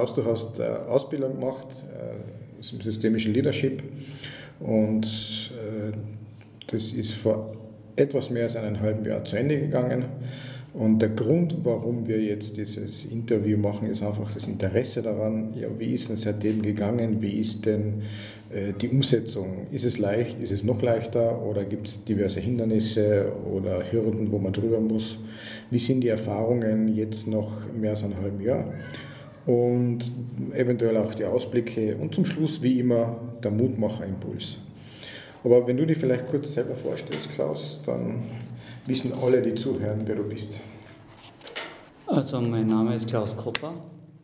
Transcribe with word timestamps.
Klaus, 0.00 0.14
du 0.14 0.24
hast 0.24 0.58
äh, 0.58 0.62
Ausbildung 0.88 1.38
gemacht 1.38 1.66
äh, 1.92 2.74
im 2.74 2.80
systemischen 2.80 3.34
Leadership 3.34 3.82
und 4.58 5.04
äh, 5.04 5.92
das 6.68 6.92
ist 6.92 7.12
vor 7.12 7.54
etwas 7.96 8.30
mehr 8.30 8.44
als 8.44 8.56
einem 8.56 8.80
halben 8.80 9.04
Jahr 9.04 9.22
zu 9.26 9.36
Ende 9.36 9.60
gegangen. 9.60 10.06
Und 10.72 11.00
der 11.00 11.10
Grund, 11.10 11.58
warum 11.64 12.08
wir 12.08 12.18
jetzt 12.18 12.56
dieses 12.56 13.04
Interview 13.04 13.58
machen, 13.58 13.90
ist 13.90 14.02
einfach 14.02 14.32
das 14.32 14.46
Interesse 14.46 15.02
daran, 15.02 15.52
ja, 15.54 15.68
wie 15.78 15.92
ist 15.92 16.08
denn 16.08 16.16
seitdem 16.16 16.62
gegangen, 16.62 17.20
wie 17.20 17.38
ist 17.38 17.66
denn 17.66 18.02
äh, 18.48 18.72
die 18.72 18.88
Umsetzung? 18.88 19.66
Ist 19.70 19.84
es 19.84 19.98
leicht, 19.98 20.40
ist 20.40 20.50
es 20.50 20.64
noch 20.64 20.80
leichter 20.80 21.42
oder 21.42 21.64
gibt 21.64 21.88
es 21.88 22.06
diverse 22.06 22.40
Hindernisse 22.40 23.30
oder 23.52 23.82
Hürden, 23.92 24.32
wo 24.32 24.38
man 24.38 24.54
drüber 24.54 24.80
muss? 24.80 25.18
Wie 25.70 25.78
sind 25.78 26.00
die 26.00 26.08
Erfahrungen 26.08 26.88
jetzt 26.96 27.26
noch 27.26 27.50
mehr 27.78 27.90
als 27.90 28.02
ein 28.02 28.16
halben 28.16 28.40
Jahr? 28.40 28.64
Und 29.46 30.10
eventuell 30.52 30.96
auch 30.98 31.14
die 31.14 31.24
Ausblicke 31.24 31.96
und 31.96 32.14
zum 32.14 32.24
Schluss, 32.24 32.62
wie 32.62 32.80
immer, 32.80 33.16
der 33.42 33.50
Mutmacherimpuls. 33.50 34.58
Aber 35.42 35.66
wenn 35.66 35.76
du 35.76 35.86
dich 35.86 35.98
vielleicht 35.98 36.26
kurz 36.26 36.52
selber 36.54 36.74
vorstellst, 36.74 37.30
Klaus, 37.30 37.80
dann 37.86 38.22
wissen 38.86 39.12
alle, 39.22 39.40
die 39.40 39.54
zuhören, 39.54 40.02
wer 40.04 40.16
du 40.16 40.24
bist. 40.24 40.60
Also 42.06 42.40
mein 42.40 42.66
Name 42.66 42.94
ist 42.94 43.08
Klaus 43.08 43.36
Kopper, 43.36 43.72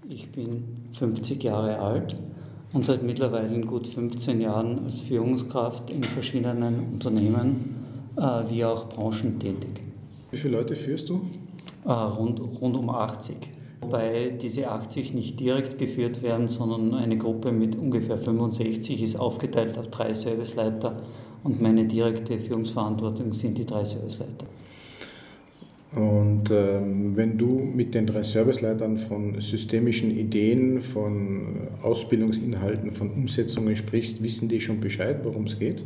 ich 0.08 0.30
bin 0.32 0.88
50 0.92 1.42
Jahre 1.42 1.78
alt 1.78 2.16
und 2.72 2.84
seit 2.84 3.02
mittlerweile 3.02 3.60
gut 3.60 3.86
15 3.86 4.40
Jahren 4.40 4.84
als 4.84 5.00
Führungskraft 5.00 5.90
in 5.90 6.02
verschiedenen 6.02 6.92
Unternehmen 6.92 7.76
äh, 8.16 8.20
wie 8.48 8.64
auch 8.64 8.88
Branchen 8.88 9.38
tätig. 9.38 9.80
Wie 10.30 10.36
viele 10.36 10.58
Leute 10.58 10.74
führst 10.74 11.08
du? 11.08 11.22
Äh, 11.84 11.90
rund, 11.90 12.40
rund 12.60 12.76
um 12.76 12.90
80. 12.90 13.36
Wobei 13.86 14.30
diese 14.30 14.68
80 14.68 15.14
nicht 15.14 15.38
direkt 15.38 15.78
geführt 15.78 16.20
werden, 16.20 16.48
sondern 16.48 16.92
eine 16.92 17.16
Gruppe 17.16 17.52
mit 17.52 17.76
ungefähr 17.76 18.18
65 18.18 19.00
ist 19.00 19.14
aufgeteilt 19.14 19.78
auf 19.78 19.92
drei 19.92 20.12
Serviceleiter 20.12 20.96
und 21.44 21.62
meine 21.62 21.84
direkte 21.84 22.40
Führungsverantwortung 22.40 23.32
sind 23.32 23.58
die 23.58 23.64
drei 23.64 23.84
Serviceleiter. 23.84 24.46
Und 25.94 26.50
ähm, 26.50 27.16
wenn 27.16 27.38
du 27.38 27.60
mit 27.60 27.94
den 27.94 28.08
drei 28.08 28.24
Serviceleitern 28.24 28.98
von 28.98 29.40
systemischen 29.40 30.10
Ideen, 30.10 30.80
von 30.80 31.68
Ausbildungsinhalten, 31.80 32.90
von 32.90 33.12
Umsetzungen 33.12 33.76
sprichst, 33.76 34.20
wissen 34.20 34.48
die 34.48 34.60
schon 34.60 34.80
Bescheid, 34.80 35.20
worum 35.22 35.44
es 35.44 35.60
geht? 35.60 35.84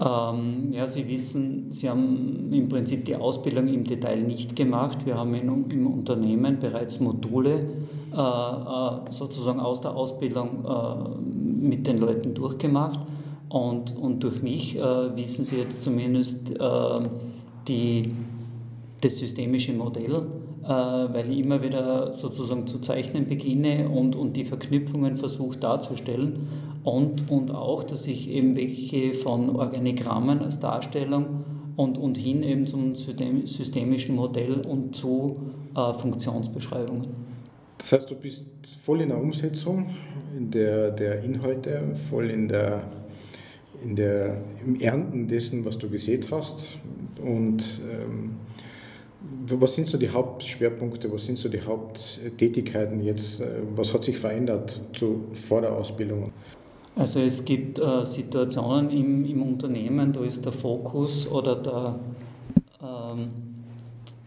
Ähm, 0.00 0.72
ja, 0.72 0.86
Sie 0.86 1.06
wissen, 1.08 1.70
Sie 1.72 1.88
haben 1.88 2.50
im 2.52 2.68
Prinzip 2.68 3.04
die 3.04 3.16
Ausbildung 3.16 3.68
im 3.68 3.84
Detail 3.84 4.22
nicht 4.22 4.56
gemacht. 4.56 5.04
Wir 5.04 5.18
haben 5.18 5.34
in, 5.34 5.70
im 5.70 5.86
Unternehmen 5.86 6.58
bereits 6.58 7.00
Module 7.00 7.66
äh, 8.12 8.16
äh 8.16 9.10
sozusagen 9.10 9.60
aus 9.60 9.82
der 9.82 9.94
Ausbildung 9.94 10.64
äh, 10.64 11.66
mit 11.66 11.86
den 11.86 11.98
Leuten 11.98 12.34
durchgemacht. 12.34 13.00
Und, 13.50 13.94
und 13.96 14.22
durch 14.22 14.42
mich 14.42 14.78
äh, 14.78 15.16
wissen 15.16 15.44
Sie 15.44 15.56
jetzt 15.56 15.82
zumindest 15.82 16.50
äh, 16.58 17.00
die, 17.68 18.14
das 19.00 19.18
systemische 19.18 19.72
Modell, 19.74 20.26
weil 20.74 21.30
ich 21.30 21.38
immer 21.38 21.62
wieder 21.62 22.12
sozusagen 22.12 22.66
zu 22.66 22.78
zeichnen 22.78 23.28
beginne 23.28 23.88
und, 23.88 24.16
und 24.16 24.36
die 24.36 24.44
Verknüpfungen 24.44 25.16
versuche 25.16 25.58
darzustellen. 25.58 26.48
Und, 26.84 27.30
und 27.30 27.50
auch, 27.50 27.84
dass 27.84 28.06
ich 28.06 28.30
eben 28.30 28.56
welche 28.56 29.14
von 29.14 29.56
Organigrammen 29.56 30.40
als 30.40 30.60
Darstellung 30.60 31.44
und, 31.76 31.98
und 31.98 32.16
hin 32.16 32.42
eben 32.42 32.66
zum 32.66 32.94
systemischen 32.94 34.16
Modell 34.16 34.60
und 34.60 34.96
zu 34.96 35.36
äh, 35.76 35.92
Funktionsbeschreibungen. 35.94 37.08
Das 37.78 37.92
heißt, 37.92 38.10
du 38.10 38.14
bist 38.14 38.44
voll 38.82 39.00
in 39.00 39.08
der 39.08 39.20
Umsetzung 39.20 39.90
in 40.36 40.50
der, 40.50 40.90
der 40.90 41.22
Inhalte, 41.22 41.94
voll 41.94 42.30
in 42.30 42.48
der 42.48 42.82
in 43.82 43.96
der, 43.96 44.36
im 44.64 44.80
Ernten 44.80 45.28
dessen, 45.28 45.64
was 45.64 45.78
du 45.78 45.88
gesät 45.88 46.30
hast. 46.30 46.68
Und 47.22 47.80
ähm, 47.90 48.36
was 49.22 49.74
sind 49.74 49.86
so 49.86 49.98
die 49.98 50.08
Hauptschwerpunkte, 50.08 51.12
was 51.12 51.26
sind 51.26 51.36
so 51.36 51.48
die 51.48 51.60
Haupttätigkeiten 51.60 53.00
jetzt? 53.00 53.40
Äh, 53.40 53.62
was 53.76 53.92
hat 53.92 54.04
sich 54.04 54.16
verändert 54.16 54.80
zu, 54.94 55.26
vor 55.32 55.60
der 55.60 55.72
Ausbildung? 55.72 56.32
Also 56.96 57.20
es 57.20 57.44
gibt 57.44 57.78
äh, 57.78 58.04
Situationen 58.04 58.90
im, 58.90 59.24
im 59.24 59.42
Unternehmen, 59.42 60.12
da 60.12 60.22
ist 60.22 60.44
der 60.44 60.52
Fokus 60.52 61.30
oder 61.30 61.56
der, 61.56 61.98
ähm, 62.82 63.30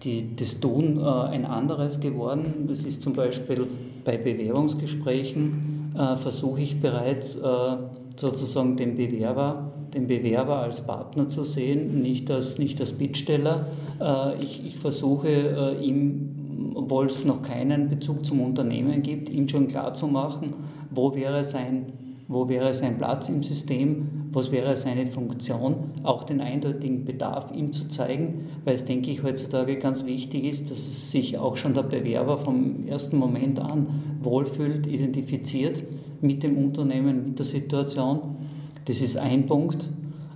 die, 0.03 0.35
das 0.35 0.59
Tun 0.59 0.97
äh, 0.97 1.03
ein 1.03 1.45
anderes 1.45 1.99
geworden. 1.99 2.65
Das 2.67 2.83
ist 2.83 3.01
zum 3.01 3.13
Beispiel 3.13 3.67
bei 4.05 4.17
Bewerbungsgesprächen, 4.17 5.93
äh, 5.95 6.15
versuche 6.17 6.61
ich 6.61 6.79
bereits 6.79 7.35
äh, 7.35 7.77
sozusagen 8.15 8.77
den 8.77 8.95
Bewerber, 8.95 9.72
den 9.93 10.07
Bewerber 10.07 10.57
als 10.57 10.85
Partner 10.85 11.27
zu 11.27 11.43
sehen, 11.43 12.01
nicht 12.01 12.29
als, 12.31 12.59
nicht 12.59 12.79
als 12.81 12.93
Bittsteller. 12.93 13.67
Äh, 13.99 14.41
ich, 14.43 14.65
ich 14.65 14.77
versuche 14.77 15.29
äh, 15.29 15.85
ihm, 15.85 16.73
obwohl 16.75 17.07
es 17.07 17.25
noch 17.25 17.41
keinen 17.41 17.89
Bezug 17.89 18.25
zum 18.25 18.41
Unternehmen 18.41 19.01
gibt, 19.01 19.29
ihm 19.29 19.47
schon 19.47 19.67
klarzumachen, 19.67 20.55
wo 20.91 21.15
wäre 21.15 21.43
sein 21.43 21.93
wo 22.27 22.49
wäre 22.49 22.73
sein 22.73 22.97
Platz 22.97 23.29
im 23.29 23.43
System, 23.43 24.27
was 24.31 24.51
wäre 24.51 24.75
seine 24.75 25.07
Funktion, 25.07 25.75
auch 26.03 26.23
den 26.23 26.41
eindeutigen 26.41 27.05
Bedarf 27.05 27.51
ihm 27.51 27.71
zu 27.71 27.87
zeigen, 27.87 28.45
weil 28.63 28.73
es, 28.73 28.85
denke 28.85 29.11
ich, 29.11 29.23
heutzutage 29.23 29.77
ganz 29.77 30.05
wichtig 30.05 30.45
ist, 30.45 30.71
dass 30.71 31.11
sich 31.11 31.37
auch 31.37 31.57
schon 31.57 31.73
der 31.73 31.83
Bewerber 31.83 32.37
vom 32.37 32.87
ersten 32.87 33.17
Moment 33.17 33.59
an 33.59 34.17
wohlfühlt, 34.21 34.87
identifiziert 34.87 35.83
mit 36.21 36.43
dem 36.43 36.57
Unternehmen, 36.57 37.25
mit 37.25 37.39
der 37.39 37.45
Situation. 37.45 38.37
Das 38.85 39.01
ist 39.01 39.17
ein 39.17 39.45
Punkt. 39.45 39.89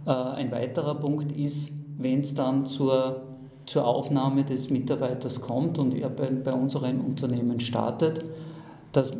Äh, 0.06 0.12
ein 0.12 0.52
weiterer 0.52 0.96
Punkt 0.96 1.32
ist, 1.32 1.74
wenn 1.98 2.22
es 2.22 2.34
dann 2.34 2.66
zur, 2.66 3.22
zur 3.66 3.86
Aufnahme 3.86 4.44
des 4.44 4.70
Mitarbeiters 4.70 5.42
kommt 5.42 5.78
und 5.78 5.94
er 5.94 6.10
bei, 6.10 6.30
bei 6.30 6.54
unseren 6.54 7.02
Unternehmen 7.02 7.60
startet, 7.60 8.24
das 8.92 9.12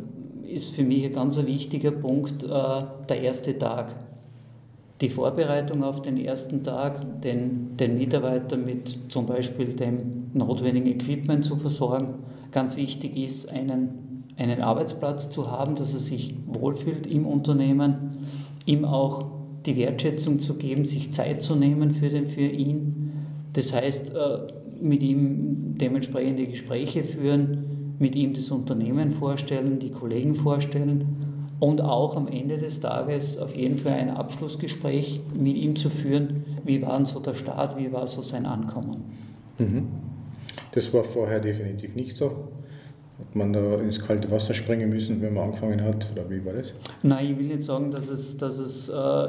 ist 0.46 0.74
für 0.74 0.84
mich 0.84 1.04
ein 1.04 1.12
ganz 1.12 1.36
wichtiger 1.44 1.90
Punkt, 1.90 2.42
äh, 2.42 2.48
der 3.08 3.20
erste 3.20 3.58
Tag. 3.58 3.94
Die 5.00 5.10
Vorbereitung 5.10 5.84
auf 5.84 6.02
den 6.02 6.16
ersten 6.16 6.64
Tag, 6.64 7.22
den, 7.22 7.76
den 7.76 7.98
Mitarbeiter 7.98 8.56
mit 8.56 8.98
zum 9.08 9.26
Beispiel 9.26 9.74
dem 9.74 10.30
notwendigen 10.34 10.88
Equipment 10.88 11.44
zu 11.44 11.56
versorgen. 11.56 12.14
Ganz 12.50 12.76
wichtig 12.76 13.16
ist, 13.16 13.52
einen 13.52 14.08
einen 14.38 14.62
Arbeitsplatz 14.62 15.30
zu 15.30 15.50
haben, 15.50 15.74
dass 15.74 15.94
er 15.94 16.00
sich 16.00 16.34
wohlfühlt 16.46 17.06
im 17.08 17.26
Unternehmen, 17.26 18.26
ihm 18.68 18.84
auch 18.84 19.26
die 19.66 19.76
Wertschätzung 19.76 20.38
zu 20.38 20.54
geben, 20.54 20.84
sich 20.84 21.10
Zeit 21.12 21.42
zu 21.42 21.56
nehmen 21.56 21.92
für, 21.92 22.08
den, 22.08 22.26
für 22.26 22.40
ihn. 22.40 23.12
Das 23.52 23.72
heißt, 23.72 24.14
äh, 24.14 24.38
mit 24.80 25.02
ihm 25.02 25.74
dementsprechende 25.78 26.46
Gespräche 26.46 27.02
führen, 27.02 27.96
mit 27.98 28.14
ihm 28.14 28.34
das 28.34 28.50
Unternehmen 28.50 29.10
vorstellen, 29.10 29.78
die 29.78 29.90
Kollegen 29.90 30.34
vorstellen 30.34 31.48
und 31.58 31.80
auch 31.80 32.14
am 32.16 32.28
Ende 32.28 32.58
des 32.58 32.80
Tages 32.80 33.38
auf 33.38 33.56
jeden 33.56 33.78
Fall 33.78 33.94
ein 33.94 34.10
Abschlussgespräch 34.10 35.20
mit 35.34 35.56
ihm 35.56 35.74
zu 35.74 35.90
führen. 35.90 36.44
Wie 36.64 36.80
war 36.82 37.04
so 37.04 37.18
der 37.18 37.34
Start, 37.34 37.76
wie 37.76 37.92
war 37.92 38.06
so 38.06 38.22
sein 38.22 38.46
Ankommen? 38.46 39.02
Mhm. 39.58 39.88
Das 40.72 40.92
war 40.94 41.02
vorher 41.02 41.40
definitiv 41.40 41.96
nicht 41.96 42.16
so. 42.16 42.30
Hat 43.18 43.34
man 43.34 43.52
da 43.52 43.80
ins 43.80 44.00
kalte 44.00 44.30
Wasser 44.30 44.54
springen 44.54 44.90
müssen, 44.90 45.20
wenn 45.20 45.34
man 45.34 45.44
angefangen 45.44 45.82
hat? 45.82 46.08
Oder 46.12 46.30
wie 46.30 46.44
war 46.44 46.52
das? 46.52 46.72
Nein, 47.02 47.32
ich 47.32 47.38
will 47.38 47.46
nicht 47.46 47.62
sagen, 47.62 47.90
dass 47.90 48.08
es, 48.08 48.36
dass 48.36 48.58
es 48.58 48.88
äh, 48.88 49.28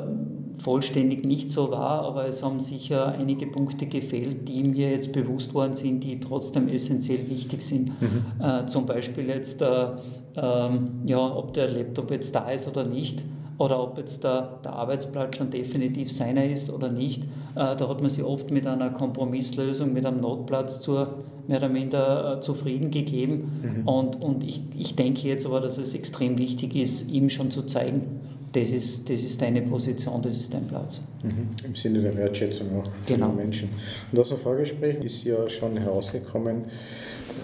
vollständig 0.59 1.25
nicht 1.25 1.49
so 1.49 1.71
war, 1.71 2.03
aber 2.03 2.27
es 2.27 2.43
haben 2.43 2.59
sicher 2.59 3.07
einige 3.07 3.47
Punkte 3.47 3.87
gefehlt, 3.87 4.47
die 4.47 4.63
mir 4.63 4.91
jetzt 4.91 5.11
bewusst 5.11 5.55
worden 5.55 5.73
sind, 5.73 6.03
die 6.03 6.19
trotzdem 6.19 6.67
essentiell 6.67 7.27
wichtig 7.29 7.63
sind. 7.63 7.99
Mhm. 7.99 8.23
Äh, 8.39 8.67
zum 8.67 8.85
Beispiel 8.85 9.27
jetzt, 9.27 9.63
äh, 9.63 9.87
ähm, 10.35 11.01
ja, 11.07 11.19
ob 11.19 11.53
der 11.53 11.71
Laptop 11.71 12.11
jetzt 12.11 12.35
da 12.35 12.47
ist 12.51 12.67
oder 12.67 12.83
nicht 12.83 13.23
oder 13.59 13.83
ob 13.83 13.97
jetzt 13.97 14.23
der, 14.23 14.59
der 14.63 14.73
Arbeitsplatz 14.73 15.37
schon 15.37 15.51
definitiv 15.51 16.11
seiner 16.11 16.45
ist 16.45 16.71
oder 16.71 16.89
nicht. 16.89 17.23
Äh, 17.55 17.75
da 17.75 17.89
hat 17.89 18.01
man 18.01 18.09
sich 18.09 18.23
oft 18.23 18.49
mit 18.51 18.65
einer 18.65 18.89
Kompromisslösung, 18.89 19.93
mit 19.93 20.05
einem 20.05 20.21
Notplatz 20.21 20.79
zur 20.79 21.19
mehr 21.47 21.57
oder 21.57 21.69
minder 21.69 22.37
äh, 22.37 22.41
zufrieden 22.41 22.89
gegeben. 22.89 23.61
Mhm. 23.61 23.87
Und, 23.87 24.21
und 24.21 24.43
ich, 24.45 24.61
ich 24.77 24.95
denke 24.95 25.27
jetzt 25.27 25.45
aber, 25.45 25.59
dass 25.59 25.77
es 25.77 25.93
extrem 25.93 26.37
wichtig 26.37 26.73
ist, 26.75 27.11
ihm 27.11 27.29
schon 27.29 27.51
zu 27.51 27.63
zeigen, 27.63 28.21
das 28.53 28.71
ist, 28.71 29.09
das 29.09 29.23
ist 29.23 29.41
deine 29.41 29.61
Position, 29.61 30.21
das 30.21 30.37
ist 30.37 30.53
dein 30.53 30.65
Platz. 30.65 31.01
Mhm. 31.21 31.49
Im 31.65 31.75
Sinne 31.75 32.01
der 32.01 32.15
Wertschätzung 32.15 32.67
auch 32.79 32.85
für 33.03 33.13
genau. 33.13 33.27
den 33.27 33.35
Menschen. 33.35 33.69
Und 34.11 34.19
aus 34.19 34.29
dem 34.29 34.37
Vorgespräch 34.37 35.03
ist 35.03 35.23
ja 35.25 35.49
schon 35.49 35.75
herausgekommen, 35.75 36.63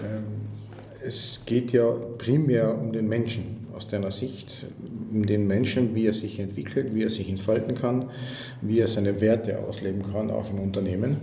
ähm, 0.02 0.24
es 1.04 1.42
geht 1.46 1.72
ja 1.72 1.88
primär 2.18 2.76
um 2.76 2.92
den 2.92 3.06
Menschen 3.06 3.66
aus 3.76 3.86
deiner 3.86 4.10
Sicht, 4.10 4.66
den 5.24 5.46
Menschen, 5.46 5.94
wie 5.94 6.06
er 6.06 6.12
sich 6.12 6.38
entwickelt, 6.38 6.94
wie 6.94 7.04
er 7.04 7.10
sich 7.10 7.28
entfalten 7.28 7.74
kann, 7.74 8.10
wie 8.60 8.80
er 8.80 8.86
seine 8.86 9.20
Werte 9.20 9.58
ausleben 9.58 10.02
kann, 10.02 10.30
auch 10.30 10.50
im 10.50 10.60
Unternehmen. 10.60 11.16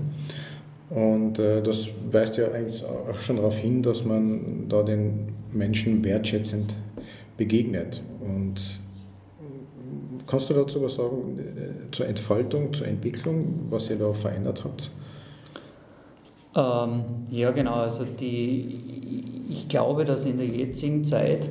Und 0.89 1.39
äh, 1.39 1.61
das 1.61 1.89
weist 2.11 2.37
ja 2.37 2.51
eigentlich 2.51 2.83
auch 2.85 3.17
schon 3.19 3.37
darauf 3.37 3.57
hin, 3.57 3.83
dass 3.83 4.05
man 4.05 4.67
da 4.69 4.83
den 4.83 5.27
Menschen 5.51 6.03
wertschätzend 6.03 6.75
begegnet. 7.37 8.01
Und 8.21 8.79
kannst 10.27 10.49
du 10.49 10.53
dazu 10.53 10.81
was 10.81 10.95
sagen 10.95 11.39
zur 11.91 12.07
Entfaltung, 12.07 12.73
zur 12.73 12.87
Entwicklung, 12.87 13.67
was 13.69 13.89
ihr 13.89 13.97
da 13.97 14.13
verändert 14.13 14.63
habt? 14.63 14.91
Ähm, 16.55 17.03
ja, 17.31 17.51
genau. 17.51 17.73
Also 17.73 18.05
die, 18.05 19.23
ich 19.49 19.67
glaube, 19.67 20.05
dass 20.05 20.25
in 20.25 20.37
der 20.37 20.47
jetzigen 20.47 21.03
Zeit 21.03 21.49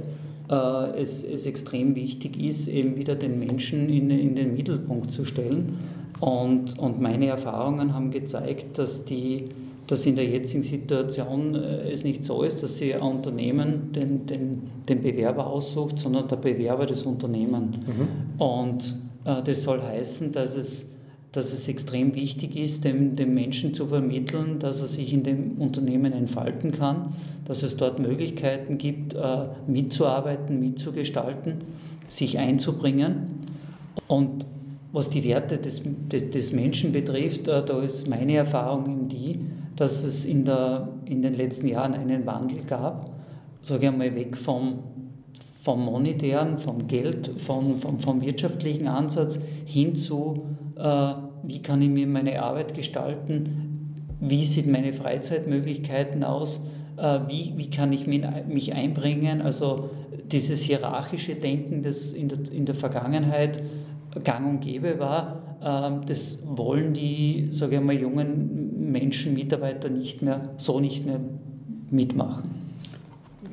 äh, 0.48 1.00
es, 1.00 1.24
es 1.24 1.46
extrem 1.46 1.94
wichtig 1.94 2.38
ist, 2.40 2.68
eben 2.68 2.96
wieder 2.96 3.14
den 3.14 3.38
Menschen 3.38 3.88
in, 3.88 4.10
in 4.10 4.34
den 4.34 4.54
Mittelpunkt 4.54 5.10
zu 5.10 5.24
stellen. 5.24 5.78
Und, 6.20 6.78
und 6.78 7.00
meine 7.00 7.26
Erfahrungen 7.26 7.94
haben 7.94 8.10
gezeigt, 8.10 8.78
dass, 8.78 9.04
die, 9.04 9.46
dass 9.86 10.06
in 10.06 10.14
der 10.14 10.26
jetzigen 10.26 10.62
Situation 10.62 11.54
äh, 11.54 11.90
es 11.90 12.04
nicht 12.04 12.22
so 12.22 12.42
ist, 12.42 12.62
dass 12.62 12.76
sie 12.76 12.94
ein 12.94 13.02
Unternehmen 13.02 13.92
den, 13.92 14.26
den, 14.26 14.62
den 14.88 15.02
Bewerber 15.02 15.46
aussucht, 15.46 15.98
sondern 15.98 16.28
der 16.28 16.36
Bewerber 16.36 16.86
das 16.86 17.02
Unternehmen. 17.02 17.84
Mhm. 17.86 18.40
Und 18.40 18.94
äh, 19.24 19.42
das 19.42 19.62
soll 19.62 19.82
heißen, 19.82 20.32
dass 20.32 20.56
es 20.56 20.92
dass 21.32 21.54
es 21.54 21.66
extrem 21.66 22.14
wichtig 22.14 22.56
ist, 22.56 22.84
dem, 22.84 23.16
dem 23.16 23.32
Menschen 23.32 23.72
zu 23.72 23.86
vermitteln, 23.86 24.58
dass 24.58 24.82
er 24.82 24.88
sich 24.88 25.12
in 25.12 25.22
dem 25.22 25.52
Unternehmen 25.58 26.12
entfalten 26.12 26.72
kann, 26.72 27.14
dass 27.46 27.62
es 27.62 27.76
dort 27.78 27.98
Möglichkeiten 27.98 28.76
gibt, 28.76 29.14
äh, 29.14 29.46
mitzuarbeiten, 29.66 30.60
mitzugestalten, 30.60 31.64
sich 32.06 32.38
einzubringen. 32.38 33.46
Und 34.06 34.46
was 34.92 35.08
die 35.08 35.24
Werte 35.24 35.56
des, 35.56 35.82
des 36.10 36.52
Menschen 36.52 36.92
betrifft, 36.92 37.48
äh, 37.48 37.64
da 37.64 37.80
ist 37.80 38.08
meine 38.08 38.36
Erfahrung 38.36 38.84
eben 38.84 39.08
die, 39.08 39.38
dass 39.74 40.04
es 40.04 40.26
in, 40.26 40.44
der, 40.44 40.88
in 41.06 41.22
den 41.22 41.32
letzten 41.34 41.66
Jahren 41.66 41.94
einen 41.94 42.26
Wandel 42.26 42.58
gab, 42.66 43.10
sage 43.62 43.86
ich 43.86 43.88
einmal, 43.90 44.14
weg 44.14 44.36
vom, 44.36 44.80
vom 45.62 45.82
monetären, 45.86 46.58
vom 46.58 46.86
Geld, 46.88 47.30
vom, 47.38 47.78
vom, 47.78 47.98
vom 48.00 48.20
wirtschaftlichen 48.20 48.86
Ansatz 48.86 49.40
hin 49.64 49.94
zu 49.94 50.51
wie 50.82 51.62
kann 51.62 51.82
ich 51.82 51.88
mir 51.88 52.06
meine 52.06 52.42
Arbeit 52.42 52.74
gestalten, 52.74 54.06
wie 54.20 54.44
sieht 54.44 54.66
meine 54.66 54.92
Freizeitmöglichkeiten 54.92 56.24
aus, 56.24 56.66
äh, 56.96 57.20
wie, 57.26 57.54
wie 57.56 57.70
kann 57.70 57.92
ich 57.92 58.06
mich 58.06 58.74
einbringen. 58.74 59.42
Also 59.42 59.90
dieses 60.30 60.62
hierarchische 60.62 61.34
Denken, 61.34 61.82
das 61.82 62.12
in 62.12 62.28
der, 62.28 62.38
in 62.52 62.64
der 62.64 62.74
Vergangenheit 62.74 63.62
gang 64.24 64.48
und 64.48 64.60
gäbe 64.60 64.98
war, 64.98 65.42
ähm, 65.62 66.02
das 66.06 66.42
wollen 66.46 66.94
die, 66.94 67.48
sage 67.50 67.76
ich 67.76 67.82
mal, 67.82 67.94
jungen 67.94 68.90
Menschen, 68.92 69.34
Mitarbeiter 69.34 69.88
nicht 69.88 70.22
mehr, 70.22 70.42
so 70.56 70.80
nicht 70.80 71.04
mehr 71.04 71.20
mitmachen. 71.90 72.61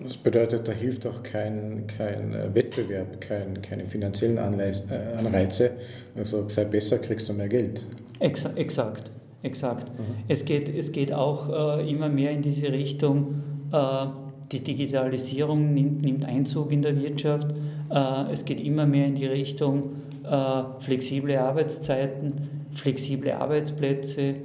Das 0.03 0.17
bedeutet, 0.17 0.67
da 0.67 0.71
hilft 0.71 1.05
auch 1.07 1.23
kein, 1.23 1.85
kein 1.87 2.33
äh, 2.33 2.53
Wettbewerb, 2.53 3.19
kein, 3.19 3.61
keine 3.61 3.85
finanziellen 3.85 4.37
äh, 4.37 5.17
Anreize. 5.17 5.71
Also 6.15 6.47
sei 6.47 6.65
besser, 6.65 6.99
kriegst 6.99 7.27
du 7.29 7.33
mehr 7.33 7.49
Geld. 7.49 7.85
Exa 8.19 8.51
exakt, 8.55 9.11
exakt. 9.43 9.87
Mhm. 9.99 10.23
Es, 10.27 10.45
geht, 10.45 10.73
es 10.73 10.91
geht 10.91 11.11
auch 11.11 11.79
äh, 11.79 11.89
immer 11.89 12.09
mehr 12.09 12.31
in 12.31 12.41
diese 12.41 12.71
Richtung, 12.71 13.41
äh, 13.71 14.05
die 14.51 14.61
Digitalisierung 14.61 15.73
nimmt, 15.73 16.01
nimmt, 16.01 16.25
Einzug 16.25 16.71
in 16.71 16.81
der 16.81 16.99
Wirtschaft. 16.99 17.49
Äh, 17.91 18.31
es 18.31 18.45
geht 18.45 18.59
immer 18.61 18.85
mehr 18.85 19.07
in 19.07 19.15
die 19.15 19.27
Richtung 19.27 19.95
äh, 20.23 20.63
flexible 20.79 21.37
Arbeitszeiten, 21.37 22.67
flexible 22.71 23.33
Arbeitsplätze, 23.33 24.35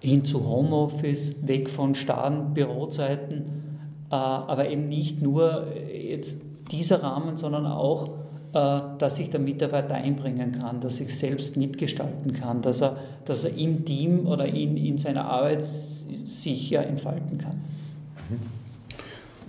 hin 0.00 0.24
zu 0.24 0.46
Homeoffice, 0.46 1.46
weg 1.46 1.68
von 1.68 1.94
starren 1.94 2.54
Bürozeiten 2.54 3.65
aber 4.14 4.68
eben 4.68 4.88
nicht 4.88 5.22
nur 5.22 5.66
jetzt 5.92 6.42
dieser 6.70 7.02
Rahmen, 7.02 7.36
sondern 7.36 7.66
auch, 7.66 8.10
äh, 8.52 8.80
dass 8.98 9.16
sich 9.16 9.30
der 9.30 9.40
Mitarbeiter 9.40 9.94
einbringen 9.94 10.52
kann, 10.52 10.80
dass 10.80 10.96
sich 10.96 11.16
selbst 11.16 11.56
mitgestalten 11.56 12.32
kann, 12.32 12.62
dass 12.62 12.80
er, 12.80 12.96
dass 13.24 13.44
er 13.44 13.56
im 13.56 13.84
Team 13.84 14.26
oder 14.26 14.46
in, 14.46 14.76
in 14.76 14.98
seiner 14.98 15.26
Arbeit 15.26 15.62
sich 15.62 16.70
ja 16.70 16.82
entfalten 16.82 17.38
kann. 17.38 17.60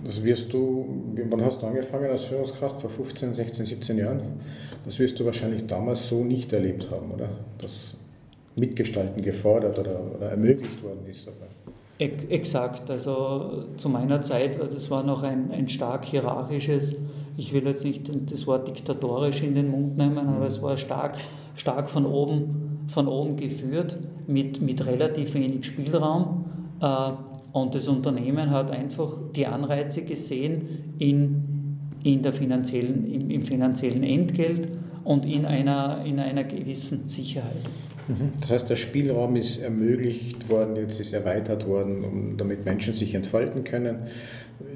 Das 0.04 0.22
wirst 0.22 0.52
du, 0.52 0.86
wann 1.28 1.44
hast 1.44 1.60
du 1.60 1.66
angefangen 1.66 2.08
als 2.10 2.24
Führungskraft? 2.24 2.80
Vor 2.80 2.90
15, 2.90 3.34
16, 3.34 3.66
17 3.66 3.98
Jahren? 3.98 4.20
Das 4.84 4.98
wirst 5.00 5.18
du 5.18 5.24
wahrscheinlich 5.24 5.66
damals 5.66 6.08
so 6.08 6.22
nicht 6.22 6.52
erlebt 6.52 6.88
haben, 6.90 7.10
oder? 7.10 7.28
Dass 7.58 7.94
Mitgestalten 8.54 9.22
gefordert 9.22 9.78
oder, 9.78 10.00
oder 10.16 10.30
ermöglicht 10.30 10.82
worden 10.82 11.04
ist 11.08 11.26
dabei. 11.26 11.46
Exakt, 11.98 12.88
also 12.90 13.64
zu 13.76 13.88
meiner 13.88 14.22
Zeit, 14.22 14.56
das 14.72 14.88
war 14.88 15.02
noch 15.02 15.24
ein, 15.24 15.50
ein 15.50 15.68
stark 15.68 16.04
hierarchisches, 16.04 16.96
ich 17.36 17.52
will 17.52 17.66
jetzt 17.66 17.84
nicht 17.84 18.08
das 18.30 18.46
Wort 18.46 18.68
diktatorisch 18.68 19.42
in 19.42 19.56
den 19.56 19.68
Mund 19.68 19.96
nehmen, 19.96 20.28
aber 20.28 20.46
es 20.46 20.62
war 20.62 20.76
stark, 20.76 21.16
stark 21.56 21.90
von, 21.90 22.06
oben, 22.06 22.84
von 22.86 23.08
oben 23.08 23.36
geführt 23.36 23.98
mit, 24.28 24.60
mit 24.60 24.86
relativ 24.86 25.34
wenig 25.34 25.66
Spielraum. 25.66 26.44
Äh, 26.80 27.10
und 27.52 27.74
das 27.74 27.88
Unternehmen 27.88 28.50
hat 28.50 28.70
einfach 28.70 29.18
die 29.34 29.46
Anreize 29.46 30.04
gesehen 30.04 30.94
in, 30.98 31.80
in 32.04 32.22
der 32.22 32.32
finanziellen, 32.32 33.12
im, 33.12 33.30
im 33.30 33.42
finanziellen 33.42 34.04
Entgelt 34.04 34.68
und 35.08 35.24
in 35.24 35.46
einer, 35.46 36.04
in 36.04 36.20
einer 36.20 36.44
gewissen 36.44 37.08
Sicherheit. 37.08 37.64
Mhm. 38.08 38.32
Das 38.40 38.50
heißt, 38.50 38.68
der 38.68 38.76
Spielraum 38.76 39.36
ist 39.36 39.56
ermöglicht 39.56 40.50
worden, 40.50 40.76
jetzt 40.76 41.00
ist 41.00 41.14
erweitert 41.14 41.66
worden, 41.66 42.04
um, 42.04 42.36
damit 42.36 42.66
Menschen 42.66 42.92
sich 42.92 43.14
entfalten 43.14 43.64
können. 43.64 44.00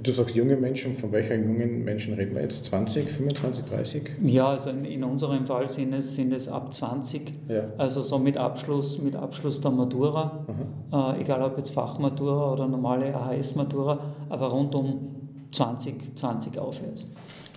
Du 0.02 0.10
sagst 0.10 0.34
junge 0.34 0.56
Menschen, 0.56 0.94
von 0.94 1.12
welchen 1.12 1.44
jungen 1.44 1.84
Menschen 1.84 2.14
reden 2.14 2.34
wir 2.34 2.40
jetzt? 2.40 2.64
20, 2.64 3.10
25, 3.10 3.64
30? 3.66 4.02
Ja, 4.24 4.46
also 4.46 4.70
in, 4.70 4.86
in 4.86 5.04
unserem 5.04 5.44
Fall 5.44 5.68
sind 5.68 5.92
es, 5.92 6.14
sind 6.14 6.32
es 6.32 6.48
ab 6.48 6.72
20, 6.72 7.30
ja. 7.50 7.64
also 7.76 8.00
so 8.00 8.18
mit 8.18 8.38
Abschluss, 8.38 9.02
mit 9.02 9.14
Abschluss 9.14 9.60
der 9.60 9.70
Matura, 9.70 10.46
mhm. 10.48 10.96
äh, 10.96 11.20
egal 11.20 11.42
ob 11.42 11.58
jetzt 11.58 11.74
Fachmatura 11.74 12.54
oder 12.54 12.66
normale 12.66 13.14
AHS-Matura, 13.14 14.00
aber 14.30 14.46
rund 14.46 14.74
um 14.74 15.14
20, 15.52 16.16
20 16.16 16.58
aufwärts. 16.58 17.06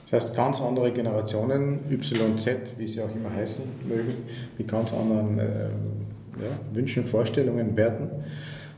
Das 0.10 0.25
heißt, 0.25 0.36
ganz 0.36 0.62
andere 0.62 0.92
Generationen, 0.92 1.80
YZ, 1.90 2.78
wie 2.78 2.88
sie 2.88 3.02
auch 3.02 3.16
immer 3.16 3.34
heißen 3.36 3.63
mögen, 3.88 4.13
mit 4.57 4.68
ganz 4.68 4.94
anderen 4.94 5.40
äh, 5.40 5.69
ja, 6.44 6.59
Wünschen, 6.74 7.06
Vorstellungen, 7.06 7.76
Werten. 7.76 8.09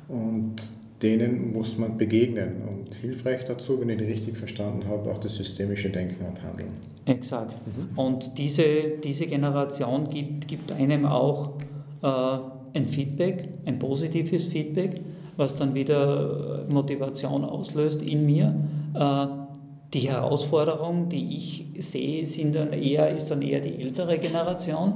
Und 0.08 0.56
denen 1.02 1.54
muss 1.54 1.78
man 1.78 1.98
begegnen. 1.98 2.62
Und 2.70 2.96
hilfreich 2.96 3.44
dazu, 3.44 3.80
wenn 3.80 3.90
ich 3.90 3.98
die 3.98 4.06
richtig 4.06 4.38
verstanden 4.38 4.88
habe, 4.88 5.12
auch 5.12 5.18
das 5.18 5.36
systemische 5.36 5.90
Denken 5.90 6.26
und 6.26 6.42
Handeln. 6.42 6.72
Exakt. 7.06 7.56
Mhm. 7.66 7.98
Und 7.98 8.38
diese, 8.38 8.64
diese 9.04 9.28
Generation 9.28 10.10
gibt, 10.10 10.48
gibt 10.48 10.72
einem 10.72 11.06
auch 11.06 11.54
äh, 12.02 12.08
ein 12.74 12.88
Feedback, 12.88 13.50
ein 13.66 13.80
positives 13.80 14.48
Feedback, 14.48 15.02
was 15.36 15.56
dann 15.56 15.76
wieder 15.76 16.66
Motivation 16.68 17.46
auslöst 17.46 18.02
in 18.02 18.26
mir. 18.26 18.56
Äh, 18.96 19.47
die 19.94 20.10
Herausforderung, 20.10 21.10
die 21.10 21.36
ich 21.36 21.66
sehe, 21.80 22.26
sind 22.26 22.56
dann 22.56 22.74
eher, 22.74 23.16
ist 23.16 23.32
dann 23.32 23.42
eher 23.42 23.62
die 23.62 23.82
ältere 23.82 24.18
Generation, 24.18 24.94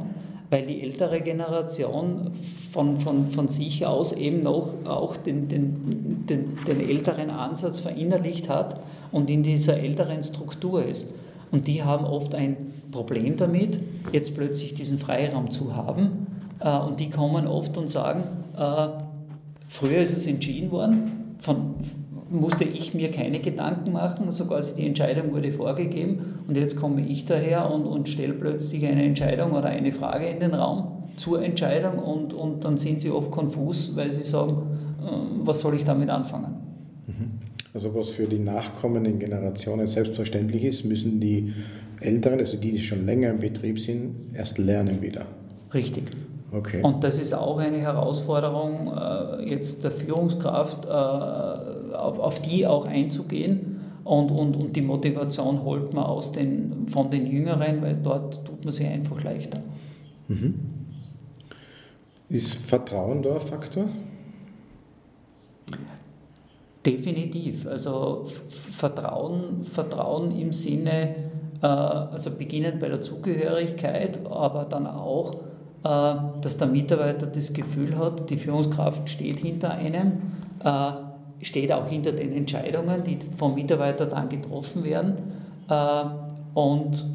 weil 0.50 0.66
die 0.66 0.82
ältere 0.82 1.22
Generation 1.22 2.32
von, 2.74 3.00
von, 3.00 3.32
von 3.32 3.48
sich 3.48 3.86
aus 3.86 4.12
eben 4.12 4.44
noch 4.44 4.74
auch 4.86 5.16
den, 5.16 5.48
den, 5.48 6.26
den, 6.28 6.58
den 6.68 6.90
älteren 6.90 7.30
Ansatz 7.30 7.80
verinnerlicht 7.80 8.50
hat 8.50 8.82
und 9.14 9.30
in 9.30 9.44
dieser 9.44 9.78
älteren 9.78 10.22
Struktur 10.22 10.86
ist. 10.86 11.14
Und 11.52 11.68
die 11.68 11.84
haben 11.84 12.06
oft 12.06 12.36
ein 12.36 12.58
Problem 12.92 13.38
damit, 13.38 13.80
jetzt 14.12 14.36
plötzlich 14.36 14.74
diesen 14.74 14.98
Freiraum 14.98 15.52
zu 15.52 15.76
haben. 15.76 16.28
Äh, 16.60 16.78
und 16.80 17.00
die 17.00 17.10
kommen 17.10 17.48
oft 17.48 17.78
und 17.78 17.90
sagen, 17.90 18.24
äh, 18.58 18.88
früher 19.68 20.02
ist 20.02 20.18
es 20.18 20.28
entschieden 20.28 20.72
worden 20.72 21.36
von, 21.40 21.76
musste 22.32 22.64
ich 22.64 22.94
mir 22.94 23.12
keine 23.12 23.40
Gedanken 23.40 23.92
machen, 23.92 24.26
also 24.26 24.46
quasi 24.46 24.74
die 24.76 24.88
Entscheidung 24.88 25.34
wurde 25.34 25.52
vorgegeben 25.52 26.40
und 26.48 26.56
jetzt 26.56 26.78
komme 26.78 27.06
ich 27.06 27.26
daher 27.26 27.70
und, 27.70 27.86
und 27.86 28.08
stelle 28.08 28.34
plötzlich 28.34 28.86
eine 28.86 29.04
Entscheidung 29.04 29.52
oder 29.52 29.68
eine 29.68 29.92
Frage 29.92 30.26
in 30.28 30.40
den 30.40 30.54
Raum 30.54 31.04
zur 31.18 31.44
Entscheidung 31.44 32.00
und, 32.00 32.34
und 32.34 32.64
dann 32.64 32.78
sind 32.78 33.00
sie 33.00 33.12
oft 33.12 33.32
konfus, 33.32 33.96
weil 33.96 34.12
sie 34.12 34.24
sagen, 34.24 34.64
äh, 35.02 35.46
was 35.46 35.60
soll 35.60 35.76
ich 35.76 35.84
damit 35.84 36.10
anfangen? 36.10 36.56
Mhm. 37.08 37.32
Also 37.74 37.94
was 37.94 38.10
für 38.10 38.26
die 38.26 38.40
nachkommenden 38.40 39.20
Generationen 39.20 39.88
selbstverständlich 39.88 40.64
ist, 40.64 40.86
müssen 40.86 41.20
die 41.20 41.54
Älteren, 42.00 42.40
also 42.40 42.58
die, 42.58 42.72
die 42.72 42.84
schon 42.84 43.06
länger 43.06 43.30
im 43.30 43.40
Betrieb 43.40 43.80
sind, 43.80 44.34
erst 44.34 44.58
lernen 44.58 45.02
wieder. 45.02 45.26
Richtig. 45.74 46.12
Okay. 46.52 46.82
Und 46.84 47.04
das 47.04 47.18
ist 47.20 47.34
auch 47.34 47.60
eine 47.60 47.78
Herausforderung 47.78 48.92
äh, 48.94 49.50
jetzt 49.50 49.84
der 49.86 49.92
Führungskraft, 49.92 50.86
äh, 50.86 50.90
auf, 52.02 52.20
auf 52.20 52.42
die 52.42 52.66
auch 52.66 52.86
einzugehen. 52.86 53.82
Und, 54.04 54.32
und, 54.32 54.56
und 54.56 54.76
die 54.76 54.82
Motivation 54.82 55.64
holt 55.64 55.94
man 55.94 56.06
aus 56.06 56.32
den, 56.32 56.88
von 56.88 57.12
den 57.12 57.28
Jüngeren, 57.28 57.82
weil 57.82 57.96
dort 58.02 58.44
tut 58.46 58.64
man 58.64 58.74
sich 58.74 58.88
einfach 58.88 59.24
leichter. 59.24 59.62
Mhm. 60.28 60.56
Ist 62.30 62.66
Vertrauen 62.66 63.22
da 63.22 63.36
ein 63.36 63.42
Faktor? 63.42 63.86
Definitiv. 66.86 67.68
Also 67.68 68.26
Vertrauen, 68.48 69.64
Vertrauen 69.64 70.32
im 70.32 70.52
Sinne, 70.52 71.16
äh, 71.62 71.68
also 71.68 72.32
beginnend 72.32 72.80
bei 72.80 72.88
der 72.88 73.02
Zugehörigkeit, 73.02 74.26
aber 74.26 74.66
dann 74.66 74.88
auch, 74.88 75.36
äh, 75.84 76.16
dass 76.42 76.58
der 76.58 76.68
Mitarbeiter 76.68 77.28
das 77.28 77.54
Gefühl 77.54 77.98
hat, 77.98 78.30
die 78.30 78.38
Führungskraft 78.38 79.10
steht 79.10 79.40
hinter 79.40 79.72
einem, 79.72 80.34
äh, 80.64 80.92
steht 81.42 81.72
auch 81.72 81.88
hinter 81.88 82.12
den 82.12 82.34
Entscheidungen, 82.34 83.04
die 83.04 83.18
vom 83.38 83.56
Mitarbeiter 83.56 84.06
dann 84.06 84.30
getroffen 84.30 84.84
werden. 84.84 85.16
Und 86.54 87.06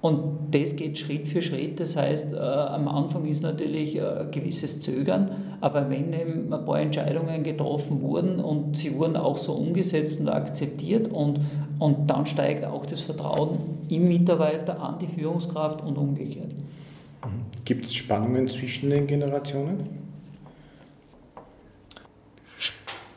und 0.00 0.54
das 0.54 0.76
geht 0.76 0.98
Schritt 0.98 1.26
für 1.26 1.42
Schritt. 1.42 1.80
Das 1.80 1.96
heißt, 1.96 2.32
äh, 2.32 2.36
am 2.36 2.86
Anfang 2.86 3.24
ist 3.26 3.42
natürlich 3.42 3.96
äh, 3.96 4.02
ein 4.02 4.30
gewisses 4.30 4.80
Zögern, 4.80 5.30
aber 5.60 5.90
wenn 5.90 6.12
eben 6.12 6.52
ein 6.52 6.64
paar 6.64 6.80
Entscheidungen 6.80 7.42
getroffen 7.42 8.00
wurden 8.00 8.38
und 8.38 8.76
sie 8.76 8.94
wurden 8.94 9.16
auch 9.16 9.36
so 9.36 9.54
umgesetzt 9.54 10.20
und 10.20 10.28
akzeptiert 10.28 11.08
und, 11.08 11.40
und 11.80 12.08
dann 12.08 12.26
steigt 12.26 12.64
auch 12.64 12.86
das 12.86 13.00
Vertrauen 13.00 13.58
im 13.88 14.06
Mitarbeiter 14.06 14.80
an 14.80 15.00
die 15.00 15.08
Führungskraft 15.08 15.82
und 15.82 15.98
umgekehrt. 15.98 16.52
Mhm. 16.52 17.64
Gibt 17.64 17.84
es 17.84 17.94
Spannungen 17.94 18.46
zwischen 18.46 18.90
den 18.90 19.08
Generationen? 19.08 20.07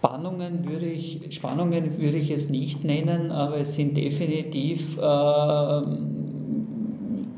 Spannungen 0.03 0.67
würde 0.67 0.87
ich, 0.87 1.27
Spannungen 1.29 1.99
würde 1.99 2.17
ich 2.17 2.31
es 2.31 2.49
nicht 2.49 2.83
nennen, 2.83 3.31
aber 3.31 3.57
es 3.57 3.75
sind 3.75 3.95
definitiv 3.95 4.97
äh, 4.97 5.81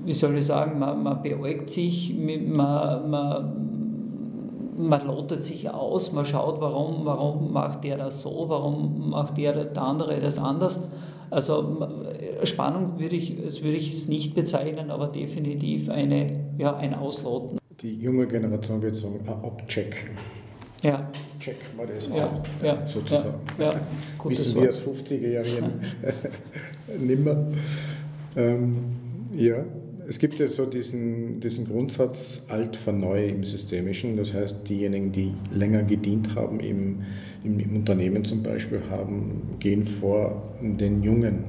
wie 0.06 0.14
soll 0.14 0.38
ich 0.38 0.46
sagen, 0.46 0.80
man, 0.80 1.02
man 1.02 1.22
beäugt 1.22 1.70
sich, 1.70 2.14
man, 2.18 3.10
man, 3.10 3.54
man 4.78 5.08
lotet 5.08 5.44
sich 5.44 5.70
aus, 5.70 6.12
man 6.12 6.26
schaut, 6.26 6.60
warum, 6.60 7.06
warum 7.06 7.54
macht 7.54 7.84
der 7.84 7.98
das 7.98 8.22
so, 8.22 8.46
warum 8.48 9.10
macht 9.10 9.38
der, 9.38 9.66
der 9.66 9.82
andere 9.82 10.20
das 10.20 10.38
anders. 10.38 10.84
Also 11.30 11.88
Spannung 12.44 13.00
würde 13.00 13.16
ich, 13.16 13.38
würde 13.64 13.78
ich 13.78 13.92
es 13.92 14.08
nicht 14.08 14.36
bezeichnen, 14.36 14.92
aber 14.92 15.08
definitiv 15.08 15.90
eine, 15.90 16.52
ja, 16.58 16.76
ein 16.76 16.94
Ausloten. 16.94 17.58
Die 17.82 17.96
junge 17.96 18.28
Generation 18.28 18.82
wird 18.82 18.96
sagen, 18.96 19.20
ein 19.26 19.44
Abcheck. 19.44 20.12
Ja. 20.84 21.10
Check 21.40 21.56
mal 21.76 21.88
das 21.88 22.10
ja, 22.10 22.26
auf, 22.26 22.42
ja, 22.62 22.86
sozusagen. 22.86 23.40
Ja, 23.58 23.72
ja. 23.74 23.82
Wissen 24.26 24.56
wir 24.56 24.68
als 24.68 24.86
50er-Jährigen 24.86 25.72
nimmer. 27.00 27.48
Ähm, 28.36 28.76
ja, 29.34 29.64
es 30.08 30.20
gibt 30.20 30.40
ja 30.40 30.48
so 30.48 30.66
diesen, 30.66 31.40
diesen 31.40 31.66
Grundsatz 31.66 32.44
alt 32.50 32.76
vor 32.76 32.94
neu 32.94 33.28
im 33.28 33.44
Systemischen. 33.44 34.18
Das 34.18 34.34
heißt, 34.34 34.68
diejenigen, 34.68 35.12
die 35.12 35.34
länger 35.52 35.84
gedient 35.84 36.36
haben, 36.36 36.60
im, 36.60 37.04
im, 37.44 37.60
im 37.60 37.76
Unternehmen 37.78 38.26
zum 38.26 38.44
Beispiel, 38.44 38.82
haben, 38.90 39.56
gehen 39.60 39.84
vor 39.84 40.54
den 40.62 41.02
Jungen, 41.02 41.46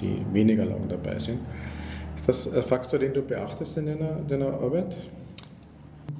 die 0.00 0.16
weniger 0.32 0.64
lang 0.64 0.88
dabei 0.88 1.18
sind. 1.18 1.38
Ist 2.16 2.28
das 2.28 2.52
ein 2.52 2.62
Faktor, 2.62 2.98
den 2.98 3.14
du 3.14 3.22
beachtest 3.22 3.78
in 3.78 3.86
deiner, 3.86 4.20
deiner 4.28 4.54
Arbeit? 4.54 4.96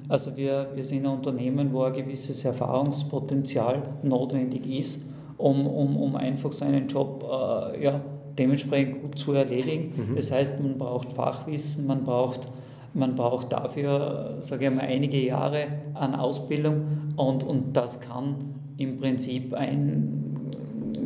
Also 0.09 0.35
wir, 0.35 0.67
wir 0.75 0.83
sind 0.83 1.05
ein 1.05 1.11
Unternehmen, 1.11 1.71
wo 1.71 1.83
ein 1.83 1.93
gewisses 1.93 2.43
Erfahrungspotenzial 2.45 3.83
notwendig 4.03 4.67
ist, 4.67 5.05
um, 5.37 5.65
um, 5.65 5.97
um 5.97 6.15
einfach 6.15 6.51
seinen 6.51 6.87
Job 6.87 7.23
äh, 7.23 7.83
ja, 7.83 8.01
dementsprechend 8.37 9.01
gut 9.01 9.17
zu 9.17 9.33
erledigen. 9.33 10.11
Mhm. 10.11 10.15
Das 10.15 10.31
heißt, 10.31 10.59
man 10.61 10.77
braucht 10.77 11.13
Fachwissen, 11.13 11.87
man 11.87 12.03
braucht, 12.03 12.49
man 12.93 13.15
braucht 13.15 13.51
dafür, 13.51 14.37
sage 14.41 14.65
ich 14.65 14.73
mal, 14.73 14.81
einige 14.81 15.19
Jahre 15.19 15.67
an 15.93 16.15
Ausbildung 16.15 17.13
und, 17.15 17.43
und 17.43 17.73
das 17.73 18.01
kann 18.01 18.35
im 18.77 18.97
Prinzip 18.97 19.53
ein, 19.53 20.51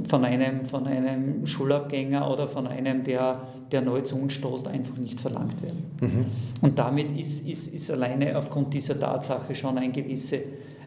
von, 0.08 0.26
einem, 0.26 0.66
von 0.66 0.88
einem 0.88 1.46
Schulabgänger 1.46 2.32
oder 2.32 2.48
von 2.48 2.68
einem, 2.68 3.04
der, 3.04 3.42
der 3.72 3.82
neu 3.82 4.02
zu 4.02 4.16
uns 4.16 4.34
stoßt, 4.34 4.68
einfach 4.68 4.98
nicht 4.98 5.20
verlangt 5.20 5.62
werden. 5.62 5.86
Mhm. 6.02 6.26
Und 6.62 6.80
damit 6.80 7.18
ist, 7.18 7.48
ist, 7.48 7.74
ist 7.74 7.92
alleine 7.92 8.38
aufgrund 8.38 8.74
dieser 8.74 9.00
Tatsache 9.00 9.54
schon 9.56 9.78
ein 9.78 9.92
gewisse, 9.92 10.40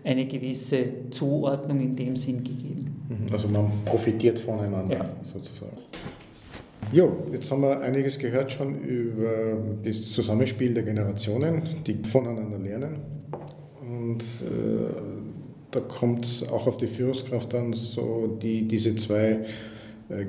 eine 0.05 0.27
gewisse 0.27 0.85
Zuordnung 1.11 1.81
in 1.81 1.97
dem 1.97 2.17
Sinn 2.17 2.43
gegeben. 2.43 3.05
Mhm. 3.09 3.33
Also 3.33 3.49
man 3.49 3.71
profitiert 3.85 4.39
voneinander 4.39 4.97
ja. 4.97 5.09
sozusagen. 5.23 5.77
Jo, 6.93 7.19
jetzt 7.31 7.51
haben 7.53 7.63
wir 7.63 7.81
einiges 7.81 8.19
gehört 8.19 8.51
schon 8.51 8.81
über 8.81 9.57
das 9.85 10.11
Zusammenspiel 10.11 10.75
der 10.75 10.83
Generationen, 10.83 11.63
die 11.87 11.95
voneinander 12.03 12.59
lernen. 12.59 12.97
Und 13.81 14.21
äh, 14.21 14.91
da 15.71 15.81
kommt 15.81 16.25
es 16.25 16.49
auch 16.49 16.67
auf 16.67 16.79
die 16.79 16.89
Führungskraft 16.89 17.55
an, 17.55 17.75
so 17.75 18.39
die, 18.43 18.67
diese 18.67 18.97
zwei 18.97 19.45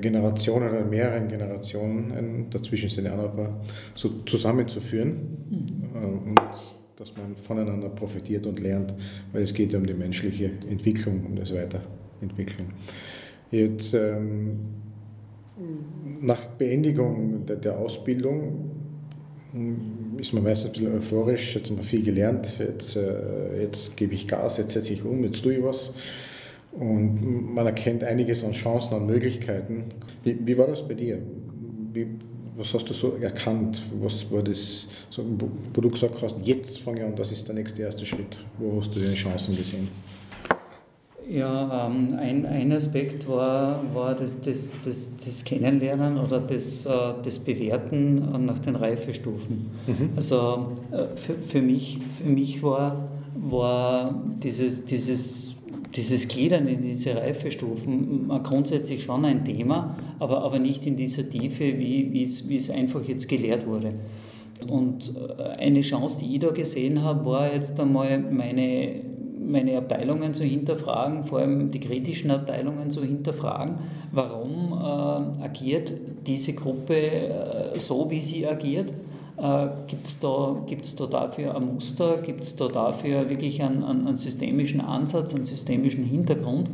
Generationen 0.00 0.70
oder 0.70 0.84
mehreren 0.84 1.28
Generationen, 1.28 2.46
dazwischen 2.50 2.88
sind 2.88 3.06
ja 3.06 3.12
ein 3.12 3.36
paar, 3.36 3.60
so 3.94 4.10
zusammenzuführen. 4.26 5.16
Mhm. 5.50 5.82
Äh, 5.94 6.28
und 6.28 6.40
dass 6.96 7.16
man 7.16 7.34
voneinander 7.34 7.88
profitiert 7.88 8.46
und 8.46 8.60
lernt, 8.60 8.94
weil 9.32 9.42
es 9.42 9.52
geht 9.52 9.72
ja 9.72 9.78
um 9.78 9.86
die 9.86 9.94
menschliche 9.94 10.52
Entwicklung, 10.70 11.26
um 11.26 11.36
das 11.36 11.52
Weiterentwickeln. 11.52 12.68
Jetzt 13.50 13.94
ähm, 13.94 14.58
nach 16.20 16.46
Beendigung 16.58 17.44
der, 17.46 17.56
der 17.56 17.78
Ausbildung 17.78 18.70
hm, 19.52 20.18
ist 20.18 20.32
man 20.32 20.44
meistens 20.44 20.70
ein 20.70 20.72
bisschen 20.72 20.94
euphorisch, 20.94 21.56
jetzt 21.56 21.70
haben 21.70 21.76
wir 21.76 21.84
viel 21.84 22.04
gelernt, 22.04 22.58
jetzt, 22.58 22.96
äh, 22.96 23.62
jetzt 23.62 23.96
gebe 23.96 24.14
ich 24.14 24.28
Gas, 24.28 24.58
jetzt 24.58 24.72
setze 24.72 24.92
ich 24.92 25.04
um, 25.04 25.24
jetzt 25.24 25.42
tue 25.42 25.54
ich 25.54 25.62
was. 25.62 25.92
Und 26.72 27.54
man 27.54 27.66
erkennt 27.66 28.02
einiges 28.02 28.44
an 28.44 28.52
Chancen, 28.52 28.94
an 28.94 29.06
Möglichkeiten. 29.06 29.84
Wie, 30.24 30.38
wie 30.44 30.56
war 30.56 30.66
das 30.66 30.86
bei 30.86 30.94
dir? 30.94 31.18
Wie, 31.92 32.06
was 32.56 32.72
hast 32.72 32.88
du 32.88 32.94
so 32.94 33.16
erkannt? 33.20 33.82
Was 34.00 34.30
war 34.30 34.42
das, 34.42 34.88
so, 35.10 35.24
wo 35.74 35.80
du 35.80 35.90
gesagt 35.90 36.20
hast, 36.22 36.36
jetzt 36.42 36.80
fange 36.80 37.00
ich 37.00 37.06
an, 37.06 37.16
das 37.16 37.32
ist 37.32 37.46
der 37.46 37.54
nächste 37.54 37.82
erste 37.82 38.06
Schritt? 38.06 38.38
Wo 38.58 38.80
hast 38.80 38.94
du 38.94 39.00
deine 39.00 39.14
Chancen 39.14 39.56
gesehen? 39.56 39.88
Ja, 41.28 41.86
ähm, 41.86 42.14
ein, 42.18 42.46
ein 42.46 42.72
Aspekt 42.72 43.28
war, 43.28 43.82
war 43.94 44.14
das, 44.14 44.40
das, 44.40 44.72
das, 44.84 45.12
das 45.24 45.44
Kennenlernen 45.44 46.18
oder 46.18 46.40
das, 46.40 46.84
äh, 46.84 46.90
das 47.22 47.38
Bewerten 47.38 48.44
nach 48.44 48.58
den 48.58 48.76
Reifestufen. 48.76 49.70
Mhm. 49.86 50.10
Also 50.16 50.72
äh, 50.90 51.16
für, 51.16 51.34
für, 51.34 51.62
mich, 51.62 52.00
für 52.08 52.28
mich 52.28 52.62
war, 52.62 53.08
war 53.34 54.22
dieses, 54.42 54.84
dieses, 54.84 55.51
dieses 55.94 56.28
Gliedern 56.28 56.66
in 56.66 56.82
diese 56.82 57.16
Reifestufen 57.16 58.28
grundsätzlich 58.42 59.02
schon 59.04 59.24
ein 59.24 59.44
Thema, 59.44 59.96
aber, 60.18 60.42
aber 60.42 60.58
nicht 60.58 60.86
in 60.86 60.96
dieser 60.96 61.28
Tiefe, 61.28 61.78
wie, 61.78 62.22
es 62.22 62.70
einfach 62.70 63.02
jetzt 63.06 63.28
gelehrt 63.28 63.66
wurde. 63.66 63.94
Und 64.68 65.12
äh, 65.16 65.42
eine 65.58 65.82
Chance, 65.82 66.20
die 66.20 66.34
ich 66.34 66.40
da 66.40 66.50
gesehen 66.50 67.02
habe, 67.02 67.24
war 67.26 67.52
jetzt 67.52 67.78
einmal 67.80 68.18
meine 68.18 69.12
meine 69.44 69.76
Abteilungen 69.76 70.34
zu 70.34 70.44
hinterfragen, 70.44 71.24
vor 71.24 71.40
allem 71.40 71.70
die 71.70 71.80
kritischen 71.80 72.30
Abteilungen 72.30 72.90
zu 72.90 73.04
hinterfragen, 73.04 73.74
warum 74.12 74.72
äh, 74.72 75.44
agiert 75.44 75.92
diese 76.26 76.54
Gruppe 76.54 76.96
äh, 76.96 77.78
so, 77.78 78.10
wie 78.10 78.22
sie 78.22 78.46
agiert. 78.46 78.92
Äh, 79.42 79.68
Gibt 79.88 80.06
es 80.06 80.20
da, 80.20 80.56
gibt's 80.66 80.94
da 80.94 81.06
dafür 81.06 81.56
ein 81.56 81.74
Muster? 81.74 82.18
Gibt 82.18 82.44
es 82.44 82.54
da 82.54 82.68
dafür 82.68 83.28
wirklich 83.28 83.60
einen, 83.60 83.82
einen, 83.82 84.06
einen 84.06 84.16
systemischen 84.16 84.80
Ansatz, 84.80 85.34
einen 85.34 85.44
systemischen 85.44 86.04
Hintergrund? 86.04 86.70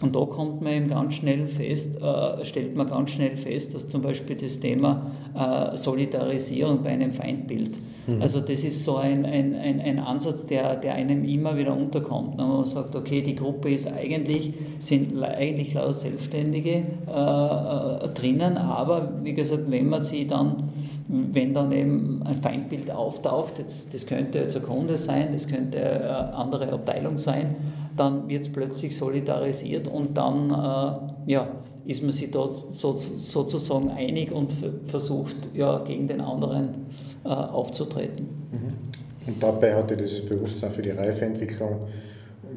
Und 0.00 0.14
da 0.14 0.24
kommt 0.24 0.60
man 0.60 0.72
eben 0.72 0.88
ganz 0.88 1.14
schnell 1.14 1.46
fest, 1.48 2.00
äh, 2.00 2.44
stellt 2.44 2.76
man 2.76 2.86
ganz 2.86 3.10
schnell 3.10 3.36
fest, 3.36 3.74
dass 3.74 3.88
zum 3.88 4.02
Beispiel 4.02 4.36
das 4.36 4.60
Thema 4.60 5.10
äh, 5.34 5.76
Solidarisierung 5.76 6.82
bei 6.82 6.90
einem 6.90 7.12
Feindbild, 7.12 7.78
mhm. 8.06 8.20
also 8.20 8.40
das 8.40 8.64
ist 8.64 8.84
so 8.84 8.96
ein, 8.96 9.24
ein, 9.24 9.54
ein, 9.54 9.80
ein 9.80 9.98
Ansatz, 9.98 10.46
der, 10.46 10.76
der 10.76 10.94
einem 10.94 11.24
immer 11.24 11.56
wieder 11.56 11.76
unterkommt. 11.76 12.36
Ne? 12.36 12.44
Man 12.44 12.64
sagt, 12.64 12.94
okay, 12.94 13.22
die 13.22 13.34
Gruppe 13.34 13.70
ist 13.70 13.90
eigentlich, 13.90 14.52
sind 14.78 15.20
eigentlich 15.22 15.74
lauter 15.74 15.94
Selbstständige 15.94 16.70
äh, 16.70 18.04
äh, 18.04 18.08
drinnen, 18.10 18.56
aber 18.56 19.10
wie 19.22 19.32
gesagt, 19.32 19.70
wenn 19.70 19.88
man 19.88 20.02
sie 20.02 20.26
dann 20.26 20.73
wenn 21.06 21.52
dann 21.52 21.70
eben 21.72 22.22
ein 22.24 22.36
Feindbild 22.36 22.90
auftaucht, 22.90 23.58
jetzt, 23.58 23.92
das 23.92 24.06
könnte 24.06 24.38
jetzt 24.38 24.56
ein 24.56 24.62
Kunde 24.62 24.96
sein, 24.96 25.28
das 25.32 25.46
könnte 25.46 25.78
eine 25.78 26.34
andere 26.34 26.72
Abteilung 26.72 27.18
sein, 27.18 27.56
dann 27.96 28.28
wird 28.28 28.42
es 28.42 28.52
plötzlich 28.52 28.96
solidarisiert 28.96 29.86
und 29.86 30.16
dann 30.16 30.50
äh, 30.50 31.30
ja, 31.30 31.48
ist 31.84 32.02
man 32.02 32.12
sich 32.12 32.30
dort 32.30 32.74
so, 32.74 32.96
sozusagen 32.96 33.90
einig 33.90 34.32
und 34.32 34.50
versucht 34.86 35.36
ja, 35.54 35.78
gegen 35.84 36.08
den 36.08 36.20
anderen 36.20 36.86
äh, 37.24 37.28
aufzutreten. 37.28 38.26
Mhm. 38.50 39.28
Und 39.28 39.42
dabei 39.42 39.74
hat 39.74 39.90
dir 39.90 39.96
dieses 39.96 40.24
Bewusstsein 40.24 40.70
für 40.70 40.82
die 40.82 40.90
Reifeentwicklung 40.90 41.80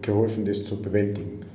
geholfen, 0.01 0.46
das 0.46 0.66
zu 0.66 0.82
bewältigen. 0.82 1.46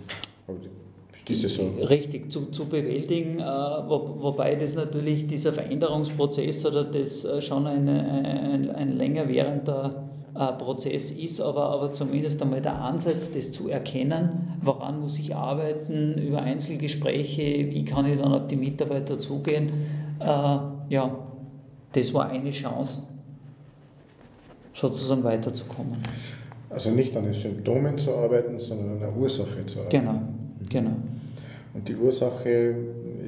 Richtig 1.89 2.33
zu, 2.33 2.47
zu 2.47 2.67
bewältigen, 2.67 3.39
äh, 3.39 3.43
wo, 3.43 4.17
wobei 4.21 4.57
das 4.57 4.75
natürlich 4.75 5.27
dieser 5.27 5.53
Veränderungsprozess 5.53 6.67
oder 6.67 6.85
das 6.85 7.25
äh, 7.25 7.41
schon 7.41 7.67
eine, 7.67 8.11
ein, 8.53 8.71
ein 8.71 8.97
länger 8.97 9.29
währender 9.29 10.09
äh, 10.35 10.53
Prozess 10.55 11.11
ist, 11.11 11.41
aber, 11.41 11.67
aber 11.67 11.93
zumindest 11.93 12.43
einmal 12.43 12.63
der 12.63 12.81
Ansatz, 12.81 13.33
das 13.33 13.53
zu 13.53 13.69
erkennen, 13.69 14.59
woran 14.63 15.01
muss 15.01 15.19
ich 15.19 15.37
arbeiten, 15.37 16.15
über 16.15 16.41
Einzelgespräche, 16.41 17.71
wie 17.71 17.85
kann 17.85 18.07
ich 18.07 18.19
dann 18.19 18.33
auf 18.33 18.47
die 18.47 18.57
Mitarbeiter 18.57 19.19
zugehen, 19.19 19.71
äh, 20.19 20.25
ja, 20.25 21.19
das 21.93 22.15
war 22.15 22.31
eine 22.31 22.51
Chance, 22.51 23.03
sozusagen 24.73 25.23
weiterzukommen. 25.23 25.99
Also 26.71 26.91
nicht 26.91 27.15
an 27.17 27.25
den 27.25 27.35
Symptomen 27.35 27.99
zu 27.99 28.15
arbeiten, 28.15 28.59
sondern 28.59 28.93
an 28.93 29.01
der 29.01 29.15
Ursache 29.15 29.67
zu 29.67 29.81
arbeiten. 29.81 29.99
Genau, 29.99 30.21
genau. 30.73 30.97
Und 31.75 31.89
die 31.89 31.97
Ursache 31.97 32.75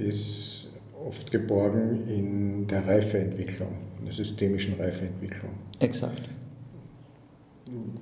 ist 0.08 0.68
oft 1.06 1.30
geborgen 1.30 2.02
in 2.08 2.66
der 2.66 2.86
Reifeentwicklung, 2.86 3.68
in 3.98 4.06
der 4.06 4.14
systemischen 4.14 4.74
Reifeentwicklung. 4.74 5.50
Exakt. 5.78 6.22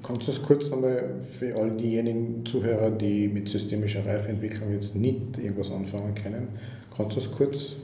Kannst 0.02 0.22
du 0.22 0.32
das 0.32 0.42
kurz 0.42 0.68
nochmal 0.70 1.20
für 1.20 1.54
all 1.56 1.70
diejenigen 1.76 2.44
Zuhörer, 2.44 2.90
die 2.90 3.28
mit 3.28 3.48
systemischer 3.48 4.04
Reifeentwicklung 4.04 4.72
jetzt 4.72 4.96
nicht 4.96 5.38
irgendwas 5.38 5.70
anfangen 5.70 6.14
können, 6.14 6.48
kannst 6.96 7.16
du 7.16 7.20
das 7.20 7.30
kurz 7.30 7.76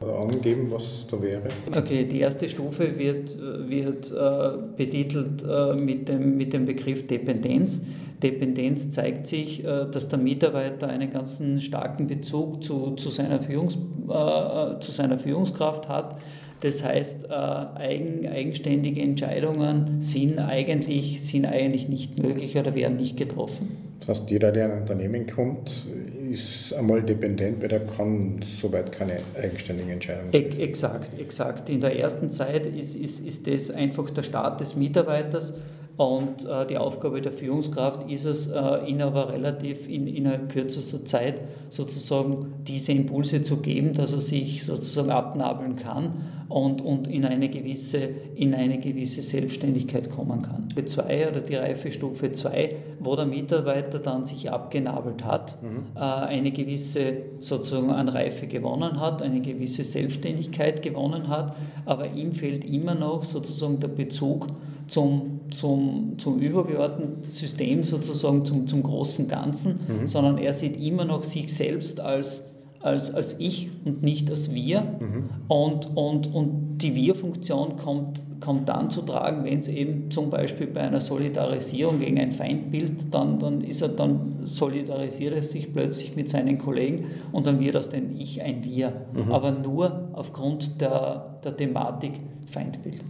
angeben, 0.00 0.66
was 0.70 1.06
da 1.10 1.20
wäre? 1.20 1.48
Okay, 1.74 2.04
die 2.04 2.20
erste 2.20 2.48
Stufe 2.48 2.98
wird, 2.98 3.36
wird 3.68 4.12
äh, 4.12 4.58
betitelt 4.76 5.42
äh, 5.42 5.74
mit, 5.74 6.08
dem, 6.08 6.36
mit 6.36 6.52
dem 6.52 6.66
Begriff 6.66 7.06
Dependenz. 7.06 7.82
Dependenz 8.22 8.90
zeigt 8.90 9.26
sich, 9.26 9.64
äh, 9.64 9.86
dass 9.90 10.08
der 10.08 10.18
Mitarbeiter 10.18 10.88
einen 10.88 11.10
ganz 11.10 11.42
starken 11.58 12.06
Bezug 12.06 12.62
zu, 12.62 12.92
zu, 12.96 13.10
seiner, 13.10 13.40
Führungs, 13.40 13.74
äh, 13.74 14.80
zu 14.80 14.92
seiner 14.92 15.18
Führungskraft 15.18 15.88
hat. 15.88 16.18
Das 16.60 16.82
heißt, 16.82 17.26
äh, 17.26 17.28
eigen, 17.28 18.26
eigenständige 18.26 19.02
Entscheidungen 19.02 20.00
sind 20.00 20.38
eigentlich, 20.38 21.22
sind 21.22 21.44
eigentlich 21.44 21.88
nicht 21.88 22.18
möglich 22.18 22.56
oder 22.56 22.74
werden 22.74 22.96
nicht 22.96 23.16
getroffen. 23.16 23.76
Das 24.00 24.08
heißt, 24.20 24.30
jeder, 24.30 24.52
der 24.52 24.66
in 24.66 24.72
ein 24.72 24.80
Unternehmen 24.80 25.26
kommt, 25.26 25.84
ist 26.30 26.72
einmal 26.74 27.02
dependent, 27.02 27.62
weil 27.62 27.70
er 27.70 27.80
kann 27.80 28.40
soweit 28.60 28.90
keine 28.92 29.18
eigenständigen 29.40 29.92
Entscheidungen 29.92 30.32
treffen. 30.32 30.60
Exakt, 30.60 31.20
exakt. 31.20 31.68
In 31.68 31.80
der 31.80 31.98
ersten 31.98 32.30
Zeit 32.30 32.66
ist, 32.66 32.94
ist, 32.94 33.20
ist 33.20 33.46
das 33.46 33.70
einfach 33.70 34.08
der 34.10 34.22
Start 34.22 34.60
des 34.60 34.76
Mitarbeiters 34.76 35.54
und 35.96 36.44
äh, 36.44 36.66
die 36.66 36.76
Aufgabe 36.76 37.20
der 37.22 37.32
Führungskraft 37.32 38.10
ist 38.10 38.24
es, 38.24 38.48
äh, 38.48 38.86
ihn 38.86 39.00
aber 39.00 39.32
relativ 39.32 39.88
in, 39.88 40.06
innerhalb 40.06 40.50
kürzester 40.50 41.04
Zeit 41.04 41.40
sozusagen 41.70 42.54
diese 42.66 42.92
Impulse 42.92 43.42
zu 43.42 43.58
geben, 43.58 43.94
dass 43.94 44.12
er 44.12 44.20
sich 44.20 44.64
sozusagen 44.64 45.10
abnabeln 45.10 45.76
kann 45.76 46.12
und, 46.48 46.82
und 46.82 47.08
in, 47.08 47.24
eine 47.24 47.48
gewisse, 47.48 48.10
in 48.34 48.54
eine 48.54 48.78
gewisse 48.78 49.22
Selbstständigkeit 49.22 50.10
kommen 50.10 50.42
kann. 50.42 50.68
Stufe 50.70 50.84
2 50.84 51.28
oder 51.30 51.40
die 51.40 51.54
Reifestufe 51.56 52.32
2, 52.32 52.76
wo 53.00 53.16
der 53.16 53.26
Mitarbeiter 53.26 53.98
dann 53.98 54.24
sich 54.24 54.50
abgenabelt 54.50 55.24
hat, 55.24 55.60
mhm. 55.62 55.96
äh, 55.96 56.00
eine 56.00 56.50
gewisse 56.52 57.14
sozusagen 57.40 57.90
an 57.90 58.08
Reife 58.08 58.46
gewonnen 58.46 59.00
hat, 59.00 59.22
eine 59.22 59.40
gewisse 59.40 59.84
Selbstständigkeit 59.84 60.82
gewonnen 60.82 61.28
hat, 61.28 61.56
aber 61.84 62.12
ihm 62.12 62.32
fehlt 62.32 62.64
immer 62.64 62.94
noch 62.94 63.24
sozusagen 63.24 63.80
der 63.80 63.88
Bezug 63.88 64.48
zum, 64.86 65.35
zum, 65.50 66.14
zum 66.18 66.38
übergeordneten 66.38 67.22
System, 67.24 67.82
sozusagen 67.82 68.44
zum, 68.44 68.66
zum 68.66 68.82
großen 68.82 69.28
Ganzen, 69.28 69.80
mhm. 69.86 70.06
sondern 70.06 70.38
er 70.38 70.52
sieht 70.52 70.76
immer 70.76 71.04
noch 71.04 71.24
sich 71.24 71.54
selbst 71.54 72.00
als, 72.00 72.52
als, 72.80 73.14
als 73.14 73.38
Ich 73.38 73.70
und 73.84 74.02
nicht 74.02 74.30
als 74.30 74.52
Wir. 74.52 74.80
Mhm. 74.80 75.30
Und, 75.48 75.96
und, 75.96 76.34
und 76.34 76.78
die 76.78 76.94
Wir-Funktion 76.94 77.76
kommt, 77.76 78.20
kommt 78.40 78.68
dann 78.68 78.90
zu 78.90 79.02
tragen, 79.02 79.44
wenn 79.44 79.58
es 79.58 79.68
eben 79.68 80.10
zum 80.10 80.30
Beispiel 80.30 80.66
bei 80.66 80.82
einer 80.82 81.00
Solidarisierung 81.00 81.98
gegen 81.98 82.18
ein 82.18 82.32
Feindbild, 82.32 83.12
dann, 83.12 83.38
dann, 83.38 83.60
ist 83.62 83.82
er, 83.82 83.88
dann 83.88 84.40
solidarisiert 84.44 85.34
er 85.34 85.42
sich 85.42 85.72
plötzlich 85.72 86.16
mit 86.16 86.28
seinen 86.28 86.58
Kollegen 86.58 87.06
und 87.32 87.46
dann 87.46 87.60
wird 87.60 87.76
aus 87.76 87.88
dem 87.88 88.14
Ich 88.16 88.42
ein 88.42 88.64
Wir. 88.64 88.92
Mhm. 89.14 89.32
Aber 89.32 89.52
nur 89.52 90.10
aufgrund 90.12 90.80
der, 90.80 91.38
der 91.44 91.56
Thematik 91.56 92.20
Feindbild. 92.46 93.04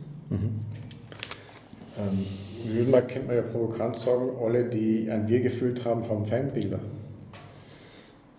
Ähm, 1.99 2.27
würde 2.65 2.91
man, 2.91 3.07
könnte 3.07 3.27
man 3.27 3.37
ja 3.37 3.43
provokant 3.43 3.99
sagen, 3.99 4.31
alle, 4.43 4.69
die 4.69 5.11
ein 5.11 5.29
Wir 5.29 5.41
gefühlt 5.41 5.85
haben, 5.85 6.09
haben 6.09 6.27
Feindbilder. 6.27 6.81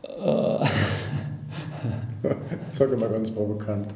Äh. 0.03 0.65
Sage 2.69 2.97
mal 2.97 3.09
ganz 3.09 3.31
provokant. 3.31 3.87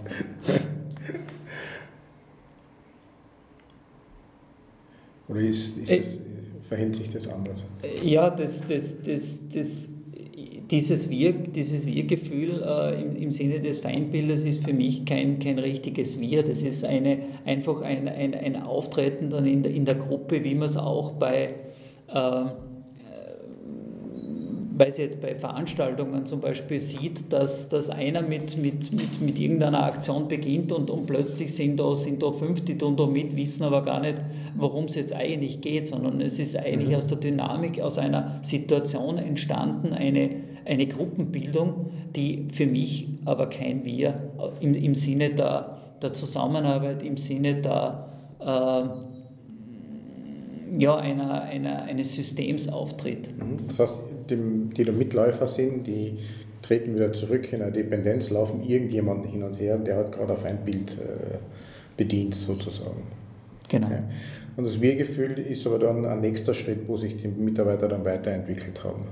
Oder 5.27 5.41
ist, 5.41 5.77
ist 5.77 5.91
das, 5.91 6.19
verhält 6.67 6.95
sich 6.95 7.09
das 7.09 7.27
anders? 7.27 7.63
Ja, 8.03 8.29
das, 8.29 8.65
das, 8.67 9.01
das, 9.01 9.49
das 9.49 9.89
dieses 10.71 11.09
Wir, 11.09 11.33
dieses 11.33 11.85
Wir-Gefühl 11.85 12.63
äh, 12.65 13.01
im, 13.01 13.15
im 13.15 13.31
Sinne 13.31 13.59
des 13.59 13.79
Feindbildes 13.79 14.45
ist 14.45 14.63
für 14.63 14.73
mich 14.73 15.05
kein, 15.05 15.39
kein 15.39 15.59
richtiges 15.59 16.19
Wir. 16.19 16.43
Das 16.43 16.63
ist 16.63 16.85
eine, 16.85 17.19
einfach 17.45 17.81
ein, 17.81 18.07
ein, 18.07 18.33
ein 18.33 18.55
Auftreten 18.63 19.29
dann 19.29 19.45
in 19.45 19.63
der, 19.63 19.73
in 19.73 19.85
der 19.85 19.95
Gruppe, 19.95 20.43
wie 20.43 20.55
man 20.55 20.67
es 20.67 20.77
auch 20.77 21.11
bei 21.11 21.55
äh, 22.07 22.45
weil 24.81 24.91
sie 24.91 25.03
jetzt 25.03 25.21
bei 25.21 25.35
Veranstaltungen 25.35 26.25
zum 26.25 26.39
Beispiel 26.39 26.79
sieht, 26.79 27.31
dass, 27.31 27.69
dass 27.69 27.91
einer 27.91 28.23
mit, 28.23 28.57
mit, 28.57 28.91
mit, 28.91 29.21
mit 29.21 29.37
irgendeiner 29.37 29.83
Aktion 29.83 30.27
beginnt 30.27 30.71
und, 30.71 30.89
und 30.89 31.05
plötzlich 31.05 31.53
sind 31.53 31.79
da, 31.79 31.93
sind 31.93 32.23
da 32.23 32.31
fünf, 32.31 32.61
die 32.65 32.79
tun 32.79 32.95
da 32.95 33.05
mit, 33.05 33.35
wissen 33.35 33.61
aber 33.61 33.83
gar 33.83 33.99
nicht, 33.99 34.15
worum 34.55 34.85
es 34.85 34.95
jetzt 34.95 35.13
eigentlich 35.13 35.61
geht, 35.61 35.85
sondern 35.85 36.19
es 36.19 36.39
ist 36.39 36.57
eigentlich 36.57 36.89
mhm. 36.89 36.95
aus 36.95 37.05
der 37.05 37.19
Dynamik, 37.19 37.79
aus 37.79 37.99
einer 37.99 38.39
Situation 38.41 39.19
entstanden, 39.19 39.93
eine, 39.93 40.31
eine 40.65 40.87
Gruppenbildung, 40.87 41.91
die 42.15 42.47
für 42.51 42.65
mich 42.65 43.07
aber 43.25 43.49
kein 43.49 43.83
Wir 43.85 44.31
im, 44.59 44.75
im 44.75 44.95
Sinne 44.95 45.31
der, 45.31 45.77
der 46.01 46.13
Zusammenarbeit, 46.13 47.03
im 47.03 47.17
Sinne 47.17 47.61
der, 47.61 48.07
äh, 48.39 48.83
ja, 50.77 50.95
einer, 50.95 51.43
einer, 51.43 51.83
eines 51.83 52.15
Systems 52.15 52.69
auftritt. 52.69 53.31
Mhm. 53.37 53.67
Das 53.67 53.79
heißt, 53.79 53.99
die, 54.29 54.69
die 54.75 54.83
da 54.83 54.91
Mitläufer 54.91 55.47
sind, 55.47 55.85
die 55.87 56.17
treten 56.61 56.95
wieder 56.95 57.11
zurück 57.13 57.51
in 57.51 57.61
eine 57.61 57.71
Dependenz, 57.71 58.29
laufen 58.29 58.63
irgendjemanden 58.63 59.29
hin 59.29 59.43
und 59.43 59.59
her, 59.59 59.77
der 59.77 59.97
hat 59.97 60.11
gerade 60.11 60.33
auf 60.33 60.45
ein 60.45 60.63
Bild 60.63 60.93
äh, 60.93 61.37
bedient 61.97 62.35
sozusagen. 62.35 63.03
Genau. 63.67 63.89
Ja. 63.89 64.03
Und 64.57 64.65
das 64.65 64.79
Wir-Gefühl 64.81 65.39
ist 65.39 65.65
aber 65.65 65.79
dann 65.79 66.05
ein 66.05 66.21
nächster 66.21 66.53
Schritt, 66.53 66.87
wo 66.87 66.97
sich 66.97 67.17
die 67.17 67.27
Mitarbeiter 67.27 67.87
dann 67.87 68.03
weiterentwickelt 68.05 68.83
haben. 68.83 69.05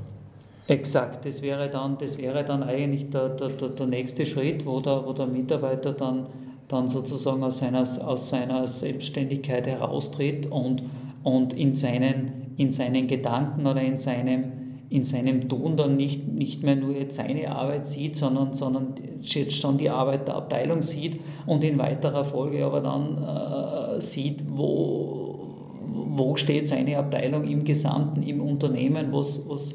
Exakt, 0.69 1.25
das 1.25 1.41
wäre 1.41 1.67
dann, 1.67 1.97
das 1.97 2.19
wäre 2.19 2.43
dann 2.45 2.62
eigentlich 2.62 3.10
der, 3.10 3.29
der, 3.29 3.49
der, 3.49 3.88
nächste 3.88 4.23
Schritt, 4.27 4.67
wo 4.67 4.79
der, 4.79 5.03
wo 5.03 5.13
der 5.13 5.25
Mitarbeiter 5.25 5.93
dann, 5.93 6.27
dann 6.67 6.88
sozusagen 6.88 7.43
aus 7.43 7.58
seiner, 7.58 7.82
aus 7.82 8.29
seiner 8.29 8.67
Selbstständigkeit 8.67 9.65
heraustritt 9.65 10.45
und, 10.45 10.84
und 11.23 11.53
in, 11.53 11.73
seinen, 11.73 12.53
in 12.58 12.69
seinen 12.69 13.08
Gedanken 13.08 13.65
oder 13.65 13.82
in 13.82 13.97
seinem, 13.97 14.43
in 14.91 15.03
seinem 15.05 15.49
Tun 15.49 15.75
dann 15.75 15.97
nicht, 15.97 16.27
nicht 16.27 16.62
mehr 16.62 16.75
nur 16.75 16.95
jetzt 16.95 17.15
seine 17.15 17.49
Arbeit 17.49 17.88
sieht, 17.88 18.15
sondern, 18.15 18.53
sondern 18.53 18.93
jetzt 19.21 19.55
schon 19.55 19.79
die 19.79 19.89
Arbeit 19.89 20.27
der 20.27 20.36
Abteilung 20.36 20.84
sieht 20.84 21.19
und 21.47 21.63
in 21.63 21.79
weiterer 21.79 22.23
Folge 22.23 22.63
aber 22.63 22.82
dann 22.82 23.97
äh, 23.97 23.99
sieht, 24.01 24.43
wo, 24.47 25.47
wo 25.88 26.36
steht 26.36 26.67
seine 26.67 26.99
Abteilung 26.99 27.45
im 27.45 27.63
Gesamten, 27.63 28.21
im 28.21 28.39
Unternehmen, 28.39 29.08
was, 29.12 29.41
was 29.49 29.73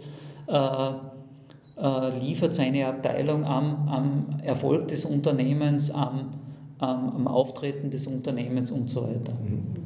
liefert 2.20 2.54
seine 2.54 2.86
Abteilung 2.86 3.44
am, 3.44 3.88
am 3.88 4.40
Erfolg 4.42 4.88
des 4.88 5.04
Unternehmens, 5.04 5.90
am, 5.90 6.34
am, 6.78 7.16
am 7.16 7.28
Auftreten 7.28 7.90
des 7.90 8.06
Unternehmens 8.06 8.70
und 8.70 8.88
so 8.88 9.02
weiter. 9.02 9.32
Mhm 9.32 9.84